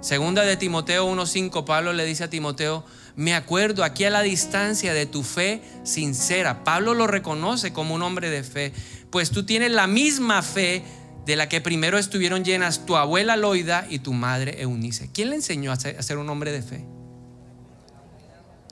Segunda 0.00 0.42
de 0.42 0.56
Timoteo 0.56 1.06
1.5, 1.12 1.64
Pablo 1.64 1.92
le 1.92 2.06
dice 2.06 2.24
a 2.24 2.30
Timoteo, 2.30 2.84
me 3.16 3.34
acuerdo 3.34 3.84
aquí 3.84 4.04
a 4.04 4.10
la 4.10 4.22
distancia 4.22 4.94
de 4.94 5.04
tu 5.04 5.22
fe 5.22 5.62
sincera. 5.82 6.64
Pablo 6.64 6.94
lo 6.94 7.06
reconoce 7.06 7.74
como 7.74 7.94
un 7.94 8.02
hombre 8.02 8.30
de 8.30 8.42
fe, 8.42 8.72
pues 9.10 9.30
tú 9.30 9.44
tienes 9.44 9.72
la 9.72 9.86
misma 9.86 10.40
fe 10.40 10.82
de 11.26 11.36
la 11.36 11.50
que 11.50 11.60
primero 11.60 11.98
estuvieron 11.98 12.44
llenas 12.44 12.86
tu 12.86 12.96
abuela 12.96 13.36
Loida 13.36 13.86
y 13.90 13.98
tu 13.98 14.14
madre 14.14 14.62
Eunice. 14.62 15.10
¿Quién 15.12 15.30
le 15.30 15.36
enseñó 15.36 15.70
a 15.70 15.76
ser, 15.76 16.16
un 16.16 16.30
hombre 16.30 16.50
de 16.50 16.62
fe? 16.62 16.86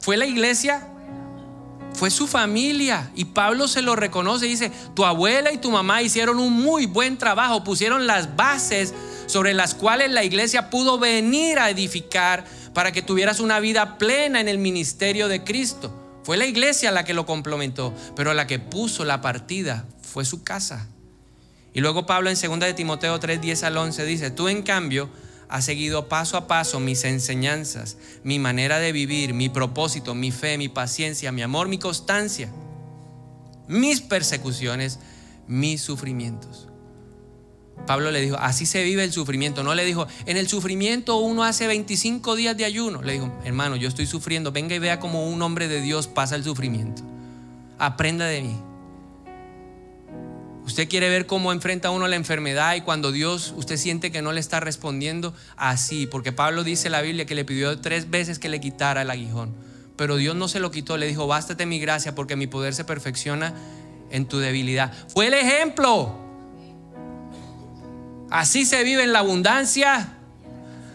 ¿Fue 0.01 0.17
la 0.17 0.25
iglesia? 0.25 0.89
Fue 1.93 2.11
su 2.11 2.27
familia. 2.27 3.11
Y 3.15 3.27
Pablo 3.27 3.69
se 3.69 3.83
lo 3.83 3.97
reconoce. 3.97 4.47
Dice, 4.47 4.73
tu 4.95 5.05
abuela 5.05 5.53
y 5.53 5.59
tu 5.59 5.71
mamá 5.71 6.01
hicieron 6.01 6.39
un 6.39 6.55
muy 6.55 6.87
buen 6.87 7.19
trabajo, 7.19 7.65
pusieron 7.65 8.07
las 8.07 8.35
bases 8.35 8.95
sobre 9.29 9.55
las 9.55 9.75
cuales 9.75 10.11
la 10.11 10.25
iglesia 10.25 10.71
pudo 10.71 10.99
venir 10.99 11.61
a 11.61 11.71
edificar 11.71 12.45
para 12.75 12.91
que 12.91 13.03
tuvieras 13.03 13.39
una 13.39 13.61
vida 13.61 13.99
plena 13.99 14.41
en 14.41 14.49
el 14.49 14.59
ministerio 14.59 15.29
de 15.29 15.45
Cristo. 15.45 15.95
Fue 16.25 16.37
la 16.37 16.47
iglesia 16.47 16.91
la 16.91 17.05
que 17.05 17.15
lo 17.15 17.27
complementó, 17.27 17.95
pero 18.17 18.35
la 18.35 18.47
que 18.47 18.59
puso 18.59 19.05
la 19.05 19.21
partida 19.21 19.87
fue 20.03 20.25
su 20.25 20.43
casa. 20.43 20.89
Y 21.73 21.81
luego 21.81 22.07
Pablo 22.07 22.31
en 22.31 22.37
2 22.37 22.61
de 22.61 22.75
Timoteo 22.75 23.21
3, 23.21 23.41
10 23.41 23.63
al 23.63 23.77
11 23.77 24.05
dice, 24.05 24.31
tú 24.31 24.49
en 24.49 24.63
cambio 24.63 25.09
has 25.49 25.65
seguido 25.65 26.09
paso 26.09 26.37
a 26.37 26.47
paso 26.47 26.81
mis 26.81 27.05
enseñanzas, 27.05 27.97
mi 28.25 28.39
manera 28.39 28.79
de 28.79 28.93
vivir, 28.93 29.33
mi 29.35 29.49
propósito, 29.49 30.15
mi 30.15 30.31
fe, 30.31 30.59
mi 30.59 30.69
paciencia, 30.69 31.33
mi 31.33 31.43
amor, 31.43 31.69
mi 31.69 31.79
constancia, 31.79 32.51
mis 33.67 34.01
persecuciones, 34.01 34.99
mis 35.47 35.81
sufrimientos. 35.81 36.68
Pablo 37.87 38.11
le 38.11 38.21
dijo, 38.21 38.37
así 38.39 38.67
se 38.67 38.83
vive 38.83 39.05
el 39.05 39.13
sufrimiento. 39.13 39.63
No 39.63 39.75
le 39.75 39.85
dijo, 39.85 40.07
en 40.27 40.37
el 40.37 40.49
sufrimiento 40.49 41.17
uno 41.17 41.45
hace 41.45 41.67
25 41.67 42.37
días 42.37 42.57
de 42.57 42.65
ayuno. 42.65 43.03
Le 43.03 43.15
dijo, 43.15 43.33
hermano, 43.45 43.77
yo 43.77 43.89
estoy 43.89 44.07
sufriendo. 44.07 44.53
Venga 44.53 44.75
y 44.75 44.79
vea 44.79 45.01
cómo 45.01 45.27
un 45.27 45.41
hombre 45.43 45.69
de 45.69 45.81
Dios 45.81 46.07
pasa 46.07 46.37
el 46.37 46.45
sufrimiento. 46.45 47.03
Aprenda 47.79 48.27
de 48.27 48.43
mí. 48.43 48.57
Usted 50.67 50.87
quiere 50.87 51.09
ver 51.09 51.25
cómo 51.25 51.51
enfrenta 51.51 51.91
uno 51.91 52.07
la 52.09 52.17
enfermedad 52.17 52.75
y 52.75 52.83
cuando 52.83 53.11
Dios, 53.11 53.55
usted 53.57 53.79
siente 53.79 54.13
que 54.13 54.21
no 54.21 54.33
le 54.33 54.41
está 54.41 54.61
respondiendo 54.61 55.33
así. 55.57 56.07
Porque 56.07 56.31
Pablo 56.31 56.65
dice 56.65 56.89
en 56.89 56.93
la 56.93 57.01
Biblia 57.01 57.25
que 57.25 57.35
le 57.35 57.47
pidió 57.47 57.81
tres 57.81 58.11
veces 58.11 58.39
que 58.39 58.51
le 58.51 58.61
quitara 58.61 59.01
el 59.01 59.11
aguijón. 59.11 59.55
Pero 59.97 60.17
Dios 60.17 60.37
no 60.37 60.47
se 60.47 60.61
lo 60.61 60.71
quitó. 60.71 60.99
Le 60.99 61.07
dijo, 61.07 61.27
bástate 61.27 61.65
mi 61.65 61.81
gracia 61.81 62.15
porque 62.15 62.37
mi 62.37 62.47
poder 62.47 62.75
se 62.75 62.85
perfecciona 62.85 63.55
en 64.11 64.27
tu 64.27 64.41
debilidad. 64.41 64.93
Fue 65.09 65.29
el 65.29 65.35
ejemplo. 65.35 66.28
Así 68.31 68.65
se 68.67 68.83
vive 68.85 69.05
en 69.05 69.13
la 69.13 69.21
abundancia, 69.21 70.09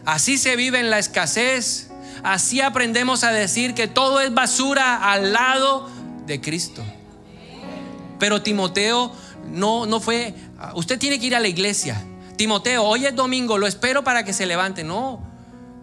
así 0.05 0.37
se 0.37 0.55
vive 0.55 0.79
en 0.79 0.89
la 0.89 0.99
escasez, 0.99 1.89
así 2.23 2.61
aprendemos 2.61 3.23
a 3.23 3.31
decir 3.31 3.73
que 3.73 3.87
todo 3.87 4.21
es 4.21 4.33
basura 4.33 5.11
al 5.11 5.33
lado 5.33 5.89
de 6.27 6.39
Cristo. 6.41 6.83
Pero 8.19 8.41
Timoteo 8.43 9.11
no, 9.49 9.85
no 9.85 9.99
fue, 9.99 10.35
usted 10.75 10.99
tiene 10.99 11.19
que 11.19 11.25
ir 11.25 11.35
a 11.35 11.39
la 11.39 11.47
iglesia. 11.47 12.01
Timoteo, 12.37 12.83
hoy 12.83 13.05
es 13.05 13.15
domingo, 13.15 13.57
lo 13.57 13.67
espero 13.67 14.03
para 14.03 14.23
que 14.23 14.33
se 14.33 14.45
levante. 14.45 14.83
No, 14.83 15.21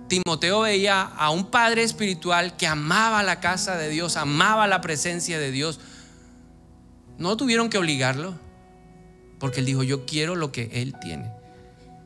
Timoteo 0.09 0.61
veía 0.61 1.03
a 1.03 1.30
un 1.30 1.46
padre 1.46 1.82
espiritual 1.82 2.57
que 2.57 2.66
amaba 2.66 3.22
la 3.22 3.40
casa 3.40 3.76
de 3.76 3.88
Dios, 3.88 4.16
amaba 4.16 4.66
la 4.66 4.80
presencia 4.80 5.38
de 5.38 5.51
Dios. 5.51 5.80
No 7.18 7.36
tuvieron 7.36 7.70
que 7.70 7.78
obligarlo, 7.78 8.34
porque 9.38 9.61
él 9.61 9.66
dijo, 9.66 9.82
yo 9.82 10.07
quiero 10.07 10.36
lo 10.36 10.53
que 10.53 10.70
él 10.72 10.94
tiene. 11.01 11.39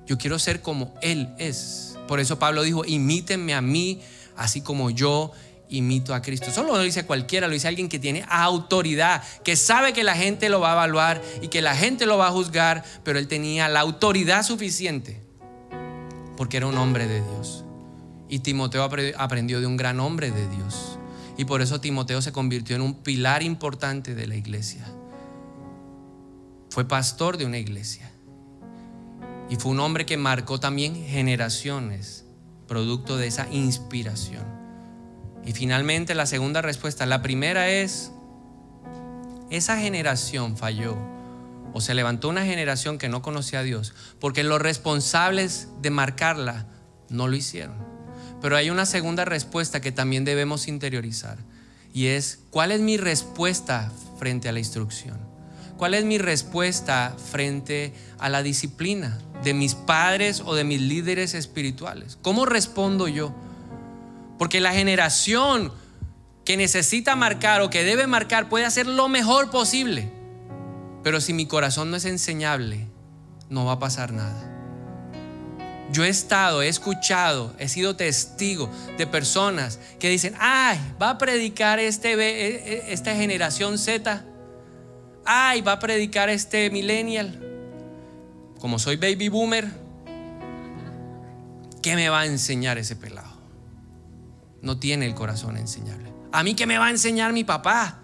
Yo 0.06 0.18
quiero 0.18 0.38
ser 0.38 0.60
como 0.60 0.94
él 1.02 1.34
es. 1.38 1.96
Por 2.06 2.20
eso 2.20 2.38
Pablo 2.38 2.62
dijo, 2.62 2.84
imítenme 2.84 3.54
a 3.54 3.60
mí, 3.60 4.00
así 4.36 4.60
como 4.60 4.90
yo 4.90 5.32
imito 5.68 6.14
a 6.14 6.22
Cristo. 6.22 6.50
Eso 6.50 6.62
no 6.62 6.72
lo 6.74 6.80
dice 6.80 7.06
cualquiera, 7.06 7.48
lo 7.48 7.54
dice 7.54 7.68
alguien 7.68 7.88
que 7.88 7.98
tiene 7.98 8.24
autoridad, 8.28 9.22
que 9.42 9.56
sabe 9.56 9.92
que 9.92 10.04
la 10.04 10.14
gente 10.14 10.48
lo 10.48 10.60
va 10.60 10.70
a 10.70 10.72
evaluar 10.74 11.22
y 11.40 11.48
que 11.48 11.62
la 11.62 11.74
gente 11.74 12.06
lo 12.06 12.18
va 12.18 12.28
a 12.28 12.32
juzgar, 12.32 12.84
pero 13.02 13.18
él 13.18 13.28
tenía 13.28 13.68
la 13.68 13.80
autoridad 13.80 14.42
suficiente 14.42 15.24
porque 16.36 16.56
era 16.56 16.66
un 16.66 16.76
hombre 16.76 17.06
de 17.06 17.22
Dios. 17.22 17.64
Y 18.28 18.40
Timoteo 18.40 18.82
aprendió 18.82 19.60
de 19.60 19.66
un 19.66 19.76
gran 19.76 20.00
hombre 20.00 20.30
de 20.30 20.48
Dios. 20.48 20.98
Y 21.36 21.44
por 21.44 21.62
eso 21.62 21.80
Timoteo 21.80 22.22
se 22.22 22.32
convirtió 22.32 22.76
en 22.76 22.82
un 22.82 22.94
pilar 23.02 23.42
importante 23.42 24.14
de 24.14 24.26
la 24.26 24.36
iglesia. 24.36 24.84
Fue 26.70 26.86
pastor 26.86 27.36
de 27.36 27.44
una 27.44 27.58
iglesia. 27.58 28.10
Y 29.54 29.56
fue 29.56 29.70
un 29.70 29.78
hombre 29.78 30.04
que 30.04 30.16
marcó 30.16 30.58
también 30.58 30.96
generaciones, 31.06 32.24
producto 32.66 33.16
de 33.16 33.28
esa 33.28 33.46
inspiración. 33.52 34.42
Y 35.44 35.52
finalmente 35.52 36.16
la 36.16 36.26
segunda 36.26 36.60
respuesta, 36.60 37.06
la 37.06 37.22
primera 37.22 37.68
es, 37.68 38.10
esa 39.50 39.78
generación 39.78 40.56
falló 40.56 40.96
o 41.72 41.80
se 41.80 41.94
levantó 41.94 42.30
una 42.30 42.44
generación 42.44 42.98
que 42.98 43.08
no 43.08 43.22
conocía 43.22 43.60
a 43.60 43.62
Dios, 43.62 43.94
porque 44.18 44.42
los 44.42 44.60
responsables 44.60 45.68
de 45.80 45.90
marcarla 45.90 46.66
no 47.08 47.28
lo 47.28 47.36
hicieron. 47.36 47.76
Pero 48.42 48.56
hay 48.56 48.70
una 48.70 48.86
segunda 48.86 49.24
respuesta 49.24 49.80
que 49.80 49.92
también 49.92 50.24
debemos 50.24 50.66
interiorizar 50.66 51.38
y 51.92 52.06
es, 52.06 52.40
¿cuál 52.50 52.72
es 52.72 52.80
mi 52.80 52.96
respuesta 52.96 53.92
frente 54.18 54.48
a 54.48 54.52
la 54.52 54.58
instrucción? 54.58 55.16
¿Cuál 55.76 55.94
es 55.94 56.04
mi 56.04 56.18
respuesta 56.18 57.14
frente 57.30 57.94
a 58.18 58.28
la 58.28 58.42
disciplina 58.42 59.20
de 59.44 59.54
mis 59.54 59.74
padres 59.74 60.42
o 60.44 60.54
de 60.54 60.64
mis 60.64 60.80
líderes 60.80 61.34
espirituales? 61.34 62.18
¿Cómo 62.22 62.46
respondo 62.46 63.06
yo? 63.06 63.34
Porque 64.38 64.60
la 64.60 64.72
generación 64.72 65.72
que 66.44 66.56
necesita 66.56 67.16
marcar 67.16 67.62
o 67.62 67.70
que 67.70 67.84
debe 67.84 68.06
marcar 68.06 68.48
puede 68.48 68.64
hacer 68.64 68.86
lo 68.86 69.08
mejor 69.08 69.50
posible. 69.50 70.10
Pero 71.02 71.20
si 71.20 71.32
mi 71.32 71.46
corazón 71.46 71.90
no 71.90 71.96
es 71.96 72.04
enseñable, 72.04 72.88
no 73.48 73.64
va 73.64 73.72
a 73.72 73.78
pasar 73.78 74.12
nada. 74.12 74.50
Yo 75.90 76.04
he 76.04 76.08
estado, 76.08 76.62
he 76.62 76.68
escuchado, 76.68 77.54
he 77.58 77.68
sido 77.68 77.94
testigo 77.94 78.70
de 78.96 79.06
personas 79.06 79.78
que 80.00 80.08
dicen, 80.08 80.34
ay, 80.38 80.78
va 81.00 81.10
a 81.10 81.18
predicar 81.18 81.78
este, 81.78 82.14
e, 82.14 82.56
e, 82.56 82.92
esta 82.92 83.14
generación 83.14 83.78
Z, 83.78 84.24
ay, 85.24 85.60
va 85.60 85.72
a 85.72 85.78
predicar 85.78 86.30
este 86.30 86.70
millennial. 86.70 87.38
Como 88.64 88.78
soy 88.78 88.96
baby 88.96 89.28
boomer, 89.28 89.70
¿qué 91.82 91.96
me 91.96 92.08
va 92.08 92.20
a 92.20 92.24
enseñar 92.24 92.78
ese 92.78 92.96
pelado? 92.96 93.36
No 94.62 94.78
tiene 94.78 95.04
el 95.04 95.14
corazón 95.14 95.58
enseñable. 95.58 96.10
¿A 96.32 96.42
mí 96.42 96.54
qué 96.54 96.66
me 96.66 96.78
va 96.78 96.86
a 96.86 96.90
enseñar 96.90 97.34
mi 97.34 97.44
papá? 97.44 98.00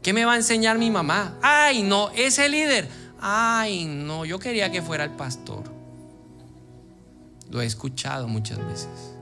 ¿Qué 0.00 0.12
me 0.12 0.24
va 0.24 0.34
a 0.34 0.36
enseñar 0.36 0.78
mi 0.78 0.92
mamá? 0.92 1.36
Ay, 1.42 1.82
no, 1.82 2.10
ese 2.10 2.48
líder. 2.48 2.88
Ay, 3.20 3.84
no, 3.84 4.24
yo 4.24 4.38
quería 4.38 4.70
que 4.70 4.80
fuera 4.80 5.02
el 5.02 5.10
pastor. 5.10 5.64
Lo 7.50 7.60
he 7.60 7.66
escuchado 7.66 8.28
muchas 8.28 8.64
veces. 8.68 9.16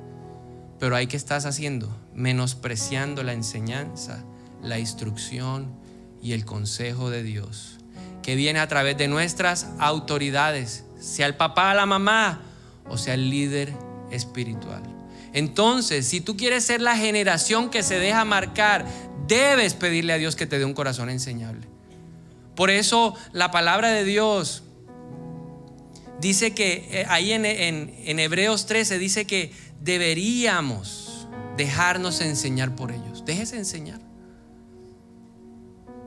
Pero 0.78 0.96
hay 0.96 1.06
que 1.06 1.16
estás 1.16 1.46
haciendo, 1.46 1.88
menospreciando 2.12 3.22
la 3.22 3.32
enseñanza, 3.32 4.22
la 4.62 4.78
instrucción 4.78 5.70
y 6.20 6.32
el 6.32 6.44
consejo 6.44 7.08
de 7.08 7.22
Dios, 7.22 7.77
que 8.28 8.36
viene 8.36 8.58
a 8.58 8.68
través 8.68 8.98
de 8.98 9.08
nuestras 9.08 9.68
autoridades, 9.78 10.84
sea 11.00 11.24
el 11.24 11.36
papá, 11.36 11.72
la 11.72 11.86
mamá 11.86 12.42
o 12.86 12.98
sea 12.98 13.14
el 13.14 13.30
líder 13.30 13.72
espiritual. 14.10 14.82
Entonces, 15.32 16.06
si 16.06 16.20
tú 16.20 16.36
quieres 16.36 16.62
ser 16.62 16.82
la 16.82 16.94
generación 16.94 17.70
que 17.70 17.82
se 17.82 17.98
deja 17.98 18.26
marcar, 18.26 18.84
debes 19.26 19.72
pedirle 19.72 20.12
a 20.12 20.18
Dios 20.18 20.36
que 20.36 20.46
te 20.46 20.58
dé 20.58 20.66
un 20.66 20.74
corazón 20.74 21.08
enseñable. 21.08 21.66
Por 22.54 22.68
eso 22.68 23.14
la 23.32 23.50
palabra 23.50 23.88
de 23.92 24.04
Dios 24.04 24.62
dice 26.20 26.52
que 26.52 26.86
eh, 26.90 27.06
ahí 27.08 27.32
en, 27.32 27.46
en, 27.46 28.18
Hebreos 28.18 28.66
13 28.66 28.98
dice 28.98 29.26
que 29.26 29.52
deberíamos 29.80 31.26
dejarnos 31.56 32.20
enseñar 32.20 32.76
por 32.76 32.92
ellos. 32.92 33.24
Déjese 33.24 33.56
enseñar. 33.56 34.00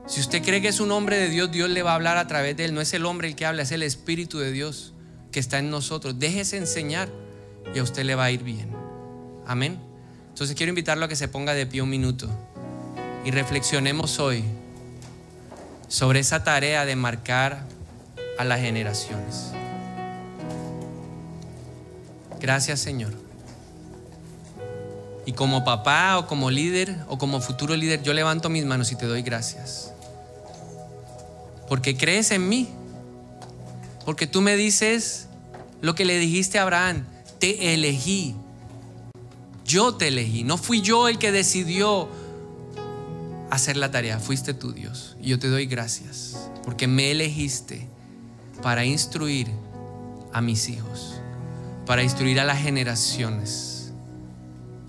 Si 0.06 0.20
usted 0.20 0.42
cree 0.42 0.60
que 0.60 0.68
es 0.68 0.80
un 0.80 0.90
hombre 0.90 1.16
de 1.16 1.28
Dios, 1.28 1.50
Dios 1.50 1.70
le 1.70 1.82
va 1.82 1.92
a 1.92 1.94
hablar 1.94 2.16
a 2.16 2.26
través 2.26 2.56
de 2.56 2.64
él. 2.64 2.74
No 2.74 2.80
es 2.80 2.92
el 2.92 3.06
hombre 3.06 3.28
el 3.28 3.36
que 3.36 3.46
habla, 3.46 3.62
es 3.62 3.72
el 3.72 3.82
Espíritu 3.82 4.38
de 4.38 4.52
Dios 4.52 4.94
que 5.30 5.40
está 5.40 5.58
en 5.58 5.70
nosotros. 5.70 6.18
Déjese 6.18 6.56
enseñar 6.56 7.08
y 7.74 7.78
a 7.78 7.82
usted 7.82 8.04
le 8.04 8.14
va 8.14 8.24
a 8.24 8.30
ir 8.30 8.42
bien. 8.42 8.70
Amén. 9.46 9.78
Entonces 10.28 10.56
quiero 10.56 10.70
invitarlo 10.70 11.04
a 11.04 11.08
que 11.08 11.16
se 11.16 11.28
ponga 11.28 11.54
de 11.54 11.66
pie 11.66 11.82
un 11.82 11.90
minuto 11.90 12.28
y 13.24 13.30
reflexionemos 13.30 14.18
hoy 14.18 14.44
sobre 15.88 16.20
esa 16.20 16.42
tarea 16.42 16.84
de 16.84 16.96
marcar 16.96 17.66
a 18.38 18.44
las 18.44 18.60
generaciones. 18.60 19.52
Gracias 22.40 22.80
Señor. 22.80 23.12
Y 25.24 25.32
como 25.32 25.64
papá 25.64 26.18
o 26.18 26.26
como 26.26 26.50
líder 26.50 26.96
o 27.08 27.18
como 27.18 27.40
futuro 27.40 27.76
líder, 27.76 28.02
yo 28.02 28.12
levanto 28.12 28.48
mis 28.48 28.64
manos 28.64 28.90
y 28.90 28.96
te 28.96 29.06
doy 29.06 29.22
gracias. 29.22 29.91
Porque 31.72 31.96
crees 31.96 32.30
en 32.32 32.46
mí. 32.50 32.68
Porque 34.04 34.26
tú 34.26 34.42
me 34.42 34.56
dices 34.56 35.28
lo 35.80 35.94
que 35.94 36.04
le 36.04 36.18
dijiste 36.18 36.58
a 36.58 36.62
Abraham. 36.64 37.06
Te 37.38 37.72
elegí. 37.72 38.34
Yo 39.64 39.94
te 39.94 40.08
elegí. 40.08 40.44
No 40.44 40.58
fui 40.58 40.82
yo 40.82 41.08
el 41.08 41.16
que 41.16 41.32
decidió 41.32 42.10
hacer 43.48 43.78
la 43.78 43.90
tarea. 43.90 44.18
Fuiste 44.18 44.52
tú, 44.52 44.72
Dios. 44.72 45.16
Y 45.22 45.30
yo 45.30 45.38
te 45.38 45.48
doy 45.48 45.64
gracias. 45.64 46.50
Porque 46.62 46.86
me 46.86 47.10
elegiste 47.10 47.88
para 48.60 48.84
instruir 48.84 49.48
a 50.34 50.42
mis 50.42 50.68
hijos 50.68 51.22
para 51.86 52.02
instruir 52.02 52.40
a 52.40 52.44
las 52.44 52.58
generaciones. 52.60 53.92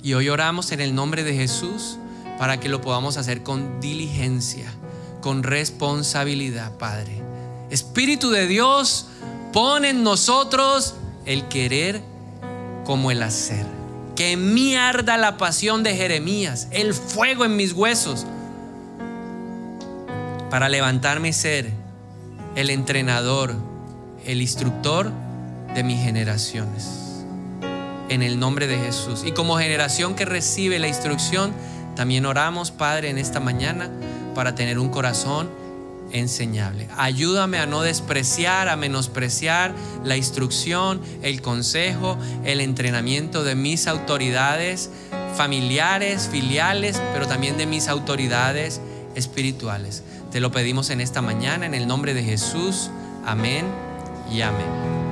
Y 0.01 0.13
hoy 0.13 0.29
oramos 0.29 0.71
en 0.71 0.81
el 0.81 0.93
nombre 0.93 1.23
de 1.23 1.33
Jesús 1.33 1.97
para 2.37 2.59
que 2.59 2.69
lo 2.69 2.81
podamos 2.81 3.17
hacer 3.17 3.43
con 3.43 3.79
diligencia, 3.79 4.73
con 5.23 5.41
responsabilidad, 5.41 6.73
Padre. 6.73 7.21
Espíritu 7.69 8.29
de 8.29 8.45
Dios, 8.45 9.07
pon 9.53 9.85
en 9.85 10.03
nosotros 10.03 10.95
el 11.25 11.47
querer 11.47 12.01
como 12.83 13.09
el 13.09 13.23
hacer. 13.23 13.65
Que 14.17 14.33
en 14.33 14.53
mí 14.53 14.75
arda 14.75 15.15
la 15.15 15.37
pasión 15.37 15.81
de 15.81 15.95
Jeremías, 15.95 16.67
el 16.71 16.93
fuego 16.93 17.45
en 17.45 17.55
mis 17.55 17.71
huesos, 17.71 18.25
para 20.49 20.67
levantarme 20.67 21.29
y 21.29 21.33
ser 21.33 21.71
el 22.55 22.69
entrenador, 22.69 23.55
el 24.25 24.41
instructor 24.41 25.09
de 25.73 25.83
mis 25.83 26.03
generaciones. 26.03 27.23
En 28.09 28.23
el 28.23 28.39
nombre 28.39 28.67
de 28.67 28.77
Jesús. 28.77 29.23
Y 29.25 29.31
como 29.31 29.57
generación 29.57 30.15
que 30.15 30.25
recibe 30.25 30.79
la 30.79 30.89
instrucción, 30.89 31.53
también 31.95 32.25
oramos, 32.25 32.71
Padre, 32.71 33.09
en 33.09 33.17
esta 33.17 33.39
mañana 33.39 33.89
para 34.33 34.55
tener 34.55 34.79
un 34.79 34.89
corazón 34.89 35.49
enseñable. 36.11 36.87
Ayúdame 36.95 37.57
a 37.57 37.65
no 37.65 37.81
despreciar, 37.81 38.69
a 38.69 38.75
menospreciar 38.75 39.73
la 40.03 40.15
instrucción, 40.15 41.01
el 41.21 41.41
consejo, 41.41 42.17
el 42.45 42.61
entrenamiento 42.61 43.43
de 43.43 43.55
mis 43.55 43.87
autoridades 43.87 44.89
familiares, 45.35 46.29
filiales, 46.31 47.01
pero 47.13 47.27
también 47.27 47.57
de 47.57 47.65
mis 47.65 47.87
autoridades 47.87 48.79
espirituales. 49.15 50.03
Te 50.31 50.39
lo 50.39 50.51
pedimos 50.51 50.89
en 50.89 51.01
esta 51.01 51.21
mañana, 51.21 51.65
en 51.65 51.73
el 51.73 51.87
nombre 51.87 52.13
de 52.13 52.23
Jesús. 52.23 52.89
Amén 53.25 53.65
y 54.31 54.41
amén. 54.41 55.02